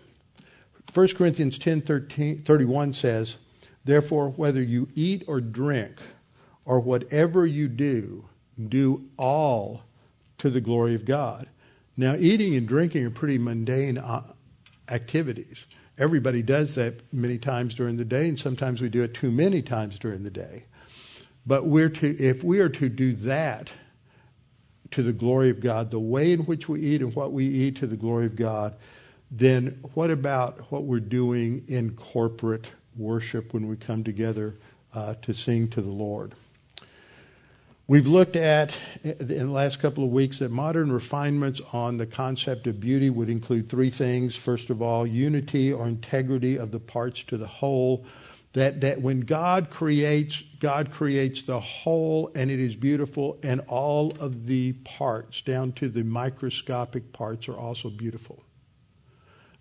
1 0.95 1.09
Corinthians 1.09 1.59
10 1.59 1.83
13, 1.83 2.43
31 2.43 2.95
says, 2.95 3.37
Therefore, 3.85 4.29
whether 4.31 4.63
you 4.63 4.89
eat 4.95 5.25
or 5.27 5.41
drink, 5.41 6.01
or 6.65 6.81
whatever 6.81 7.47
you 7.47 7.69
do, 7.69 8.25
do 8.69 9.05
all 9.17 9.83
to 10.39 10.51
the 10.51 10.61
glory 10.61 10.95
of 10.95 11.05
God. 11.05 11.49
Now, 11.97 12.15
eating 12.15 12.55
and 12.55 12.69
drinking 12.69 13.05
are 13.05 13.11
pretty 13.11 13.39
mundane 13.39 13.99
uh, 13.99 14.23
activities. 14.89 15.67
Everybody 15.99 16.43
does 16.43 16.75
that 16.77 17.01
many 17.13 17.39
times 17.39 17.75
during 17.75 17.97
the 17.97 18.05
day, 18.05 18.29
and 18.29 18.39
sometimes 18.39 18.81
we 18.81 18.89
do 18.89 19.03
it 19.03 19.15
too 19.15 19.31
many 19.31 19.63
times 19.63 19.99
during 19.99 20.23
the 20.23 20.31
day. 20.31 20.65
But 21.47 21.67
we're 21.67 21.89
to, 21.89 22.19
if 22.19 22.45
we 22.45 22.61
are 22.61 22.69
to 22.69 22.89
do 22.89 23.15
that 23.15 23.71
to 24.93 25.03
the 25.03 25.13
glory 25.13 25.51
of 25.51 25.61
God, 25.61 25.91
the 25.91 26.01
way 26.01 26.33
in 26.33 26.41
which 26.41 26.69
we 26.69 26.81
eat 26.81 27.01
and 27.01 27.15
what 27.15 27.33
we 27.33 27.47
eat 27.47 27.77
to 27.77 27.87
the 27.87 27.97
glory 27.97 28.27
of 28.27 28.37
God, 28.37 28.75
then 29.31 29.79
what 29.95 30.11
about 30.11 30.71
what 30.73 30.85
we're 30.85 31.01
doing 31.01 31.65
in 31.69 31.95
corporate 31.95 32.67
worship 32.97 33.55
when 33.55 33.69
we 33.69 33.77
come 33.77 34.03
together 34.03 34.57
uh, 34.95 35.15
to 35.23 35.33
sing 35.33 35.69
to 35.69 35.81
the 35.81 35.89
Lord? 35.89 36.35
We've 37.87 38.07
looked 38.07 38.37
at, 38.37 38.73
in 39.03 39.27
the 39.27 39.45
last 39.47 39.81
couple 39.81 40.05
of 40.05 40.11
weeks, 40.11 40.39
that 40.39 40.53
modern 40.53 40.93
refinements 40.93 41.61
on 41.73 41.97
the 41.97 42.07
concept 42.07 42.69
of 42.69 42.79
beauty 42.79 43.11
would 43.11 43.29
include 43.29 43.69
three 43.69 43.91
things. 43.91 44.37
First 44.37 44.71
of 44.71 44.81
all, 44.81 45.05
unity 45.05 45.73
or 45.73 45.89
integrity 45.89 46.57
of 46.57 46.71
the 46.71 46.79
parts 46.79 47.25
to 47.25 47.37
the 47.37 47.49
whole. 47.49 48.05
That, 48.53 48.81
that 48.81 49.01
when 49.01 49.21
God 49.21 49.71
creates, 49.71 50.43
God 50.59 50.91
creates 50.91 51.43
the 51.43 51.61
whole 51.61 52.33
and 52.35 52.51
it 52.51 52.59
is 52.59 52.75
beautiful, 52.75 53.39
and 53.45 53.61
all 53.69 54.13
of 54.19 54.47
the 54.47 54.73
parts, 54.85 55.41
down 55.41 55.73
to 55.75 55.89
the 55.89 56.03
microscopic 56.03 57.13
parts, 57.13 57.49
are 57.49 57.57
also 57.57 57.91
beautiful. 57.91 58.43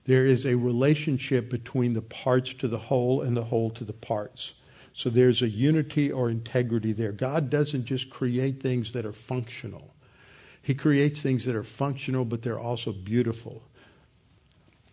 There 0.06 0.26
is 0.26 0.44
a 0.44 0.56
relationship 0.56 1.52
between 1.52 1.94
the 1.94 2.02
parts 2.02 2.52
to 2.56 2.68
the 2.68 2.80
whole 2.80 3.22
and 3.22 3.38
the 3.38 3.44
whole 3.44 3.70
to 3.72 3.84
the 3.84 3.94
parts. 3.94 4.54
So 4.92 5.12
there's 5.12 5.44
a 5.44 5.48
unity 5.48 6.12
or 6.12 6.32
integrity 6.32 6.94
there. 6.94 7.12
God 7.12 7.52
doesn't 7.52 7.86
just 7.86 8.10
create 8.10 8.62
things 8.62 8.92
that 8.94 9.06
are 9.06 9.14
functional, 9.14 9.94
He 10.64 10.74
creates 10.74 11.22
things 11.22 11.46
that 11.46 11.56
are 11.56 11.64
functional, 11.64 12.26
but 12.26 12.42
they're 12.42 12.60
also 12.60 12.92
beautiful. 12.92 13.69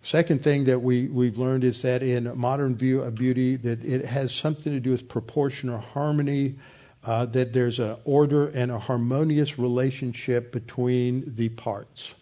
Second 0.06 0.44
thing 0.44 0.62
that 0.66 0.82
we, 0.82 1.08
we've 1.08 1.36
learned 1.36 1.64
is 1.64 1.82
that 1.82 2.00
in 2.00 2.28
a 2.28 2.34
modern 2.36 2.76
view 2.76 3.02
of 3.02 3.16
beauty, 3.16 3.56
that 3.56 3.84
it 3.84 4.04
has 4.04 4.32
something 4.32 4.72
to 4.72 4.78
do 4.78 4.92
with 4.92 5.08
proportion 5.08 5.68
or 5.68 5.78
harmony, 5.78 6.54
uh, 7.02 7.26
that 7.26 7.52
there's 7.52 7.80
an 7.80 7.96
order 8.04 8.46
and 8.50 8.70
a 8.70 8.78
harmonious 8.78 9.58
relationship 9.58 10.52
between 10.52 11.34
the 11.34 11.48
parts. 11.48 12.14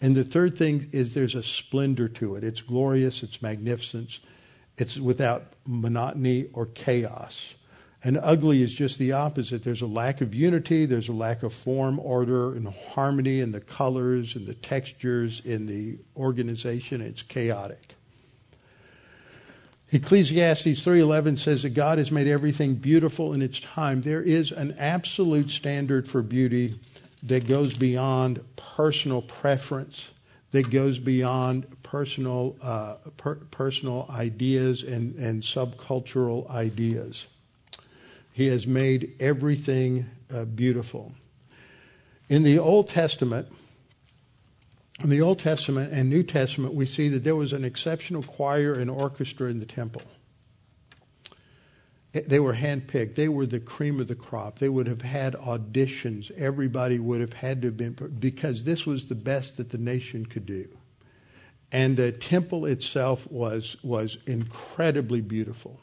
And 0.00 0.14
the 0.14 0.22
third 0.22 0.56
thing 0.56 0.88
is 0.92 1.12
there's 1.12 1.34
a 1.34 1.42
splendor 1.42 2.06
to 2.10 2.36
it. 2.36 2.44
It's 2.44 2.62
glorious, 2.62 3.24
it's 3.24 3.42
magnificent, 3.42 4.20
it's 4.78 4.96
without 4.96 5.54
monotony 5.66 6.46
or 6.52 6.66
chaos. 6.66 7.54
And 8.04 8.18
ugly 8.22 8.62
is 8.62 8.74
just 8.74 8.98
the 8.98 9.12
opposite. 9.12 9.64
There's 9.64 9.82
a 9.82 9.86
lack 9.86 10.20
of 10.20 10.34
unity, 10.34 10.86
there's 10.86 11.08
a 11.08 11.12
lack 11.12 11.42
of 11.42 11.52
form, 11.52 11.98
order, 11.98 12.54
and 12.54 12.68
harmony 12.68 13.40
in 13.40 13.52
the 13.52 13.60
colors 13.60 14.36
and 14.36 14.46
the 14.46 14.54
textures 14.54 15.42
in 15.44 15.66
the 15.66 15.98
organization. 16.16 17.00
It's 17.00 17.22
chaotic. 17.22 17.96
Ecclesiastes 19.92 20.82
3:11 20.82 21.38
says 21.38 21.62
that 21.62 21.70
God 21.70 21.98
has 21.98 22.10
made 22.10 22.26
everything 22.26 22.74
beautiful 22.74 23.32
in 23.32 23.40
its 23.40 23.60
time. 23.60 24.02
There 24.02 24.22
is 24.22 24.50
an 24.50 24.74
absolute 24.78 25.50
standard 25.50 26.08
for 26.08 26.22
beauty 26.22 26.78
that 27.22 27.46
goes 27.46 27.74
beyond 27.74 28.40
personal 28.56 29.22
preference 29.22 30.06
that 30.52 30.70
goes 30.70 30.98
beyond 30.98 31.66
personal 31.82 32.56
uh, 32.62 32.94
per- 33.16 33.36
personal 33.50 34.06
ideas 34.10 34.82
and, 34.82 35.14
and 35.16 35.42
subcultural 35.42 36.48
ideas. 36.50 37.26
He 38.36 38.48
has 38.48 38.66
made 38.66 39.14
everything 39.18 40.10
uh, 40.30 40.44
beautiful. 40.44 41.14
In 42.28 42.42
the 42.42 42.58
Old 42.58 42.90
Testament, 42.90 43.48
in 45.02 45.08
the 45.08 45.22
Old 45.22 45.38
Testament 45.38 45.90
and 45.94 46.10
New 46.10 46.22
Testament, 46.22 46.74
we 46.74 46.84
see 46.84 47.08
that 47.08 47.24
there 47.24 47.34
was 47.34 47.54
an 47.54 47.64
exceptional 47.64 48.22
choir 48.22 48.74
and 48.74 48.90
orchestra 48.90 49.48
in 49.48 49.58
the 49.58 49.64
temple. 49.64 50.02
They 52.12 52.38
were 52.38 52.52
handpicked. 52.52 53.14
They 53.14 53.30
were 53.30 53.46
the 53.46 53.58
cream 53.58 54.00
of 54.00 54.08
the 54.08 54.14
crop. 54.14 54.58
They 54.58 54.68
would 54.68 54.86
have 54.86 55.00
had 55.00 55.32
auditions. 55.36 56.30
Everybody 56.32 56.98
would 56.98 57.22
have 57.22 57.32
had 57.32 57.62
to 57.62 57.68
have 57.68 57.78
been, 57.78 57.94
because 58.18 58.64
this 58.64 58.84
was 58.84 59.06
the 59.06 59.14
best 59.14 59.56
that 59.56 59.70
the 59.70 59.78
nation 59.78 60.26
could 60.26 60.44
do. 60.44 60.68
And 61.72 61.96
the 61.96 62.12
temple 62.12 62.66
itself 62.66 63.26
was, 63.30 63.78
was 63.82 64.18
incredibly 64.26 65.22
beautiful. 65.22 65.80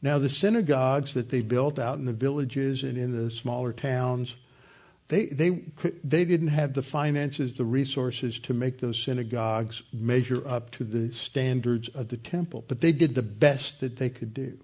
Now, 0.00 0.18
the 0.18 0.28
synagogues 0.28 1.14
that 1.14 1.30
they 1.30 1.40
built 1.40 1.78
out 1.78 1.98
in 1.98 2.04
the 2.04 2.12
villages 2.12 2.82
and 2.84 2.96
in 2.96 3.24
the 3.24 3.30
smaller 3.30 3.72
towns, 3.72 4.36
they, 5.08 5.26
they, 5.26 5.62
could, 5.76 5.98
they 6.04 6.24
didn't 6.24 6.48
have 6.48 6.74
the 6.74 6.82
finances, 6.82 7.54
the 7.54 7.64
resources 7.64 8.38
to 8.40 8.54
make 8.54 8.78
those 8.78 9.02
synagogues 9.02 9.82
measure 9.92 10.46
up 10.46 10.70
to 10.72 10.84
the 10.84 11.12
standards 11.12 11.88
of 11.88 12.08
the 12.08 12.16
temple. 12.16 12.64
But 12.68 12.80
they 12.80 12.92
did 12.92 13.14
the 13.14 13.22
best 13.22 13.80
that 13.80 13.96
they 13.96 14.10
could 14.10 14.34
do 14.34 14.58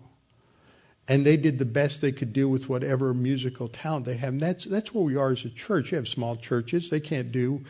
and 1.06 1.24
they 1.26 1.36
did 1.36 1.58
the 1.58 1.64
best 1.64 2.00
they 2.00 2.12
could 2.12 2.32
do 2.32 2.48
with 2.48 2.68
whatever 2.68 3.12
musical 3.12 3.68
talent 3.68 4.06
they 4.06 4.16
have. 4.16 4.34
And 4.34 4.40
that's 4.40 4.64
that's 4.64 4.94
where 4.94 5.04
we 5.04 5.16
are 5.16 5.32
as 5.32 5.44
a 5.44 5.50
church. 5.50 5.92
You 5.92 5.96
have 5.96 6.08
small 6.08 6.36
churches; 6.36 6.90
they 6.90 7.00
can't 7.00 7.30
do. 7.30 7.64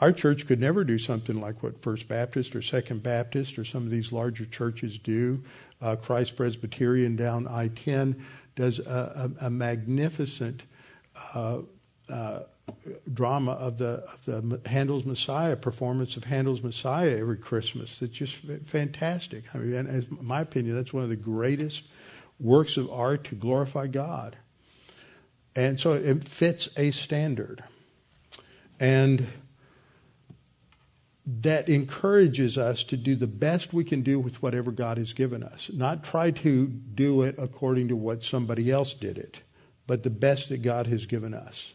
Our 0.00 0.12
church 0.12 0.46
could 0.46 0.60
never 0.60 0.84
do 0.84 0.98
something 0.98 1.40
like 1.40 1.62
what 1.62 1.82
First 1.82 2.06
Baptist 2.08 2.54
or 2.54 2.62
Second 2.62 3.02
Baptist 3.02 3.58
or 3.58 3.64
some 3.64 3.84
of 3.84 3.90
these 3.90 4.12
larger 4.12 4.46
churches 4.46 4.98
do. 4.98 5.42
Uh, 5.82 5.96
Christ 5.96 6.36
Presbyterian 6.36 7.16
down 7.16 7.48
I-10 7.48 8.20
does 8.54 8.78
a, 8.78 9.32
a, 9.40 9.46
a 9.46 9.50
magnificent 9.50 10.62
uh, 11.34 11.60
uh, 12.08 12.40
drama 13.12 13.52
of 13.52 13.78
the 13.78 14.04
of 14.12 14.24
the 14.24 14.60
Handel's 14.68 15.04
Messiah 15.04 15.56
performance 15.56 16.16
of 16.16 16.24
Handel's 16.24 16.62
Messiah 16.62 17.16
every 17.18 17.36
Christmas. 17.36 18.02
It's 18.02 18.14
just 18.14 18.36
fantastic. 18.66 19.44
I 19.54 19.58
mean, 19.58 19.74
in 19.74 20.18
my 20.20 20.42
opinion, 20.42 20.76
that's 20.76 20.92
one 20.92 21.02
of 21.02 21.08
the 21.08 21.16
greatest 21.16 21.84
works 22.38 22.76
of 22.76 22.90
art 22.90 23.24
to 23.24 23.34
glorify 23.34 23.86
God. 23.86 24.36
And 25.56 25.80
so 25.80 25.92
it 25.92 26.24
fits 26.28 26.68
a 26.76 26.90
standard. 26.92 27.64
And 28.78 29.26
that 31.30 31.68
encourages 31.68 32.56
us 32.56 32.82
to 32.84 32.96
do 32.96 33.14
the 33.14 33.26
best 33.26 33.74
we 33.74 33.84
can 33.84 34.00
do 34.02 34.18
with 34.18 34.42
whatever 34.42 34.72
God 34.72 34.96
has 34.96 35.12
given 35.12 35.42
us, 35.42 35.70
not 35.74 36.02
try 36.02 36.30
to 36.30 36.66
do 36.66 37.20
it 37.22 37.34
according 37.36 37.88
to 37.88 37.96
what 37.96 38.24
somebody 38.24 38.70
else 38.70 38.94
did 38.94 39.18
it, 39.18 39.38
but 39.86 40.02
the 40.02 40.10
best 40.10 40.48
that 40.48 40.62
God 40.62 40.86
has 40.86 41.04
given 41.04 41.34
us. 41.34 41.72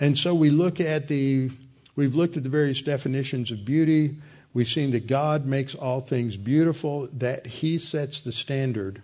And 0.00 0.18
so 0.18 0.34
we 0.34 0.48
look 0.48 0.80
at 0.80 1.08
the, 1.08 1.50
we've 1.96 2.14
looked 2.14 2.38
at 2.38 2.44
the 2.44 2.48
various 2.48 2.80
definitions 2.80 3.50
of 3.50 3.66
beauty. 3.66 4.16
We've 4.54 4.68
seen 4.68 4.92
that 4.92 5.06
God 5.06 5.44
makes 5.44 5.74
all 5.74 6.00
things 6.00 6.38
beautiful, 6.38 7.08
that 7.12 7.46
He 7.46 7.78
sets 7.78 8.20
the 8.22 8.32
standard, 8.32 9.02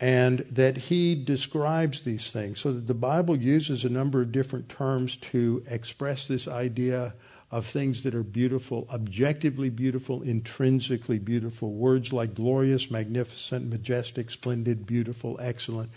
and 0.00 0.46
that 0.50 0.78
He 0.78 1.14
describes 1.14 2.00
these 2.00 2.30
things. 2.30 2.60
So 2.60 2.72
that 2.72 2.86
the 2.86 2.94
Bible 2.94 3.36
uses 3.36 3.84
a 3.84 3.90
number 3.90 4.22
of 4.22 4.32
different 4.32 4.70
terms 4.70 5.16
to 5.16 5.62
express 5.68 6.26
this 6.26 6.48
idea 6.48 7.12
of 7.50 7.66
things 7.66 8.02
that 8.02 8.14
are 8.14 8.22
beautiful, 8.22 8.88
objectively 8.92 9.70
beautiful, 9.70 10.22
intrinsically 10.22 11.18
beautiful. 11.18 11.72
Words 11.72 12.12
like 12.12 12.34
glorious, 12.34 12.90
magnificent, 12.90 13.70
majestic, 13.70 14.30
splendid, 14.30 14.86
beautiful, 14.86 15.38
excellent. 15.40 15.90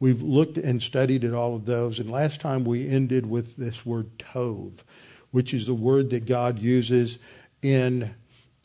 We've 0.00 0.22
looked 0.22 0.58
and 0.58 0.82
studied 0.82 1.24
at 1.24 1.34
all 1.34 1.54
of 1.54 1.66
those, 1.66 2.00
and 2.00 2.10
last 2.10 2.40
time 2.40 2.64
we 2.64 2.88
ended 2.88 3.26
with 3.26 3.56
this 3.56 3.86
word 3.86 4.18
tov, 4.18 4.72
which 5.30 5.54
is 5.54 5.66
the 5.66 5.74
word 5.74 6.10
that 6.10 6.26
God 6.26 6.58
uses 6.58 7.18
in 7.62 8.14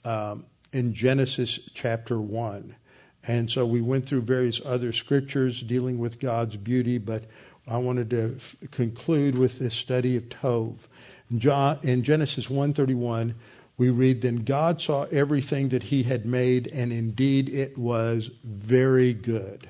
um, 0.05 0.45
in 0.73 0.93
Genesis 0.93 1.59
chapter 1.73 2.19
one. 2.19 2.75
And 3.23 3.51
so 3.51 3.65
we 3.65 3.81
went 3.81 4.05
through 4.05 4.21
various 4.21 4.61
other 4.63 4.91
scriptures 4.93 5.61
dealing 5.61 5.97
with 5.97 6.19
God's 6.19 6.55
beauty, 6.55 6.97
but 6.97 7.25
I 7.67 7.77
wanted 7.77 8.09
to 8.11 8.35
f- 8.37 8.55
conclude 8.71 9.37
with 9.37 9.59
this 9.59 9.75
study 9.75 10.15
of 10.15 10.29
tov. 10.29 10.87
In, 11.29 12.03
Genesis 12.03 12.47
1:31, 12.49 13.33
we 13.77 13.89
read, 13.89 14.21
"Then 14.21 14.43
God 14.43 14.81
saw 14.81 15.03
everything 15.05 15.69
that 15.69 15.83
He 15.83 16.03
had 16.03 16.25
made, 16.25 16.67
and 16.67 16.91
indeed 16.93 17.49
it 17.49 17.77
was 17.77 18.31
very 18.43 19.13
good." 19.13 19.69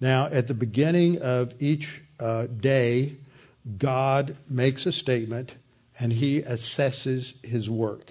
Now, 0.00 0.26
at 0.26 0.46
the 0.46 0.54
beginning 0.54 1.18
of 1.18 1.54
each 1.60 2.02
uh, 2.18 2.46
day, 2.46 3.16
God 3.78 4.36
makes 4.48 4.86
a 4.86 4.92
statement, 4.92 5.52
and 5.98 6.12
He 6.12 6.42
assesses 6.42 7.44
His 7.44 7.68
work. 7.68 8.10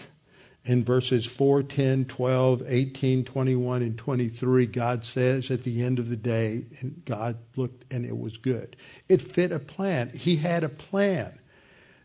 In 0.65 0.83
verses 0.83 1.27
4, 1.27 1.61
10, 1.61 2.05
12, 2.05 2.63
18, 2.65 3.23
21, 3.23 3.83
and 3.83 3.97
23, 3.97 4.65
God 4.65 5.05
says 5.05 5.51
at 5.51 5.63
the 5.63 5.83
end 5.83 5.99
of 5.99 6.09
the 6.09 6.15
day, 6.15 6.65
and 6.79 7.03
God 7.05 7.37
looked 7.55 7.85
and 7.93 8.03
it 8.03 8.17
was 8.17 8.37
good. 8.37 8.75
It 9.07 9.21
fit 9.21 9.51
a 9.51 9.59
plan. 9.59 10.09
He 10.09 10.37
had 10.37 10.63
a 10.63 10.69
plan. 10.69 11.37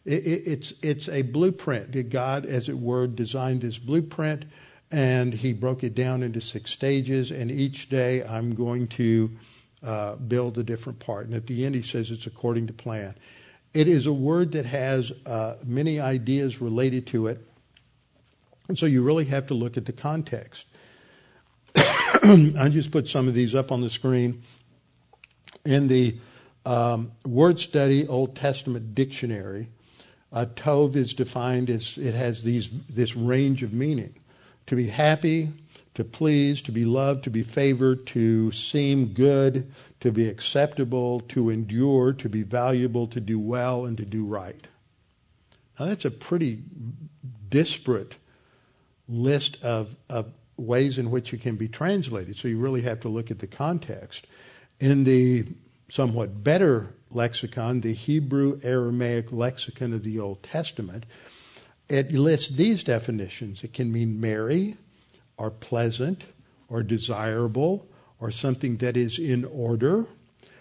It, 0.04 0.26
it, 0.26 0.42
it's, 0.46 0.72
it's 0.82 1.08
a 1.08 1.22
blueprint. 1.22 2.10
God, 2.10 2.46
as 2.46 2.68
it 2.68 2.78
were, 2.78 3.06
designed 3.06 3.60
this 3.60 3.78
blueprint 3.78 4.44
and 4.90 5.32
he 5.32 5.52
broke 5.52 5.84
it 5.84 5.94
down 5.94 6.22
into 6.22 6.40
six 6.40 6.70
stages. 6.70 7.30
And 7.30 7.50
each 7.50 7.88
day 7.88 8.24
I'm 8.24 8.54
going 8.54 8.88
to 8.88 9.30
uh, 9.82 10.16
build 10.16 10.58
a 10.58 10.62
different 10.62 10.98
part. 10.98 11.26
And 11.26 11.34
at 11.34 11.46
the 11.46 11.64
end, 11.64 11.74
he 11.74 11.82
says 11.82 12.10
it's 12.10 12.26
according 12.26 12.66
to 12.66 12.72
plan. 12.72 13.14
It 13.72 13.86
is 13.86 14.06
a 14.06 14.12
word 14.12 14.52
that 14.52 14.66
has 14.66 15.12
uh, 15.24 15.56
many 15.64 16.00
ideas 16.00 16.60
related 16.60 17.06
to 17.08 17.28
it. 17.28 17.46
And 18.68 18.76
so 18.78 18.86
you 18.86 19.02
really 19.02 19.26
have 19.26 19.46
to 19.48 19.54
look 19.54 19.76
at 19.76 19.86
the 19.86 19.92
context. 19.92 20.64
I 21.76 22.68
just 22.70 22.90
put 22.90 23.08
some 23.08 23.28
of 23.28 23.34
these 23.34 23.54
up 23.54 23.70
on 23.70 23.80
the 23.80 23.90
screen. 23.90 24.42
In 25.64 25.88
the 25.88 26.16
um, 26.66 27.12
Word 27.24 27.60
Study 27.60 28.06
Old 28.08 28.34
Testament 28.34 28.94
Dictionary, 28.94 29.68
uh, 30.32 30.46
tov 30.56 30.96
is 30.96 31.14
defined 31.14 31.70
as 31.70 31.98
it 31.98 32.14
has 32.14 32.42
these 32.42 32.70
this 32.88 33.16
range 33.16 33.62
of 33.62 33.72
meaning: 33.72 34.14
to 34.66 34.76
be 34.76 34.88
happy, 34.88 35.50
to 35.94 36.04
please, 36.04 36.62
to 36.62 36.72
be 36.72 36.84
loved, 36.84 37.24
to 37.24 37.30
be 37.30 37.42
favored, 37.42 38.06
to 38.08 38.52
seem 38.52 39.06
good, 39.06 39.70
to 40.00 40.12
be 40.12 40.28
acceptable, 40.28 41.20
to 41.20 41.50
endure, 41.50 42.12
to 42.12 42.28
be 42.28 42.42
valuable, 42.42 43.06
to 43.08 43.20
do 43.20 43.38
well, 43.38 43.84
and 43.84 43.96
to 43.96 44.04
do 44.04 44.24
right. 44.24 44.66
Now 45.78 45.86
that's 45.86 46.04
a 46.04 46.10
pretty 46.10 46.62
disparate 47.48 48.14
list 49.08 49.56
of, 49.62 49.96
of 50.08 50.32
ways 50.56 50.98
in 50.98 51.10
which 51.10 51.32
it 51.32 51.40
can 51.40 51.56
be 51.56 51.68
translated. 51.68 52.36
So 52.36 52.48
you 52.48 52.58
really 52.58 52.82
have 52.82 53.00
to 53.00 53.08
look 53.08 53.30
at 53.30 53.40
the 53.40 53.46
context. 53.46 54.26
In 54.78 55.04
the 55.04 55.46
somewhat 55.88 56.44
better 56.44 56.94
lexicon, 57.10 57.80
the 57.80 57.94
Hebrew 57.94 58.60
Aramaic 58.62 59.32
lexicon 59.32 59.92
of 59.92 60.04
the 60.04 60.18
Old 60.18 60.42
Testament, 60.42 61.04
it 61.88 62.12
lists 62.12 62.56
these 62.56 62.84
definitions. 62.84 63.64
It 63.64 63.72
can 63.72 63.90
mean 63.90 64.20
merry, 64.20 64.76
or 65.36 65.50
pleasant, 65.50 66.24
or 66.68 66.82
desirable, 66.82 67.86
or 68.20 68.30
something 68.30 68.76
that 68.76 68.96
is 68.96 69.18
in 69.18 69.44
order, 69.44 70.06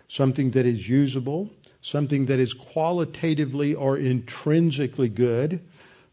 something 0.07 0.51
that 0.51 0.65
is 0.65 0.89
usable, 0.89 1.49
something 1.81 2.25
that 2.25 2.39
is 2.39 2.53
qualitatively 2.53 3.75
or 3.75 3.97
intrinsically 3.97 5.09
good, 5.09 5.61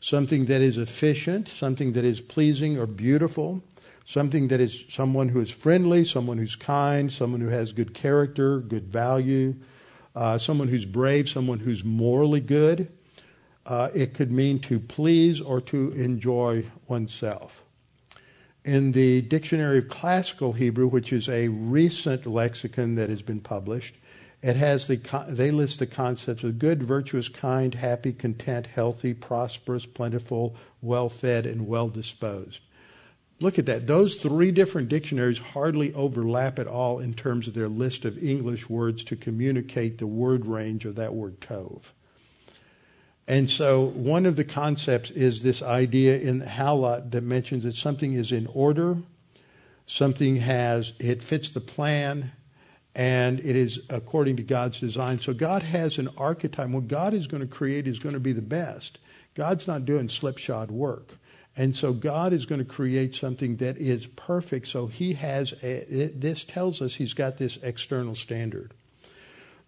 something 0.01 0.47
that 0.47 0.61
is 0.61 0.76
efficient, 0.76 1.49
something 1.49 1.93
that 1.95 2.05
is 2.05 2.20
pleasing 2.20 2.78
or 2.78 2.87
beautiful, 2.87 3.62
something 4.05 4.49
that 4.49 4.61
is 4.61 4.84
someone 4.89 5.28
who 5.28 5.41
is 5.41 5.51
friendly, 5.51 6.05
someone 6.05 6.39
who's 6.39 6.57
kind, 6.57 7.12
someone 7.12 7.41
who 7.41 7.49
has 7.49 7.72
good 7.72 7.95
character, 7.95 8.61
good 8.61 8.87
value, 8.87 9.55
uh, 10.17 10.39
someone 10.39 10.69
who's 10.69 10.87
brave, 10.87 11.29
someone 11.29 11.61
who's 11.61 11.85
morally 11.85 12.41
good. 12.41 12.91
Uh, 13.67 13.91
it 13.95 14.14
could 14.14 14.33
mean 14.33 14.59
to 14.61 14.81
please 14.81 15.41
or 15.41 15.61
to 15.61 15.93
enjoy 15.93 16.64
oneself. 16.89 17.62
In 18.64 18.93
the 18.93 19.21
Dictionary 19.23 19.79
of 19.79 19.89
Classical 19.89 20.55
Hebrew, 20.55 20.89
which 20.89 21.12
is 21.12 21.29
a 21.29 21.49
recent 21.49 22.27
lexicon 22.27 22.95
that 22.97 23.11
has 23.11 23.23
been 23.23 23.41
published, 23.41 23.97
it 24.43 24.57
has 24.57 24.87
the 24.87 25.01
they 25.29 25.51
list 25.51 25.79
the 25.79 25.87
concepts 25.87 26.45
of 26.45 26.59
good, 26.59 26.83
virtuous, 26.83 27.29
kind, 27.29 27.75
happy, 27.75 28.12
content, 28.12 28.67
healthy, 28.67 29.14
prosperous, 29.14 29.87
plentiful, 29.87 30.57
well-fed, 30.83 31.47
and 31.47 31.67
well-disposed. 31.67 32.61
Look 33.39 33.59
at 33.59 33.66
that. 33.66 33.87
Those 33.87 34.16
three 34.16 34.51
different 34.51 34.89
dictionaries 34.89 35.39
hardly 35.39 35.93
overlap 35.93 36.59
at 36.59 36.66
all 36.66 37.01
in 37.01 37.12
terms 37.12 37.47
of 37.47 37.55
their 37.55 37.68
list 37.68 38.05
of 38.05 38.22
English 38.22 38.70
words 38.70 39.05
to 39.05 39.16
communicate 39.16 39.99
the 39.99 40.07
word 40.07 40.47
range 40.47 40.87
of 40.87 40.95
that 40.97 41.14
word 41.14 41.41
tov. 41.41 41.82
And 43.28 43.51
so 43.51 43.84
one 43.84 44.24
of 44.24 44.37
the 44.37 44.45
concepts 44.45 45.11
is 45.11 45.43
this 45.43 45.61
idea 45.61 46.18
in 46.18 46.41
Halot 46.43 47.11
that 47.11 47.22
mentions 47.22 47.64
that 47.64 47.76
something 47.76 48.14
is 48.14 48.32
in 48.32 48.47
order, 48.47 48.99
something 49.87 50.37
has, 50.37 50.93
it 50.99 51.22
fits 51.22 51.51
the 51.51 51.61
plan, 51.61 52.32
and 52.95 53.41
it 53.41 53.57
is 53.57 53.80
according 53.91 54.37
to 54.37 54.43
God's 54.43 54.80
design. 54.80 55.20
So 55.20 55.34
God 55.34 55.62
has 55.62 55.99
an 55.99 56.09
archetype. 56.16 56.70
What 56.70 56.89
God 56.89 57.12
is 57.12 57.26
going 57.26 57.43
to 57.43 57.47
create 57.47 57.87
is 57.87 57.99
going 57.99 58.14
to 58.14 58.20
be 58.20 58.32
the 58.32 58.41
best. 58.41 58.99
God's 59.34 59.66
not 59.66 59.84
doing 59.84 60.09
slipshod 60.09 60.70
work. 60.70 61.18
And 61.57 61.75
so 61.75 61.95
God 61.95 62.33
is 62.33 62.45
going 62.45 62.59
to 62.59 62.67
create 62.67 63.15
something 63.15 63.57
that 63.57 63.79
is 63.79 64.07
perfect. 64.07 64.69
So 64.69 64.89
he 64.89 65.15
has, 65.15 65.55
a, 65.63 66.03
it, 66.03 66.21
this 66.21 66.45
tells 66.45 66.83
us 66.83 66.97
he's 66.97 67.15
got 67.15 67.39
this 67.39 67.59
external 67.63 68.15
standard. 68.15 68.75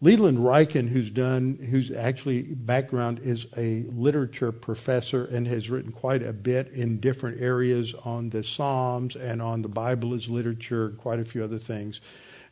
Leland 0.01 0.39
Ryken, 0.39 0.91
who's 0.91 1.11
done, 1.11 1.57
whose 1.71 1.91
actually 1.91 2.43
background 2.43 3.19
is 3.25 3.47
a 3.57 3.85
literature 3.91 4.53
professor 4.53 5.25
and 5.25 5.49
has 5.49 5.71
written 5.71 5.91
quite 5.91 6.23
a 6.23 6.33
bit 6.33 6.69
in 6.69 7.01
different 7.01 7.41
areas 7.41 7.95
on 8.05 8.31
the 8.31 8.45
Psalms 8.45 9.17
and 9.17 9.43
on 9.43 9.63
the 9.63 9.69
Bible 9.69 10.15
as 10.15 10.29
literature, 10.29 10.91
quite 10.91 11.19
a 11.19 11.25
few 11.25 11.43
other 11.43 11.59
things. 11.59 12.01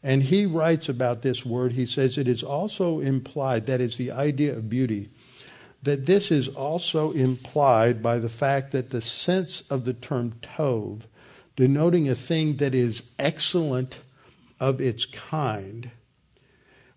And 0.03 0.24
he 0.24 0.45
writes 0.45 0.89
about 0.89 1.22
this 1.22 1.45
word. 1.45 1.72
He 1.72 1.87
says 1.87 2.18
it 2.18 2.26
is 2.26 2.43
also 2.43 2.99
implied, 2.99 3.66
that 3.66 3.80
is 3.80 3.97
the 3.97 4.11
idea 4.11 4.57
of 4.57 4.68
beauty, 4.68 5.11
that 5.83 6.07
this 6.07 6.31
is 6.31 6.49
also 6.49 7.12
implied 7.12 8.03
by 8.03 8.18
the 8.18 8.29
fact 8.29 8.72
that 8.72 8.91
the 8.91 9.01
sense 9.01 9.62
of 9.70 9.85
the 9.85 9.95
term 9.95 10.33
tov, 10.43 11.03
denoting 11.55 12.09
a 12.09 12.14
thing 12.14 12.57
that 12.57 12.74
is 12.74 13.03
excellent 13.18 13.99
of 14.59 14.81
its 14.81 15.05
kind, 15.05 15.91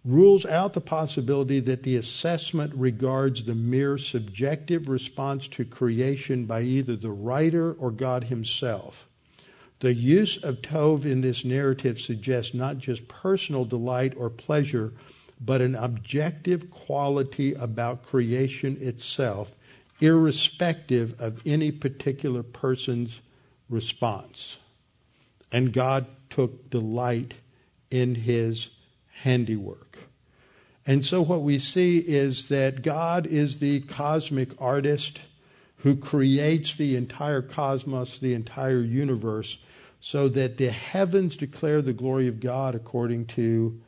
rules 0.05 0.45
out 0.45 0.73
the 0.73 0.81
possibility 0.81 1.59
that 1.59 1.83
the 1.83 1.95
assessment 1.95 2.73
regards 2.73 3.43
the 3.43 3.55
mere 3.55 3.97
subjective 3.97 4.87
response 4.87 5.47
to 5.47 5.65
creation 5.65 6.45
by 6.45 6.61
either 6.61 6.95
the 6.95 7.11
writer 7.11 7.73
or 7.73 7.91
God 7.91 8.25
Himself. 8.25 9.05
The 9.81 9.93
use 9.93 10.37
of 10.37 10.61
Tov 10.61 11.05
in 11.05 11.21
this 11.21 11.45
narrative 11.45 11.99
suggests 11.99 12.53
not 12.53 12.79
just 12.79 13.07
personal 13.07 13.65
delight 13.65 14.13
or 14.17 14.29
pleasure, 14.29 14.93
but 15.39 15.61
an 15.61 15.75
objective 15.75 16.69
quality 16.69 17.53
about 17.53 18.03
creation 18.03 18.77
itself, 18.81 19.55
irrespective 19.99 21.19
of 21.19 21.41
any 21.45 21.71
particular 21.71 22.43
person's 22.43 23.19
response. 23.69 24.57
And 25.51 25.73
God 25.73 26.07
took 26.29 26.69
delight 26.69 27.35
in 27.89 28.15
his 28.15 28.69
handiwork. 29.23 29.97
And 30.85 31.05
so 31.05 31.21
what 31.21 31.43
we 31.43 31.59
see 31.59 31.99
is 31.99 32.47
that 32.47 32.81
God 32.81 33.27
is 33.27 33.59
the 33.59 33.81
cosmic 33.81 34.49
artist 34.59 35.19
who 35.77 35.95
creates 35.95 36.75
the 36.75 36.95
entire 36.95 37.41
cosmos, 37.41 38.19
the 38.19 38.33
entire 38.33 38.81
universe, 38.81 39.59
so 40.01 40.27
that 40.29 40.57
the 40.57 40.71
heavens 40.71 41.37
declare 41.37 41.81
the 41.81 41.93
glory 41.93 42.27
of 42.27 42.39
God 42.39 42.75
according 42.75 43.25
to 43.27 43.79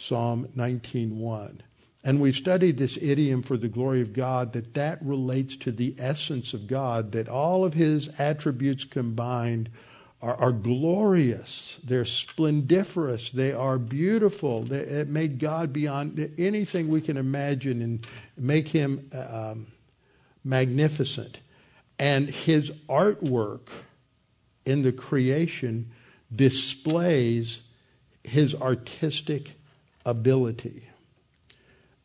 Psalm 0.00 0.48
19:1. 0.56 1.60
And 2.02 2.20
we've 2.20 2.34
studied 2.34 2.78
this 2.78 2.96
idiom 3.00 3.42
for 3.42 3.58
the 3.58 3.68
glory 3.68 4.00
of 4.00 4.14
God 4.14 4.54
that 4.54 4.72
that 4.72 4.98
relates 5.04 5.56
to 5.58 5.70
the 5.70 5.94
essence 5.98 6.54
of 6.54 6.66
God, 6.66 7.12
that 7.12 7.28
all 7.28 7.66
of 7.66 7.74
his 7.74 8.08
attributes 8.18 8.84
combined 8.84 9.68
are, 10.22 10.34
are 10.36 10.52
glorious, 10.52 11.76
they're 11.84 12.06
splendiferous, 12.06 13.30
they 13.30 13.52
are 13.52 13.78
beautiful. 13.78 14.62
They, 14.62 14.78
it 14.78 15.08
made 15.08 15.38
God 15.38 15.72
beyond 15.72 16.34
anything 16.38 16.88
we 16.88 17.02
can 17.02 17.18
imagine 17.18 17.82
and 17.82 18.06
make 18.38 18.68
him 18.68 19.10
um, 19.12 19.66
magnificent. 20.42 21.38
And 21.98 22.30
his 22.30 22.70
artwork 22.88 23.68
in 24.64 24.82
the 24.82 24.92
creation 24.92 25.90
displays 26.34 27.60
his 28.24 28.54
artistic 28.54 29.52
ability. 30.04 30.88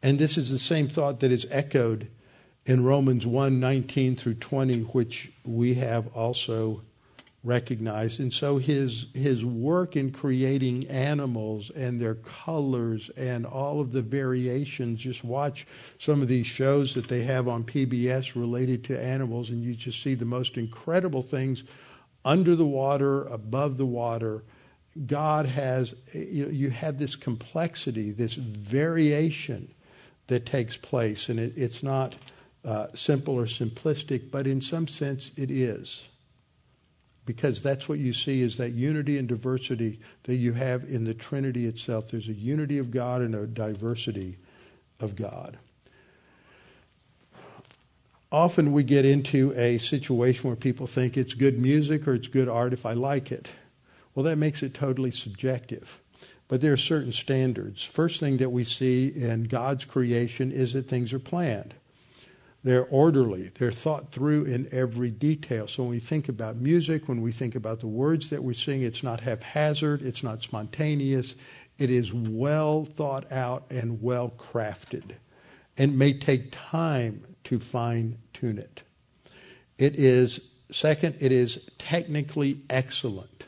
And 0.04 0.20
this 0.20 0.38
is 0.38 0.52
the 0.52 0.60
same 0.60 0.88
thought 0.88 1.20
that 1.22 1.32
is 1.32 1.48
echoed 1.50 2.10
in 2.66 2.84
Romans 2.84 3.26
1 3.26 3.60
19 3.60 4.16
through 4.16 4.36
20, 4.36 4.82
which 4.82 5.32
we 5.43 5.76
have 5.76 6.08
also 6.16 6.82
recognized. 7.46 8.20
And 8.20 8.34
so 8.34 8.58
his, 8.58 9.06
his 9.14 9.46
work 9.46 9.96
in 9.96 10.12
creating 10.12 10.88
animals 10.88 11.72
and 11.76 12.02
their 12.02 12.16
colors 12.16 13.12
and 13.16 13.46
all 13.46 13.80
of 13.80 13.91
the 13.91 14.02
variations, 14.02 15.00
just 15.00 15.24
watch 15.24 15.68
some 16.00 16.22
of 16.22 16.28
these 16.28 16.48
shows 16.48 16.96
that 16.96 17.08
they 17.08 17.24
have 17.24 17.48
on 17.48 17.64
PBS 17.64 18.36
related 18.36 18.84
to 18.86 19.02
animals, 19.02 19.50
and 19.52 19.64
you 19.64 19.76
just 19.76 20.02
see 20.02 20.16
the 20.16 20.26
most 20.26 20.58
incredible 20.58 21.22
things 21.22 21.64
under 22.26 22.56
the 22.56 22.66
water, 22.66 23.26
above 23.26 23.78
the 23.78 23.86
water. 23.86 24.43
God 25.08 25.46
has, 25.46 25.93
you, 26.14 26.46
know, 26.46 26.52
you 26.52 26.70
have 26.70 26.98
this 26.98 27.16
complexity, 27.16 28.12
this 28.12 28.36
variation 28.36 29.74
that 30.28 30.46
takes 30.46 30.78
place, 30.78 31.28
and 31.30 31.39
it, 31.39 31.54
it's 31.58 31.84
not 31.84 32.16
uh, 32.64 32.88
simple 32.93 33.36
or 33.36 33.46
simplistic, 33.46 34.32
but 34.32 34.48
in 34.48 34.62
some 34.62 34.88
sense 34.88 35.32
it 35.36 35.52
is 35.52 36.04
because 37.26 37.62
that's 37.62 37.89
what 37.89 38.00
you 38.00 38.14
see 38.14 38.41
is 38.41 38.58
that 38.58 38.72
unity 38.72 39.18
and 39.18 39.28
diversity 39.28 40.00
that 40.24 40.36
you 40.36 40.54
have 40.54 40.84
in 40.84 41.06
the 41.06 41.14
Trinity 41.14 41.66
itself. 41.66 42.12
There's 42.12 42.28
a 42.28 42.34
unity 42.34 42.78
of 42.78 42.91
God 42.91 43.22
and 43.22 43.34
a 43.34 43.48
diversity 43.48 44.38
of 45.00 45.16
God. 45.16 45.58
Often 48.32 48.74
we 48.74 48.84
get 48.84 49.06
into 49.06 49.54
a 49.56 49.78
situation 49.78 50.48
where 50.48 50.56
people 50.56 50.88
think 50.88 51.18
it's 51.18 51.34
good 51.34 51.58
music 51.58 52.08
or 52.08 52.14
it's 52.14 52.28
good 52.28 52.50
art 52.50 52.74
if 52.74 52.86
I 52.86 52.93
like 52.93 53.32
it. 53.32 53.48
Well, 54.16 54.24
that 54.24 54.38
makes 54.38 54.63
it 54.63 54.74
totally 54.74 55.11
subjective. 55.11 55.99
But 56.47 56.61
there 56.61 56.74
are 56.74 56.78
certain 56.78 57.11
standards. 57.11 57.84
First 57.84 58.20
thing 58.20 58.38
that 58.38 58.51
we 58.51 58.63
see 58.63 59.07
in 59.07 59.43
God's 59.43 59.84
creation 59.84 60.51
is 60.51 60.74
that 60.74 60.88
things 60.88 61.11
are 61.11 61.20
planned. 61.20 61.74
They're 62.63 62.86
orderly. 62.86 63.51
They're 63.57 63.72
thought 63.72 64.11
through 64.11 64.45
in 64.45 64.68
every 64.72 65.11
detail. 65.11 65.68
So 65.68 65.84
when 65.84 65.91
we 65.91 65.99
think 65.99 66.30
about 66.30 66.55
music, 66.55 67.07
when 67.07 67.22
we 67.22 67.32
think 67.32 67.55
about 67.55 67.80
the 67.80 67.88
words 67.88 68.30
that 68.30 68.43
we 68.43 68.55
sing, 68.55 68.82
it's 68.82 69.03
not 69.03 69.22
haphazard, 69.22 70.01
it's 70.01 70.24
not 70.24 70.41
spontaneous. 70.41 71.36
It 71.78 71.89
is 71.89 72.13
well 72.13 72.86
thought 72.86 73.32
out 73.32 73.66
and 73.70 74.01
well 74.01 74.30
crafted 74.30 75.16
and 75.78 75.97
may 75.99 76.13
take 76.13 76.51
time 76.51 77.24
to 77.43 77.59
fine 77.59 78.18
tune 78.34 78.57
it. 78.57 78.82
It 79.78 79.95
is, 79.95 80.39
second, 80.72 81.18
it 81.20 81.32
is 81.32 81.59
technically 81.78 82.61
excellent 82.70 83.43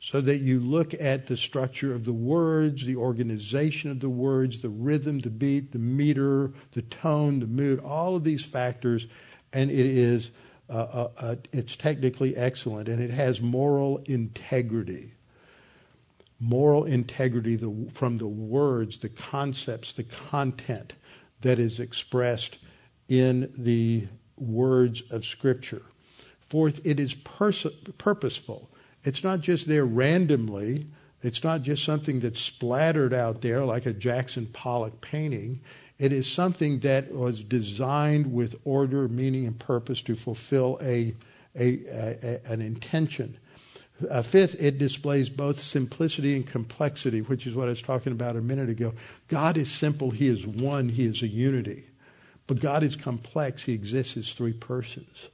so 0.00 0.20
that 0.20 0.38
you 0.38 0.60
look 0.60 0.94
at 0.94 1.26
the 1.26 1.36
structure 1.36 1.92
of 1.92 2.04
the 2.04 2.12
words, 2.12 2.86
the 2.86 2.96
organization 2.96 3.90
of 3.90 4.00
the 4.00 4.08
words, 4.08 4.62
the 4.62 4.68
rhythm, 4.68 5.18
the 5.18 5.30
beat, 5.30 5.72
the 5.72 5.78
meter, 5.78 6.52
the 6.72 6.82
tone, 6.82 7.40
the 7.40 7.46
mood, 7.46 7.80
all 7.80 8.14
of 8.14 8.22
these 8.22 8.44
factors, 8.44 9.06
and 9.52 9.70
it 9.70 9.86
is 9.86 10.30
uh, 10.70 10.72
uh, 10.72 11.08
uh, 11.16 11.36
it's 11.50 11.76
technically 11.76 12.36
excellent, 12.36 12.88
and 12.88 13.00
it 13.00 13.10
has 13.10 13.40
moral 13.40 14.02
integrity. 14.04 15.14
Moral 16.40 16.84
integrity 16.84 17.56
the, 17.56 17.88
from 17.92 18.18
the 18.18 18.26
words, 18.26 18.98
the 18.98 19.08
concepts, 19.08 19.92
the 19.94 20.04
content 20.04 20.92
that 21.40 21.58
is 21.58 21.80
expressed 21.80 22.58
in 23.08 23.50
the 23.56 24.06
words 24.36 25.02
of 25.10 25.24
Scripture. 25.24 25.82
Fourth, 26.40 26.80
it 26.84 27.00
is 27.00 27.14
pers- 27.14 27.66
purposeful. 27.96 28.67
It's 29.04 29.22
not 29.22 29.40
just 29.40 29.66
there 29.68 29.84
randomly. 29.84 30.86
It's 31.22 31.42
not 31.42 31.62
just 31.62 31.84
something 31.84 32.20
that's 32.20 32.40
splattered 32.40 33.12
out 33.12 33.40
there 33.40 33.64
like 33.64 33.86
a 33.86 33.92
Jackson 33.92 34.46
Pollock 34.46 35.00
painting. 35.00 35.60
It 35.98 36.12
is 36.12 36.30
something 36.30 36.78
that 36.80 37.12
was 37.12 37.42
designed 37.42 38.32
with 38.32 38.54
order, 38.64 39.08
meaning, 39.08 39.46
and 39.46 39.58
purpose 39.58 40.00
to 40.02 40.14
fulfill 40.14 40.78
a, 40.80 41.14
a, 41.58 41.84
a 41.86 42.40
an 42.44 42.60
intention. 42.60 43.36
Uh, 44.08 44.22
fifth, 44.22 44.54
it 44.60 44.78
displays 44.78 45.28
both 45.28 45.60
simplicity 45.60 46.36
and 46.36 46.46
complexity, 46.46 47.20
which 47.20 47.48
is 47.48 47.54
what 47.54 47.66
I 47.66 47.70
was 47.70 47.82
talking 47.82 48.12
about 48.12 48.36
a 48.36 48.40
minute 48.40 48.68
ago. 48.68 48.94
God 49.26 49.56
is 49.56 49.70
simple, 49.72 50.12
He 50.12 50.28
is 50.28 50.46
one, 50.46 50.88
He 50.88 51.04
is 51.04 51.22
a 51.22 51.26
unity. 51.26 51.84
But 52.46 52.60
God 52.60 52.84
is 52.84 52.94
complex, 52.94 53.64
He 53.64 53.72
exists 53.72 54.16
as 54.16 54.32
three 54.32 54.52
persons. 54.52 55.28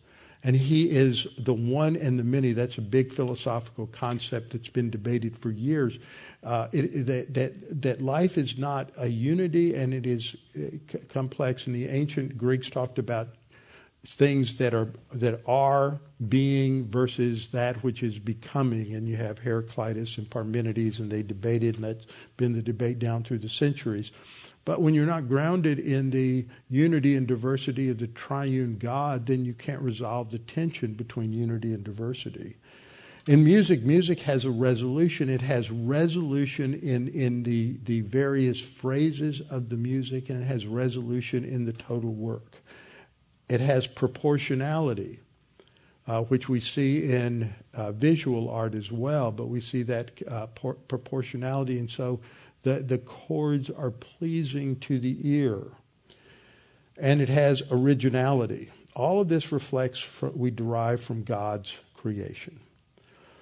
And 0.45 0.55
he 0.55 0.90
is 0.90 1.26
the 1.38 1.55
one 1.55 1.97
and 1.97 2.18
the 2.18 2.22
many. 2.22 2.53
That's 2.53 2.76
a 2.76 2.82
big 2.82 3.11
philosophical 3.11 3.86
concept 3.86 4.53
that's 4.53 4.68
been 4.68 4.90
debated 4.90 5.38
for 5.38 5.51
years. 5.51 5.99
Uh, 6.42 6.68
it, 6.72 7.07
that, 7.07 7.32
that, 7.32 7.82
that 7.82 8.03
life 8.03 8.36
is 8.36 8.59
not 8.59 8.90
a 8.99 9.07
unity 9.07 9.74
and 9.74 9.95
it 9.95 10.05
is 10.05 10.36
uh, 10.55 10.76
c- 10.92 10.99
complex. 11.09 11.66
And 11.66 11.74
the 11.74 11.88
ancient 11.88 12.36
Greeks 12.36 12.68
talked 12.68 12.99
about 12.99 13.28
things 14.07 14.57
that 14.59 14.74
are 14.74 14.92
that 15.14 15.40
are 15.47 15.99
being 16.28 16.86
versus 16.90 17.49
that 17.49 17.82
which 17.82 18.03
is 18.03 18.18
becoming 18.18 18.95
and 18.95 19.09
you 19.09 19.16
have 19.16 19.38
heraclitus 19.38 20.18
and 20.18 20.28
parmenides 20.28 21.01
and 21.01 21.11
they 21.11 21.22
debated 21.22 21.76
and 21.76 21.84
that's 21.84 22.05
been 22.36 22.53
the 22.53 22.61
debate 22.61 22.99
down 22.99 23.22
through 23.22 23.38
the 23.38 23.49
centuries 23.49 24.11
but 24.65 24.81
when 24.81 24.95
you're 24.95 25.07
not 25.07 25.29
grounded 25.29 25.79
in 25.79 26.11
the 26.11 26.47
unity 26.71 27.17
and 27.17 27.27
diversity 27.27 27.91
of 27.91 27.99
the 27.99 28.07
triune 28.07 28.79
God, 28.79 29.27
then 29.27 29.45
you 29.45 29.53
can't 29.53 29.83
resolve 29.83 30.31
the 30.31 30.39
tension 30.39 30.95
between 30.95 31.33
unity 31.33 31.75
and 31.75 31.85
diversity. 31.85 32.57
In 33.27 33.43
music, 33.43 33.83
music 33.83 34.21
has 34.21 34.45
a 34.45 34.51
resolution. 34.51 35.31
It 35.31 35.41
has 35.43 35.71
resolution 35.71 36.75
in, 36.75 37.09
in 37.09 37.43
the, 37.43 37.79
the 37.85 38.03
various 38.03 38.61
phrases 38.61 39.41
of 39.51 39.71
the 39.71 39.77
music, 39.77 40.29
and 40.29 40.43
it 40.43 40.47
has 40.47 40.67
resolution 40.67 41.43
in 41.45 41.65
the 41.65 41.73
total 41.73 42.12
work. 42.12 42.62
It 43.49 43.61
has 43.61 43.87
proportionality, 43.87 45.21
uh, 46.07 46.23
which 46.23 46.51
we 46.51 46.61
see 46.61 47.11
in 47.11 47.55
uh, 47.73 47.93
visual 47.93 48.51
art 48.51 48.75
as 48.75 48.93
well, 48.93 49.31
but 49.31 49.47
we 49.47 49.61
see 49.61 49.83
that 49.85 50.11
uh, 50.29 50.47
por- 50.49 50.75
proportionality. 50.75 51.79
And 51.79 51.91
so 51.91 52.21
the, 52.65 52.81
the 52.81 52.99
chords 52.99 53.71
are 53.71 53.91
pleasing 53.91 54.77
to 54.81 54.99
the 54.99 55.17
ear. 55.23 55.62
And 56.99 57.21
it 57.23 57.29
has 57.29 57.62
originality. 57.71 58.71
All 58.95 59.21
of 59.21 59.29
this 59.29 59.53
reflects, 59.53 60.07
we 60.35 60.51
derive 60.51 61.03
from 61.03 61.23
God's 61.23 61.75
creation. 61.95 62.61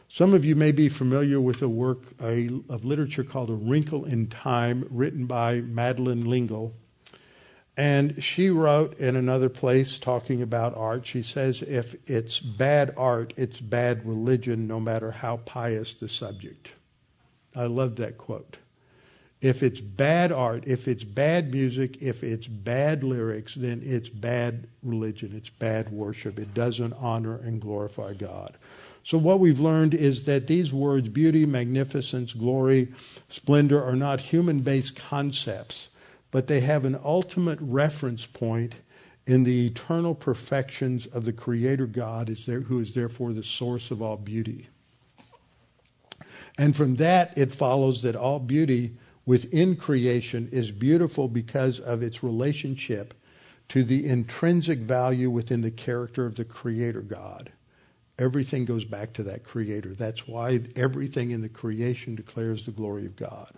Some 0.09 0.35
of 0.35 0.45
you 0.45 0.55
may 0.55 0.73
be 0.73 0.91
familiar 0.91 1.41
with 1.41 1.63
a 1.63 1.69
work 1.69 2.05
a, 2.23 2.51
of 2.69 2.85
literature 2.85 3.25
called 3.25 3.49
A 3.49 3.55
Wrinkle 3.55 4.05
in 4.05 4.27
Time, 4.27 4.87
written 4.91 5.25
by 5.27 5.63
Madeleine 5.63 6.29
L'Engle. 6.29 6.75
And 7.77 8.23
she 8.23 8.51
wrote 8.51 8.99
in 8.99 9.17
another 9.17 9.49
place 9.49 9.99
talking 9.99 10.43
about 10.43 10.77
art, 10.77 11.07
she 11.07 11.23
says, 11.23 11.63
if 11.63 11.97
it's 12.07 12.41
bad 12.41 12.93
art, 12.97 13.33
it's 13.39 13.61
bad 13.61 14.07
religion, 14.07 14.67
no 14.67 14.79
matter 14.79 15.11
how 15.11 15.39
pious 15.39 15.95
the 15.95 16.09
subject. 16.09 16.69
I 17.57 17.65
love 17.65 17.97
that 17.97 18.19
quote. 18.19 18.59
If 19.43 19.65
it's 19.65 19.81
bad 19.81 20.31
art, 20.31 20.63
if 20.69 20.87
it's 20.87 21.03
bad 21.03 21.51
music, 21.53 22.01
if 22.01 22.23
it's 22.23 22.47
bad 22.47 23.03
lyrics, 23.03 23.57
then 23.57 23.83
it's 23.85 24.09
bad 24.09 24.69
religion, 24.85 25.33
it's 25.35 25.51
bad 25.51 25.91
worship. 25.91 26.39
It 26.39 26.55
doesn't 26.55 26.93
honor 26.93 27.39
and 27.39 27.61
glorify 27.61 28.15
God. 28.15 28.57
So, 29.03 29.19
what 29.19 29.41
we've 29.41 29.59
learned 29.59 29.95
is 29.95 30.27
that 30.27 30.47
these 30.47 30.73
words, 30.73 31.09
beauty, 31.09 31.45
magnificence, 31.45 32.33
glory, 32.33 32.95
splendor, 33.29 33.83
are 33.83 33.97
not 33.97 34.21
human 34.21 34.61
based 34.61 34.95
concepts, 34.95 35.89
but 36.31 36.47
they 36.47 36.61
have 36.61 36.85
an 36.85 36.99
ultimate 37.03 37.59
reference 37.61 38.25
point 38.25 38.77
in 39.27 39.43
the 39.43 39.67
eternal 39.67 40.15
perfections 40.15 41.07
of 41.07 41.25
the 41.25 41.33
Creator 41.33 41.87
God, 41.87 42.29
who 42.29 42.79
is 42.79 42.95
therefore 42.95 43.33
the 43.33 43.43
source 43.43 43.91
of 43.91 44.01
all 44.01 44.17
beauty. 44.17 44.69
And 46.57 46.77
from 46.77 46.95
that, 46.97 47.37
it 47.37 47.51
follows 47.51 48.03
that 48.03 48.15
all 48.15 48.39
beauty 48.39 48.97
within 49.25 49.77
creation 49.77 50.49
is 50.53 50.71
beautiful 50.71 51.29
because 51.29 51.81
of 51.81 52.03
its 52.03 52.23
relationship 52.23 53.15
to 53.69 53.85
the 53.85 54.07
intrinsic 54.07 54.81
value 54.81 55.31
within 55.31 55.63
the 55.63 55.71
character 55.71 56.27
of 56.27 56.35
the 56.35 56.45
Creator 56.45 57.03
God. 57.03 57.53
Everything 58.19 58.65
goes 58.65 58.85
back 58.85 59.13
to 59.15 59.23
that 59.23 59.45
Creator. 59.45 59.95
That's 59.95 60.29
why 60.29 60.61
everything 60.77 61.31
in 61.31 61.41
the 61.41 61.49
creation 61.49 62.15
declares 62.15 62.65
the 62.65 62.71
glory 62.71 63.07
of 63.07 63.17
God. 63.17 63.53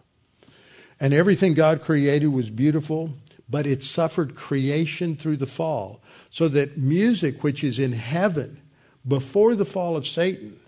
And 1.01 1.13
everything 1.13 1.55
God 1.55 1.83
created 1.83 2.29
was 2.29 2.51
beautiful, 2.51 3.11
but 3.49 3.67
it 3.67 3.83
suffered 3.83 4.37
creation 4.37 5.17
through 5.17 5.39
the 5.39 5.47
fall. 5.47 6.01
So 6.31 6.49
that 6.49 6.79
music, 6.79 7.43
which 7.43 7.65
is 7.65 7.79
in 7.79 7.93
heaven 7.93 8.63
before 9.07 9.55
the 9.55 9.65
fall 9.65 9.97
of 9.97 10.07
Satan, 10.07 10.59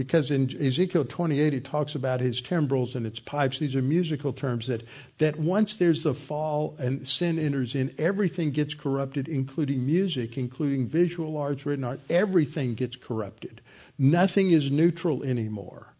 because 0.00 0.30
in 0.30 0.50
Ezekiel 0.58 1.04
28 1.04 1.52
it 1.52 1.62
talks 1.62 1.94
about 1.94 2.20
his 2.20 2.40
timbrels 2.40 2.94
and 2.94 3.04
its 3.04 3.20
pipes. 3.20 3.58
These 3.58 3.76
are 3.76 3.82
musical 3.82 4.32
terms 4.32 4.66
that, 4.68 4.80
that 5.18 5.38
once 5.38 5.76
there's 5.76 6.02
the 6.02 6.14
fall 6.14 6.74
and 6.78 7.06
sin 7.06 7.38
enters 7.38 7.74
in, 7.74 7.94
everything 7.98 8.50
gets 8.50 8.72
corrupted, 8.72 9.28
including 9.28 9.84
music, 9.84 10.38
including 10.38 10.86
visual 10.88 11.36
arts, 11.36 11.66
written 11.66 11.84
art. 11.84 12.00
Everything 12.08 12.74
gets 12.74 12.96
corrupted. 12.96 13.60
Nothing 13.98 14.52
is 14.52 14.70
neutral 14.70 15.22
anymore. 15.22 15.92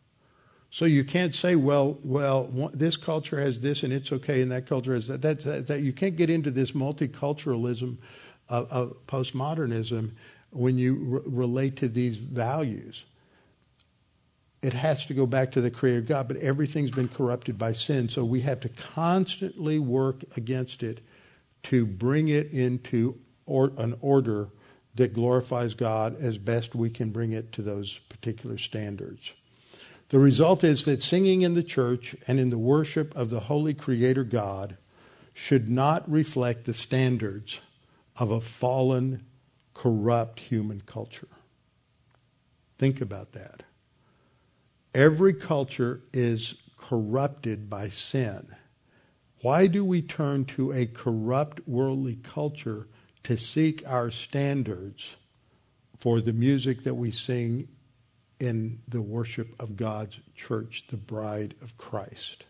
So 0.71 0.87
you 0.87 1.05
can't 1.05 1.35
say, 1.35 1.55
well, 1.55 1.99
well, 2.03 2.71
this 2.73 2.97
culture 2.97 3.39
has 3.39 3.61
this 3.61 3.83
and 3.83 3.93
it's 3.93 4.13
okay, 4.13 4.41
and 4.41 4.51
that 4.51 4.67
culture 4.67 4.95
has 4.95 5.09
that. 5.09 5.21
That, 5.21 5.41
that, 5.41 5.67
that 5.67 5.81
you 5.83 5.93
can't 5.93 6.17
get 6.17 6.31
into 6.31 6.51
this 6.51 6.73
multiculturalism 6.73 7.99
of, 8.49 8.73
of 8.73 9.07
postmodernism 9.07 10.13
when 10.53 10.79
you 10.79 11.23
relate 11.27 11.77
to 11.77 11.89
these 11.91 12.17
values 12.17 13.05
it 14.63 14.73
has 14.75 15.07
to 15.07 15.15
go 15.15 15.27
back 15.27 15.53
to 15.53 15.61
the 15.61 15.71
creator 15.71 16.03
God, 16.03 16.29
but 16.29 16.37
everything's 16.39 16.91
been 16.91 17.09
corrupted 17.09 17.57
by 17.57 17.73
sin. 17.73 18.09
So 18.09 18.25
we 18.25 18.43
have 18.43 18.61
to 18.61 18.69
constantly 18.69 19.79
work 19.79 20.23
against 20.37 20.83
it 20.83 21.01
to 21.65 21.87
bring 21.87 22.29
it 22.29 22.51
into 22.53 23.19
or, 23.47 23.73
an 23.79 23.97
order 24.01 24.49
that 24.95 25.15
glorifies 25.15 25.75
God 25.75 26.21
as 26.21 26.37
best 26.37 26.75
we 26.75 26.91
can 26.91 27.11
bring 27.11 27.33
it 27.33 27.53
to 27.53 27.63
those 27.63 27.99
particular 28.09 28.59
standards. 28.59 29.33
The 30.11 30.19
result 30.19 30.65
is 30.65 30.85
that 30.85 31.03
singing 31.03 31.43
in 31.43 31.55
the 31.55 31.63
church 31.63 32.17
and 32.27 32.39
in 32.41 32.51
the 32.51 32.59
worship 32.59 33.17
of 33.17 33.31
the 33.31 33.41
holy 33.41 33.75
creator 33.75 34.25
God 34.25 34.77
should 35.33 35.71
not 35.71 36.11
reflect 36.11 36.65
the 36.65 36.75
standards 36.75 37.61
of 38.17 38.31
a 38.31 38.41
fallen, 38.41 39.25
corrupt 39.73 40.41
human 40.41 40.83
culture. 40.85 41.29
Think 42.79 43.01
about 43.01 43.33
that. 43.33 43.63
Every 44.95 45.34
culture 45.34 46.01
is 46.12 46.55
corrupted 46.76 47.70
by 47.70 47.91
sin. 47.91 48.49
Why 49.43 49.68
do 49.68 49.84
we 49.84 50.03
turn 50.03 50.45
to 50.47 50.72
a 50.72 50.86
corrupt 50.86 51.66
worldly 51.68 52.16
culture 52.16 52.88
to 53.24 53.36
seek 53.36 53.82
our 53.86 54.11
standards 54.11 55.14
for 55.99 56.20
the 56.20 56.32
music 56.32 56.82
that 56.84 56.95
we 56.95 57.12
sing 57.12 57.68
in 58.41 58.80
the 58.88 59.01
worship 59.01 59.55
of 59.61 59.76
God's 59.76 60.18
church, 60.34 60.84
the 60.88 60.97
bride 60.97 61.55
of 61.62 61.78
Christ? 61.78 62.45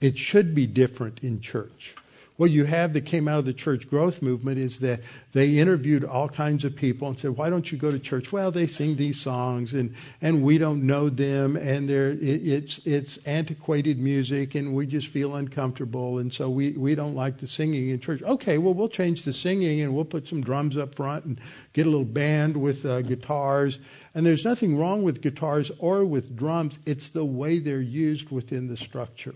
It 0.00 0.18
should 0.18 0.54
be 0.54 0.66
different 0.66 1.20
in 1.22 1.40
church 1.40 1.94
what 2.36 2.50
you 2.50 2.64
have 2.64 2.92
that 2.94 3.02
came 3.02 3.28
out 3.28 3.38
of 3.38 3.44
the 3.44 3.52
church 3.52 3.88
growth 3.88 4.22
movement 4.22 4.58
is 4.58 4.78
that 4.80 5.00
they 5.32 5.58
interviewed 5.58 6.04
all 6.04 6.28
kinds 6.28 6.64
of 6.64 6.74
people 6.74 7.08
and 7.08 7.18
said, 7.18 7.32
"Why 7.32 7.50
don't 7.50 7.70
you 7.70 7.78
go 7.78 7.90
to 7.90 7.98
church?" 7.98 8.32
Well, 8.32 8.50
they 8.50 8.66
sing 8.66 8.96
these 8.96 9.20
songs 9.20 9.72
and 9.74 9.94
and 10.20 10.42
we 10.42 10.58
don't 10.58 10.84
know 10.84 11.08
them 11.08 11.56
and 11.56 11.88
they're 11.88 12.10
it, 12.10 12.46
it's 12.46 12.80
it's 12.84 13.18
antiquated 13.26 13.98
music 13.98 14.54
and 14.54 14.74
we 14.74 14.86
just 14.86 15.08
feel 15.08 15.34
uncomfortable 15.34 16.18
and 16.18 16.32
so 16.32 16.48
we 16.48 16.72
we 16.72 16.94
don't 16.94 17.14
like 17.14 17.38
the 17.38 17.46
singing 17.46 17.90
in 17.90 18.00
church. 18.00 18.22
Okay, 18.22 18.58
well 18.58 18.74
we'll 18.74 18.88
change 18.88 19.22
the 19.22 19.32
singing 19.32 19.80
and 19.80 19.94
we'll 19.94 20.04
put 20.04 20.26
some 20.26 20.40
drums 20.40 20.76
up 20.76 20.94
front 20.94 21.24
and 21.24 21.40
get 21.72 21.86
a 21.86 21.90
little 21.90 22.04
band 22.04 22.56
with 22.56 22.84
uh, 22.86 23.02
guitars. 23.02 23.78
And 24.14 24.26
there's 24.26 24.44
nothing 24.44 24.76
wrong 24.78 25.02
with 25.02 25.22
guitars 25.22 25.70
or 25.78 26.04
with 26.04 26.36
drums. 26.36 26.78
It's 26.86 27.10
the 27.10 27.24
way 27.24 27.58
they're 27.58 27.80
used 27.80 28.30
within 28.30 28.68
the 28.68 28.76
structure. 28.76 29.34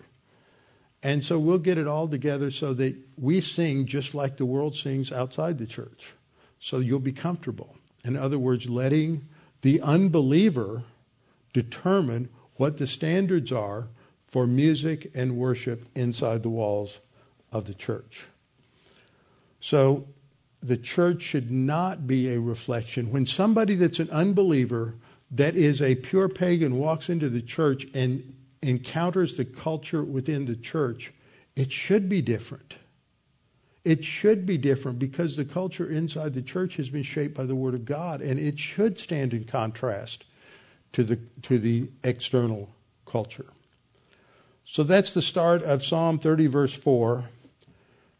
And 1.02 1.24
so 1.24 1.38
we'll 1.38 1.58
get 1.58 1.78
it 1.78 1.86
all 1.86 2.08
together 2.08 2.50
so 2.50 2.74
that 2.74 2.96
we 3.16 3.40
sing 3.40 3.86
just 3.86 4.14
like 4.14 4.36
the 4.36 4.46
world 4.46 4.76
sings 4.76 5.12
outside 5.12 5.58
the 5.58 5.66
church. 5.66 6.14
So 6.58 6.78
you'll 6.78 6.98
be 6.98 7.12
comfortable. 7.12 7.76
In 8.04 8.16
other 8.16 8.38
words, 8.38 8.68
letting 8.68 9.28
the 9.62 9.80
unbeliever 9.80 10.84
determine 11.52 12.28
what 12.56 12.78
the 12.78 12.86
standards 12.86 13.52
are 13.52 13.88
for 14.26 14.46
music 14.46 15.10
and 15.14 15.36
worship 15.36 15.86
inside 15.94 16.42
the 16.42 16.48
walls 16.48 16.98
of 17.52 17.66
the 17.66 17.74
church. 17.74 18.26
So 19.60 20.06
the 20.62 20.76
church 20.76 21.22
should 21.22 21.50
not 21.50 22.06
be 22.06 22.32
a 22.32 22.40
reflection. 22.40 23.10
When 23.10 23.26
somebody 23.26 23.74
that's 23.74 24.00
an 24.00 24.10
unbeliever, 24.10 24.94
that 25.30 25.56
is 25.56 25.82
a 25.82 25.94
pure 25.94 26.28
pagan, 26.28 26.78
walks 26.78 27.08
into 27.08 27.28
the 27.28 27.42
church 27.42 27.86
and 27.94 28.35
encounters 28.62 29.36
the 29.36 29.44
culture 29.44 30.02
within 30.02 30.46
the 30.46 30.56
church, 30.56 31.12
it 31.54 31.72
should 31.72 32.08
be 32.08 32.20
different. 32.20 32.74
It 33.84 34.04
should 34.04 34.46
be 34.46 34.58
different 34.58 34.98
because 34.98 35.36
the 35.36 35.44
culture 35.44 35.88
inside 35.88 36.34
the 36.34 36.42
church 36.42 36.76
has 36.76 36.90
been 36.90 37.04
shaped 37.04 37.36
by 37.36 37.44
the 37.44 37.54
Word 37.54 37.74
of 37.74 37.84
God, 37.84 38.20
and 38.20 38.38
it 38.38 38.58
should 38.58 38.98
stand 38.98 39.32
in 39.32 39.44
contrast 39.44 40.24
to 40.92 41.04
the, 41.04 41.18
to 41.42 41.58
the 41.58 41.88
external 42.02 42.68
culture. 43.06 43.46
So 44.64 44.82
that's 44.82 45.14
the 45.14 45.22
start 45.22 45.62
of 45.62 45.84
Psalm 45.84 46.18
30, 46.18 46.48
verse 46.48 46.74
4. 46.74 47.26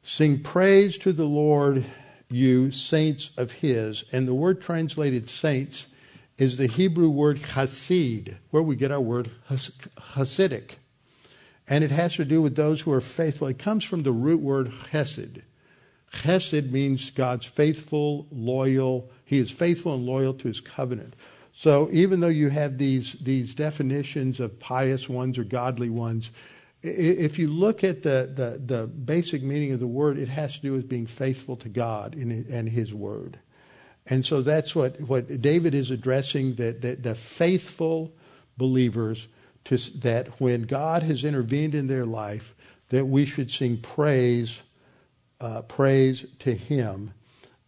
Sing 0.04 0.40
praise 0.40 0.96
to 0.98 1.12
the 1.12 1.24
Lord, 1.24 1.84
you 2.30 2.70
saints 2.70 3.30
of 3.36 3.50
His. 3.50 4.04
And 4.12 4.28
the 4.28 4.34
word 4.34 4.62
translated 4.62 5.28
saints 5.28 5.86
is 6.38 6.56
the 6.56 6.66
Hebrew 6.66 7.08
word 7.08 7.40
hasid, 7.40 8.36
where 8.50 8.62
we 8.62 8.76
get 8.76 8.90
our 8.90 9.00
word 9.00 9.30
hasidic. 9.48 10.72
And 11.68 11.82
it 11.82 11.90
has 11.90 12.14
to 12.16 12.24
do 12.24 12.42
with 12.42 12.54
those 12.54 12.82
who 12.82 12.92
are 12.92 13.00
faithful. 13.00 13.48
It 13.48 13.58
comes 13.58 13.84
from 13.84 14.02
the 14.02 14.12
root 14.12 14.40
word 14.40 14.70
chesed. 14.92 15.42
Chesed 16.12 16.70
means 16.70 17.10
God's 17.10 17.46
faithful, 17.46 18.26
loyal. 18.30 19.10
He 19.24 19.38
is 19.38 19.50
faithful 19.50 19.94
and 19.94 20.06
loyal 20.06 20.34
to 20.34 20.48
his 20.48 20.60
covenant. 20.60 21.14
So 21.52 21.88
even 21.90 22.20
though 22.20 22.28
you 22.28 22.50
have 22.50 22.78
these, 22.78 23.14
these 23.14 23.54
definitions 23.54 24.38
of 24.40 24.60
pious 24.60 25.08
ones 25.08 25.38
or 25.38 25.44
godly 25.44 25.90
ones, 25.90 26.30
if 26.82 27.38
you 27.38 27.48
look 27.48 27.82
at 27.82 28.02
the, 28.02 28.30
the, 28.32 28.60
the 28.64 28.86
basic 28.86 29.42
meaning 29.42 29.72
of 29.72 29.80
the 29.80 29.86
word, 29.86 30.18
it 30.18 30.28
has 30.28 30.54
to 30.56 30.60
do 30.60 30.72
with 30.72 30.88
being 30.88 31.06
faithful 31.06 31.56
to 31.56 31.68
God 31.68 32.14
and 32.14 32.68
his 32.68 32.94
word. 32.94 33.38
And 34.08 34.24
so 34.24 34.42
that's 34.42 34.74
what, 34.74 35.00
what 35.00 35.40
David 35.40 35.74
is 35.74 35.90
addressing 35.90 36.54
that, 36.56 36.82
that 36.82 37.02
the 37.02 37.14
faithful 37.14 38.12
believers 38.56 39.26
to, 39.64 39.76
that 39.98 40.40
when 40.40 40.62
God 40.62 41.02
has 41.02 41.24
intervened 41.24 41.74
in 41.74 41.88
their 41.88 42.06
life, 42.06 42.54
that 42.90 43.06
we 43.06 43.26
should 43.26 43.50
sing 43.50 43.78
praise, 43.78 44.60
uh, 45.40 45.62
praise 45.62 46.24
to 46.40 46.54
Him. 46.54 47.12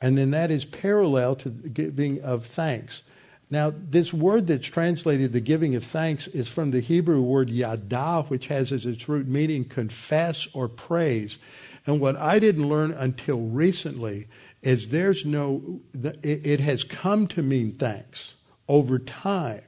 And 0.00 0.16
then 0.16 0.30
that 0.30 0.50
is 0.50 0.64
parallel 0.64 1.34
to 1.36 1.50
the 1.50 1.68
giving 1.68 2.22
of 2.22 2.46
thanks. 2.46 3.02
Now, 3.50 3.72
this 3.76 4.12
word 4.12 4.46
that's 4.46 4.68
translated 4.68 5.32
the 5.32 5.40
giving 5.40 5.74
of 5.74 5.82
thanks 5.82 6.26
is 6.28 6.48
from 6.48 6.70
the 6.70 6.80
Hebrew 6.80 7.22
word 7.22 7.50
yada, 7.50 8.24
which 8.28 8.46
has 8.46 8.70
as 8.72 8.86
its 8.86 9.08
root 9.08 9.26
meaning 9.26 9.64
confess 9.64 10.46
or 10.52 10.68
praise. 10.68 11.38
And 11.86 12.00
what 12.00 12.16
I 12.16 12.38
didn't 12.38 12.68
learn 12.68 12.92
until 12.92 13.40
recently 13.40 14.28
is 14.62 14.88
there's 14.88 15.24
no, 15.24 15.80
it 15.94 16.60
has 16.60 16.84
come 16.84 17.26
to 17.28 17.42
mean 17.42 17.72
thanks 17.72 18.34
over 18.68 18.98
time. 18.98 19.62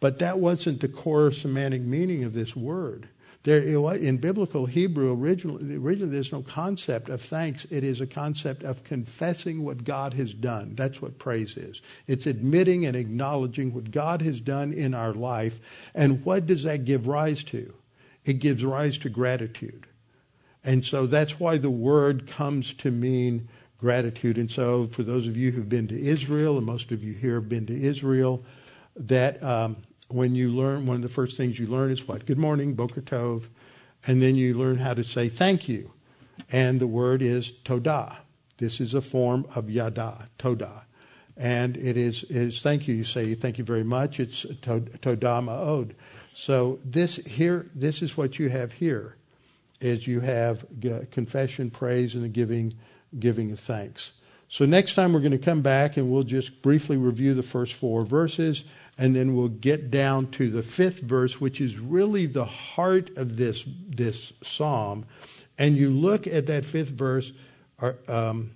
But 0.00 0.18
that 0.18 0.38
wasn't 0.38 0.80
the 0.80 0.88
core 0.88 1.30
semantic 1.32 1.82
meaning 1.82 2.24
of 2.24 2.34
this 2.34 2.56
word. 2.56 3.08
There, 3.44 3.60
in 3.60 4.18
biblical 4.18 4.66
Hebrew, 4.66 5.12
originally, 5.12 5.74
originally, 5.74 6.12
there's 6.12 6.30
no 6.30 6.42
concept 6.42 7.08
of 7.08 7.20
thanks. 7.20 7.66
It 7.70 7.82
is 7.82 8.00
a 8.00 8.06
concept 8.06 8.62
of 8.62 8.84
confessing 8.84 9.64
what 9.64 9.82
God 9.82 10.14
has 10.14 10.32
done. 10.32 10.76
That's 10.76 11.02
what 11.02 11.18
praise 11.18 11.56
is. 11.56 11.82
It's 12.06 12.26
admitting 12.26 12.86
and 12.86 12.94
acknowledging 12.94 13.74
what 13.74 13.90
God 13.90 14.22
has 14.22 14.40
done 14.40 14.72
in 14.72 14.94
our 14.94 15.12
life. 15.12 15.58
And 15.92 16.24
what 16.24 16.46
does 16.46 16.62
that 16.62 16.84
give 16.84 17.08
rise 17.08 17.42
to? 17.44 17.74
It 18.24 18.34
gives 18.34 18.64
rise 18.64 18.96
to 18.98 19.08
gratitude. 19.08 19.88
And 20.62 20.84
so 20.84 21.06
that's 21.06 21.40
why 21.40 21.58
the 21.58 21.70
word 21.70 22.28
comes 22.28 22.72
to 22.74 22.92
mean 22.92 23.48
gratitude. 23.82 24.38
And 24.38 24.48
so, 24.48 24.86
for 24.92 25.02
those 25.02 25.26
of 25.26 25.36
you 25.36 25.50
who've 25.50 25.68
been 25.68 25.88
to 25.88 26.00
Israel, 26.00 26.56
and 26.56 26.64
most 26.64 26.92
of 26.92 27.02
you 27.02 27.14
here 27.14 27.34
have 27.34 27.48
been 27.48 27.66
to 27.66 27.78
Israel, 27.78 28.44
that 28.94 29.42
um, 29.42 29.76
when 30.06 30.36
you 30.36 30.50
learn, 30.50 30.86
one 30.86 30.96
of 30.96 31.02
the 31.02 31.08
first 31.08 31.36
things 31.36 31.58
you 31.58 31.66
learn 31.66 31.90
is 31.90 32.06
what? 32.06 32.24
Good 32.24 32.38
morning, 32.38 32.74
Boker 32.74 33.00
Tov. 33.00 33.48
And 34.06 34.22
then 34.22 34.36
you 34.36 34.54
learn 34.54 34.78
how 34.78 34.94
to 34.94 35.02
say 35.02 35.28
thank 35.28 35.68
you. 35.68 35.90
And 36.50 36.78
the 36.78 36.86
word 36.86 37.22
is 37.22 37.52
todah. 37.64 38.18
This 38.58 38.80
is 38.80 38.94
a 38.94 39.02
form 39.02 39.46
of 39.52 39.68
yada, 39.68 40.28
todah. 40.38 40.82
And 41.36 41.76
it 41.76 41.96
is, 41.96 42.22
is 42.24 42.62
thank 42.62 42.86
you. 42.86 42.94
You 42.94 43.04
say 43.04 43.34
thank 43.34 43.58
you 43.58 43.64
very 43.64 43.84
much. 43.84 44.20
It's 44.20 44.44
todah 44.44 45.42
ma'od. 45.42 45.94
So 46.34 46.78
this 46.84 47.16
here, 47.16 47.68
this 47.74 48.00
is 48.00 48.16
what 48.16 48.38
you 48.38 48.48
have 48.48 48.72
here, 48.72 49.16
is 49.80 50.06
you 50.06 50.20
have 50.20 50.64
confession, 51.10 51.70
praise, 51.70 52.14
and 52.14 52.22
the 52.22 52.28
giving 52.28 52.74
giving 53.18 53.52
of 53.52 53.60
thanks. 53.60 54.12
So 54.48 54.66
next 54.66 54.94
time 54.94 55.12
we're 55.12 55.20
going 55.20 55.32
to 55.32 55.38
come 55.38 55.62
back 55.62 55.96
and 55.96 56.12
we'll 56.12 56.24
just 56.24 56.60
briefly 56.62 56.96
review 56.96 57.34
the 57.34 57.42
first 57.42 57.72
four 57.74 58.04
verses 58.04 58.64
and 58.98 59.16
then 59.16 59.34
we'll 59.34 59.48
get 59.48 59.90
down 59.90 60.30
to 60.32 60.50
the 60.50 60.62
fifth 60.62 61.00
verse, 61.00 61.40
which 61.40 61.60
is 61.60 61.78
really 61.78 62.26
the 62.26 62.44
heart 62.44 63.16
of 63.16 63.36
this, 63.36 63.64
this 63.88 64.32
psalm. 64.44 65.06
And 65.56 65.76
you 65.76 65.90
look 65.90 66.26
at 66.26 66.46
that 66.46 66.64
fifth 66.64 66.90
verse, 66.90 67.32
um, 68.08 68.50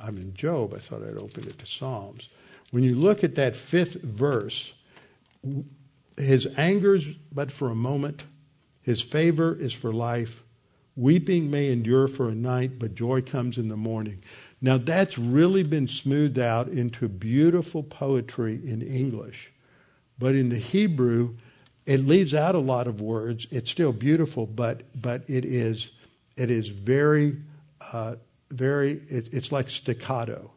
I'm, 0.00 0.16
in 0.16 0.34
Job. 0.34 0.74
I 0.74 0.78
thought 0.78 1.02
I'd 1.02 1.16
open 1.16 1.46
it 1.46 1.58
to 1.58 1.66
Psalms. 1.66 2.28
When 2.70 2.84
you 2.84 2.94
look 2.94 3.24
at 3.24 3.34
that 3.34 3.56
fifth 3.56 4.02
verse, 4.02 4.72
his 6.16 6.46
anger's 6.56 7.06
but 7.32 7.50
for 7.50 7.70
a 7.70 7.74
moment, 7.74 8.22
his 8.82 9.02
favor 9.02 9.54
is 9.54 9.72
for 9.72 9.92
life. 9.92 10.42
Weeping 10.96 11.50
may 11.50 11.70
endure 11.70 12.08
for 12.08 12.30
a 12.30 12.34
night, 12.34 12.78
but 12.78 12.94
joy 12.94 13.20
comes 13.20 13.58
in 13.58 13.68
the 13.68 13.76
morning. 13.76 14.22
Now, 14.62 14.78
that's 14.78 15.18
really 15.18 15.62
been 15.62 15.88
smoothed 15.88 16.38
out 16.38 16.68
into 16.68 17.06
beautiful 17.08 17.82
poetry 17.82 18.54
in 18.64 18.80
English. 18.80 19.52
But 20.18 20.34
in 20.34 20.48
the 20.48 20.58
Hebrew, 20.58 21.36
it 21.84 22.00
leaves 22.00 22.32
out 22.32 22.54
a 22.54 22.60
lot 22.60 22.86
of 22.86 23.00
words. 23.02 23.46
It's 23.50 23.70
still 23.70 23.92
beautiful, 23.92 24.46
but, 24.46 24.82
but 25.00 25.22
it, 25.28 25.44
is, 25.44 25.90
it 26.36 26.50
is 26.50 26.68
very, 26.68 27.36
uh, 27.92 28.16
very, 28.50 29.02
it, 29.10 29.28
it's 29.32 29.52
like 29.52 29.68
staccato. 29.68 30.50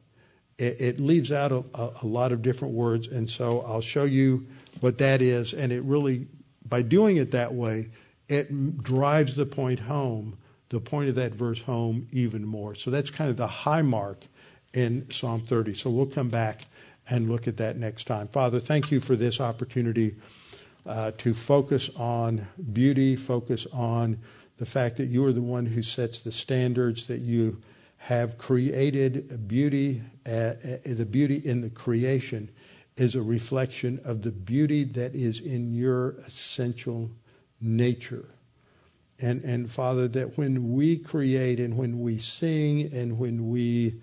It, 0.58 0.80
it 0.80 1.00
leaves 1.00 1.34
out 1.34 1.52
a, 1.52 1.64
a, 2.02 2.06
lot 2.06 2.32
of 2.32 2.42
different 2.42 2.74
words, 2.74 3.08
and 3.08 3.30
so 3.30 3.62
I'll 3.62 3.82
show 3.82 4.06
you 4.06 4.48
what 4.80 4.98
that 5.00 5.22
is. 5.22 5.54
And 5.54 5.72
it 5.72 5.84
really, 5.84 6.28
by 6.68 6.82
doing 6.82 7.18
it 7.18 7.32
that 7.32 7.54
way, 7.54 7.90
it 8.30 8.84
drives 8.84 9.36
the 9.36 9.46
point 9.46 9.82
home, 9.82 10.38
the 10.70 10.80
point 10.80 11.10
of 11.10 11.16
that 11.16 11.34
verse 11.34 11.62
home 11.62 12.08
even 12.12 12.46
more. 12.46 12.76
So 12.76 12.92
that's 12.92 13.10
kind 13.10 13.30
of 13.30 13.38
the 13.38 13.48
high 13.48 13.82
mark 13.82 14.26
in 14.74 15.08
Psalm 15.12 15.42
30. 15.42 15.74
So 15.74 15.90
we'll 15.90 16.06
come 16.06 16.30
back 16.30 16.68
and 17.10 17.30
look 17.30 17.48
at 17.48 17.58
that 17.58 17.76
next 17.76 18.06
time. 18.06 18.28
Father, 18.28 18.60
thank 18.60 18.92
you 18.92 19.00
for 19.00 19.16
this 19.16 19.42
opportunity 19.42 20.16
uh, 20.86 21.12
to 21.18 21.34
focus 21.34 21.90
on 21.96 22.48
beauty, 22.72 23.16
focus 23.16 23.66
on 23.74 24.20
the 24.58 24.66
fact 24.66 24.98
that 24.98 25.06
you 25.06 25.26
are 25.26 25.34
the 25.34 25.42
one 25.42 25.66
who 25.66 25.82
sets 25.82 26.20
the 26.20 26.32
standards, 26.32 27.08
that 27.08 27.20
you 27.20 27.62
have 27.98 28.38
created 28.38 29.48
beauty, 29.48 30.02
uh, 30.26 30.30
uh, 30.30 30.78
the 30.86 31.06
beauty 31.06 31.36
in 31.36 31.62
the 31.62 31.70
creation 31.70 32.50
is 32.96 33.16
a 33.16 33.22
reflection 33.22 34.00
of 34.04 34.22
the 34.22 34.32
beauty 34.32 34.84
that 34.84 35.16
is 35.16 35.40
in 35.40 35.74
your 35.74 36.12
essential 36.28 37.10
nature. 37.62 38.26
And, 39.20 39.44
and 39.44 39.70
Father, 39.70 40.08
that 40.10 40.38
when 40.38 40.74
we 40.74 40.98
create 40.98 41.60
and 41.60 41.76
when 41.76 42.00
we 42.00 42.20
sing 42.20 42.92
and 42.94 43.18
when 43.20 43.50
we 43.50 43.96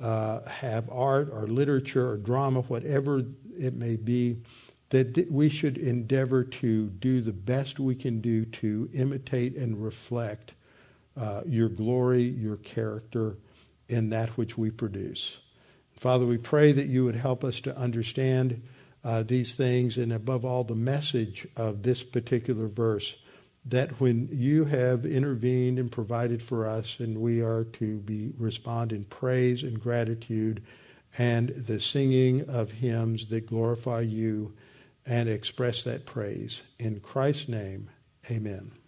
uh, 0.00 0.42
have 0.48 0.88
art 0.90 1.30
or 1.32 1.46
literature 1.46 2.10
or 2.10 2.16
drama, 2.16 2.60
whatever 2.62 3.22
it 3.58 3.74
may 3.74 3.96
be, 3.96 4.36
that 4.90 5.14
th- 5.14 5.28
we 5.30 5.48
should 5.48 5.78
endeavor 5.78 6.44
to 6.44 6.86
do 6.88 7.20
the 7.20 7.32
best 7.32 7.78
we 7.78 7.94
can 7.94 8.20
do 8.20 8.44
to 8.46 8.88
imitate 8.92 9.56
and 9.56 9.82
reflect 9.82 10.52
uh, 11.16 11.42
your 11.46 11.68
glory, 11.68 12.22
your 12.22 12.56
character 12.56 13.36
in 13.88 14.10
that 14.10 14.30
which 14.30 14.58
we 14.58 14.70
produce. 14.70 15.36
Father, 15.92 16.24
we 16.24 16.38
pray 16.38 16.72
that 16.72 16.86
you 16.86 17.04
would 17.04 17.16
help 17.16 17.44
us 17.44 17.60
to 17.60 17.76
understand 17.76 18.62
uh, 19.04 19.22
these 19.22 19.54
things 19.54 19.96
and 19.96 20.12
above 20.12 20.44
all 20.44 20.64
the 20.64 20.74
message 20.74 21.46
of 21.56 21.82
this 21.82 22.02
particular 22.02 22.68
verse 22.68 23.16
that 23.66 24.00
when 24.00 24.28
you 24.32 24.64
have 24.64 25.04
intervened 25.04 25.78
and 25.78 25.92
provided 25.92 26.42
for 26.42 26.66
us 26.66 26.96
and 26.98 27.18
we 27.18 27.42
are 27.42 27.64
to 27.64 27.98
be 27.98 28.32
respond 28.38 28.92
in 28.92 29.04
praise 29.04 29.62
and 29.62 29.80
gratitude 29.80 30.62
and 31.18 31.50
the 31.66 31.80
singing 31.80 32.48
of 32.48 32.70
hymns 32.70 33.28
that 33.28 33.46
glorify 33.46 34.00
you 34.00 34.52
and 35.04 35.28
express 35.28 35.82
that 35.82 36.06
praise. 36.06 36.60
In 36.78 37.00
Christ's 37.00 37.48
name 37.48 37.90
amen 38.30 38.79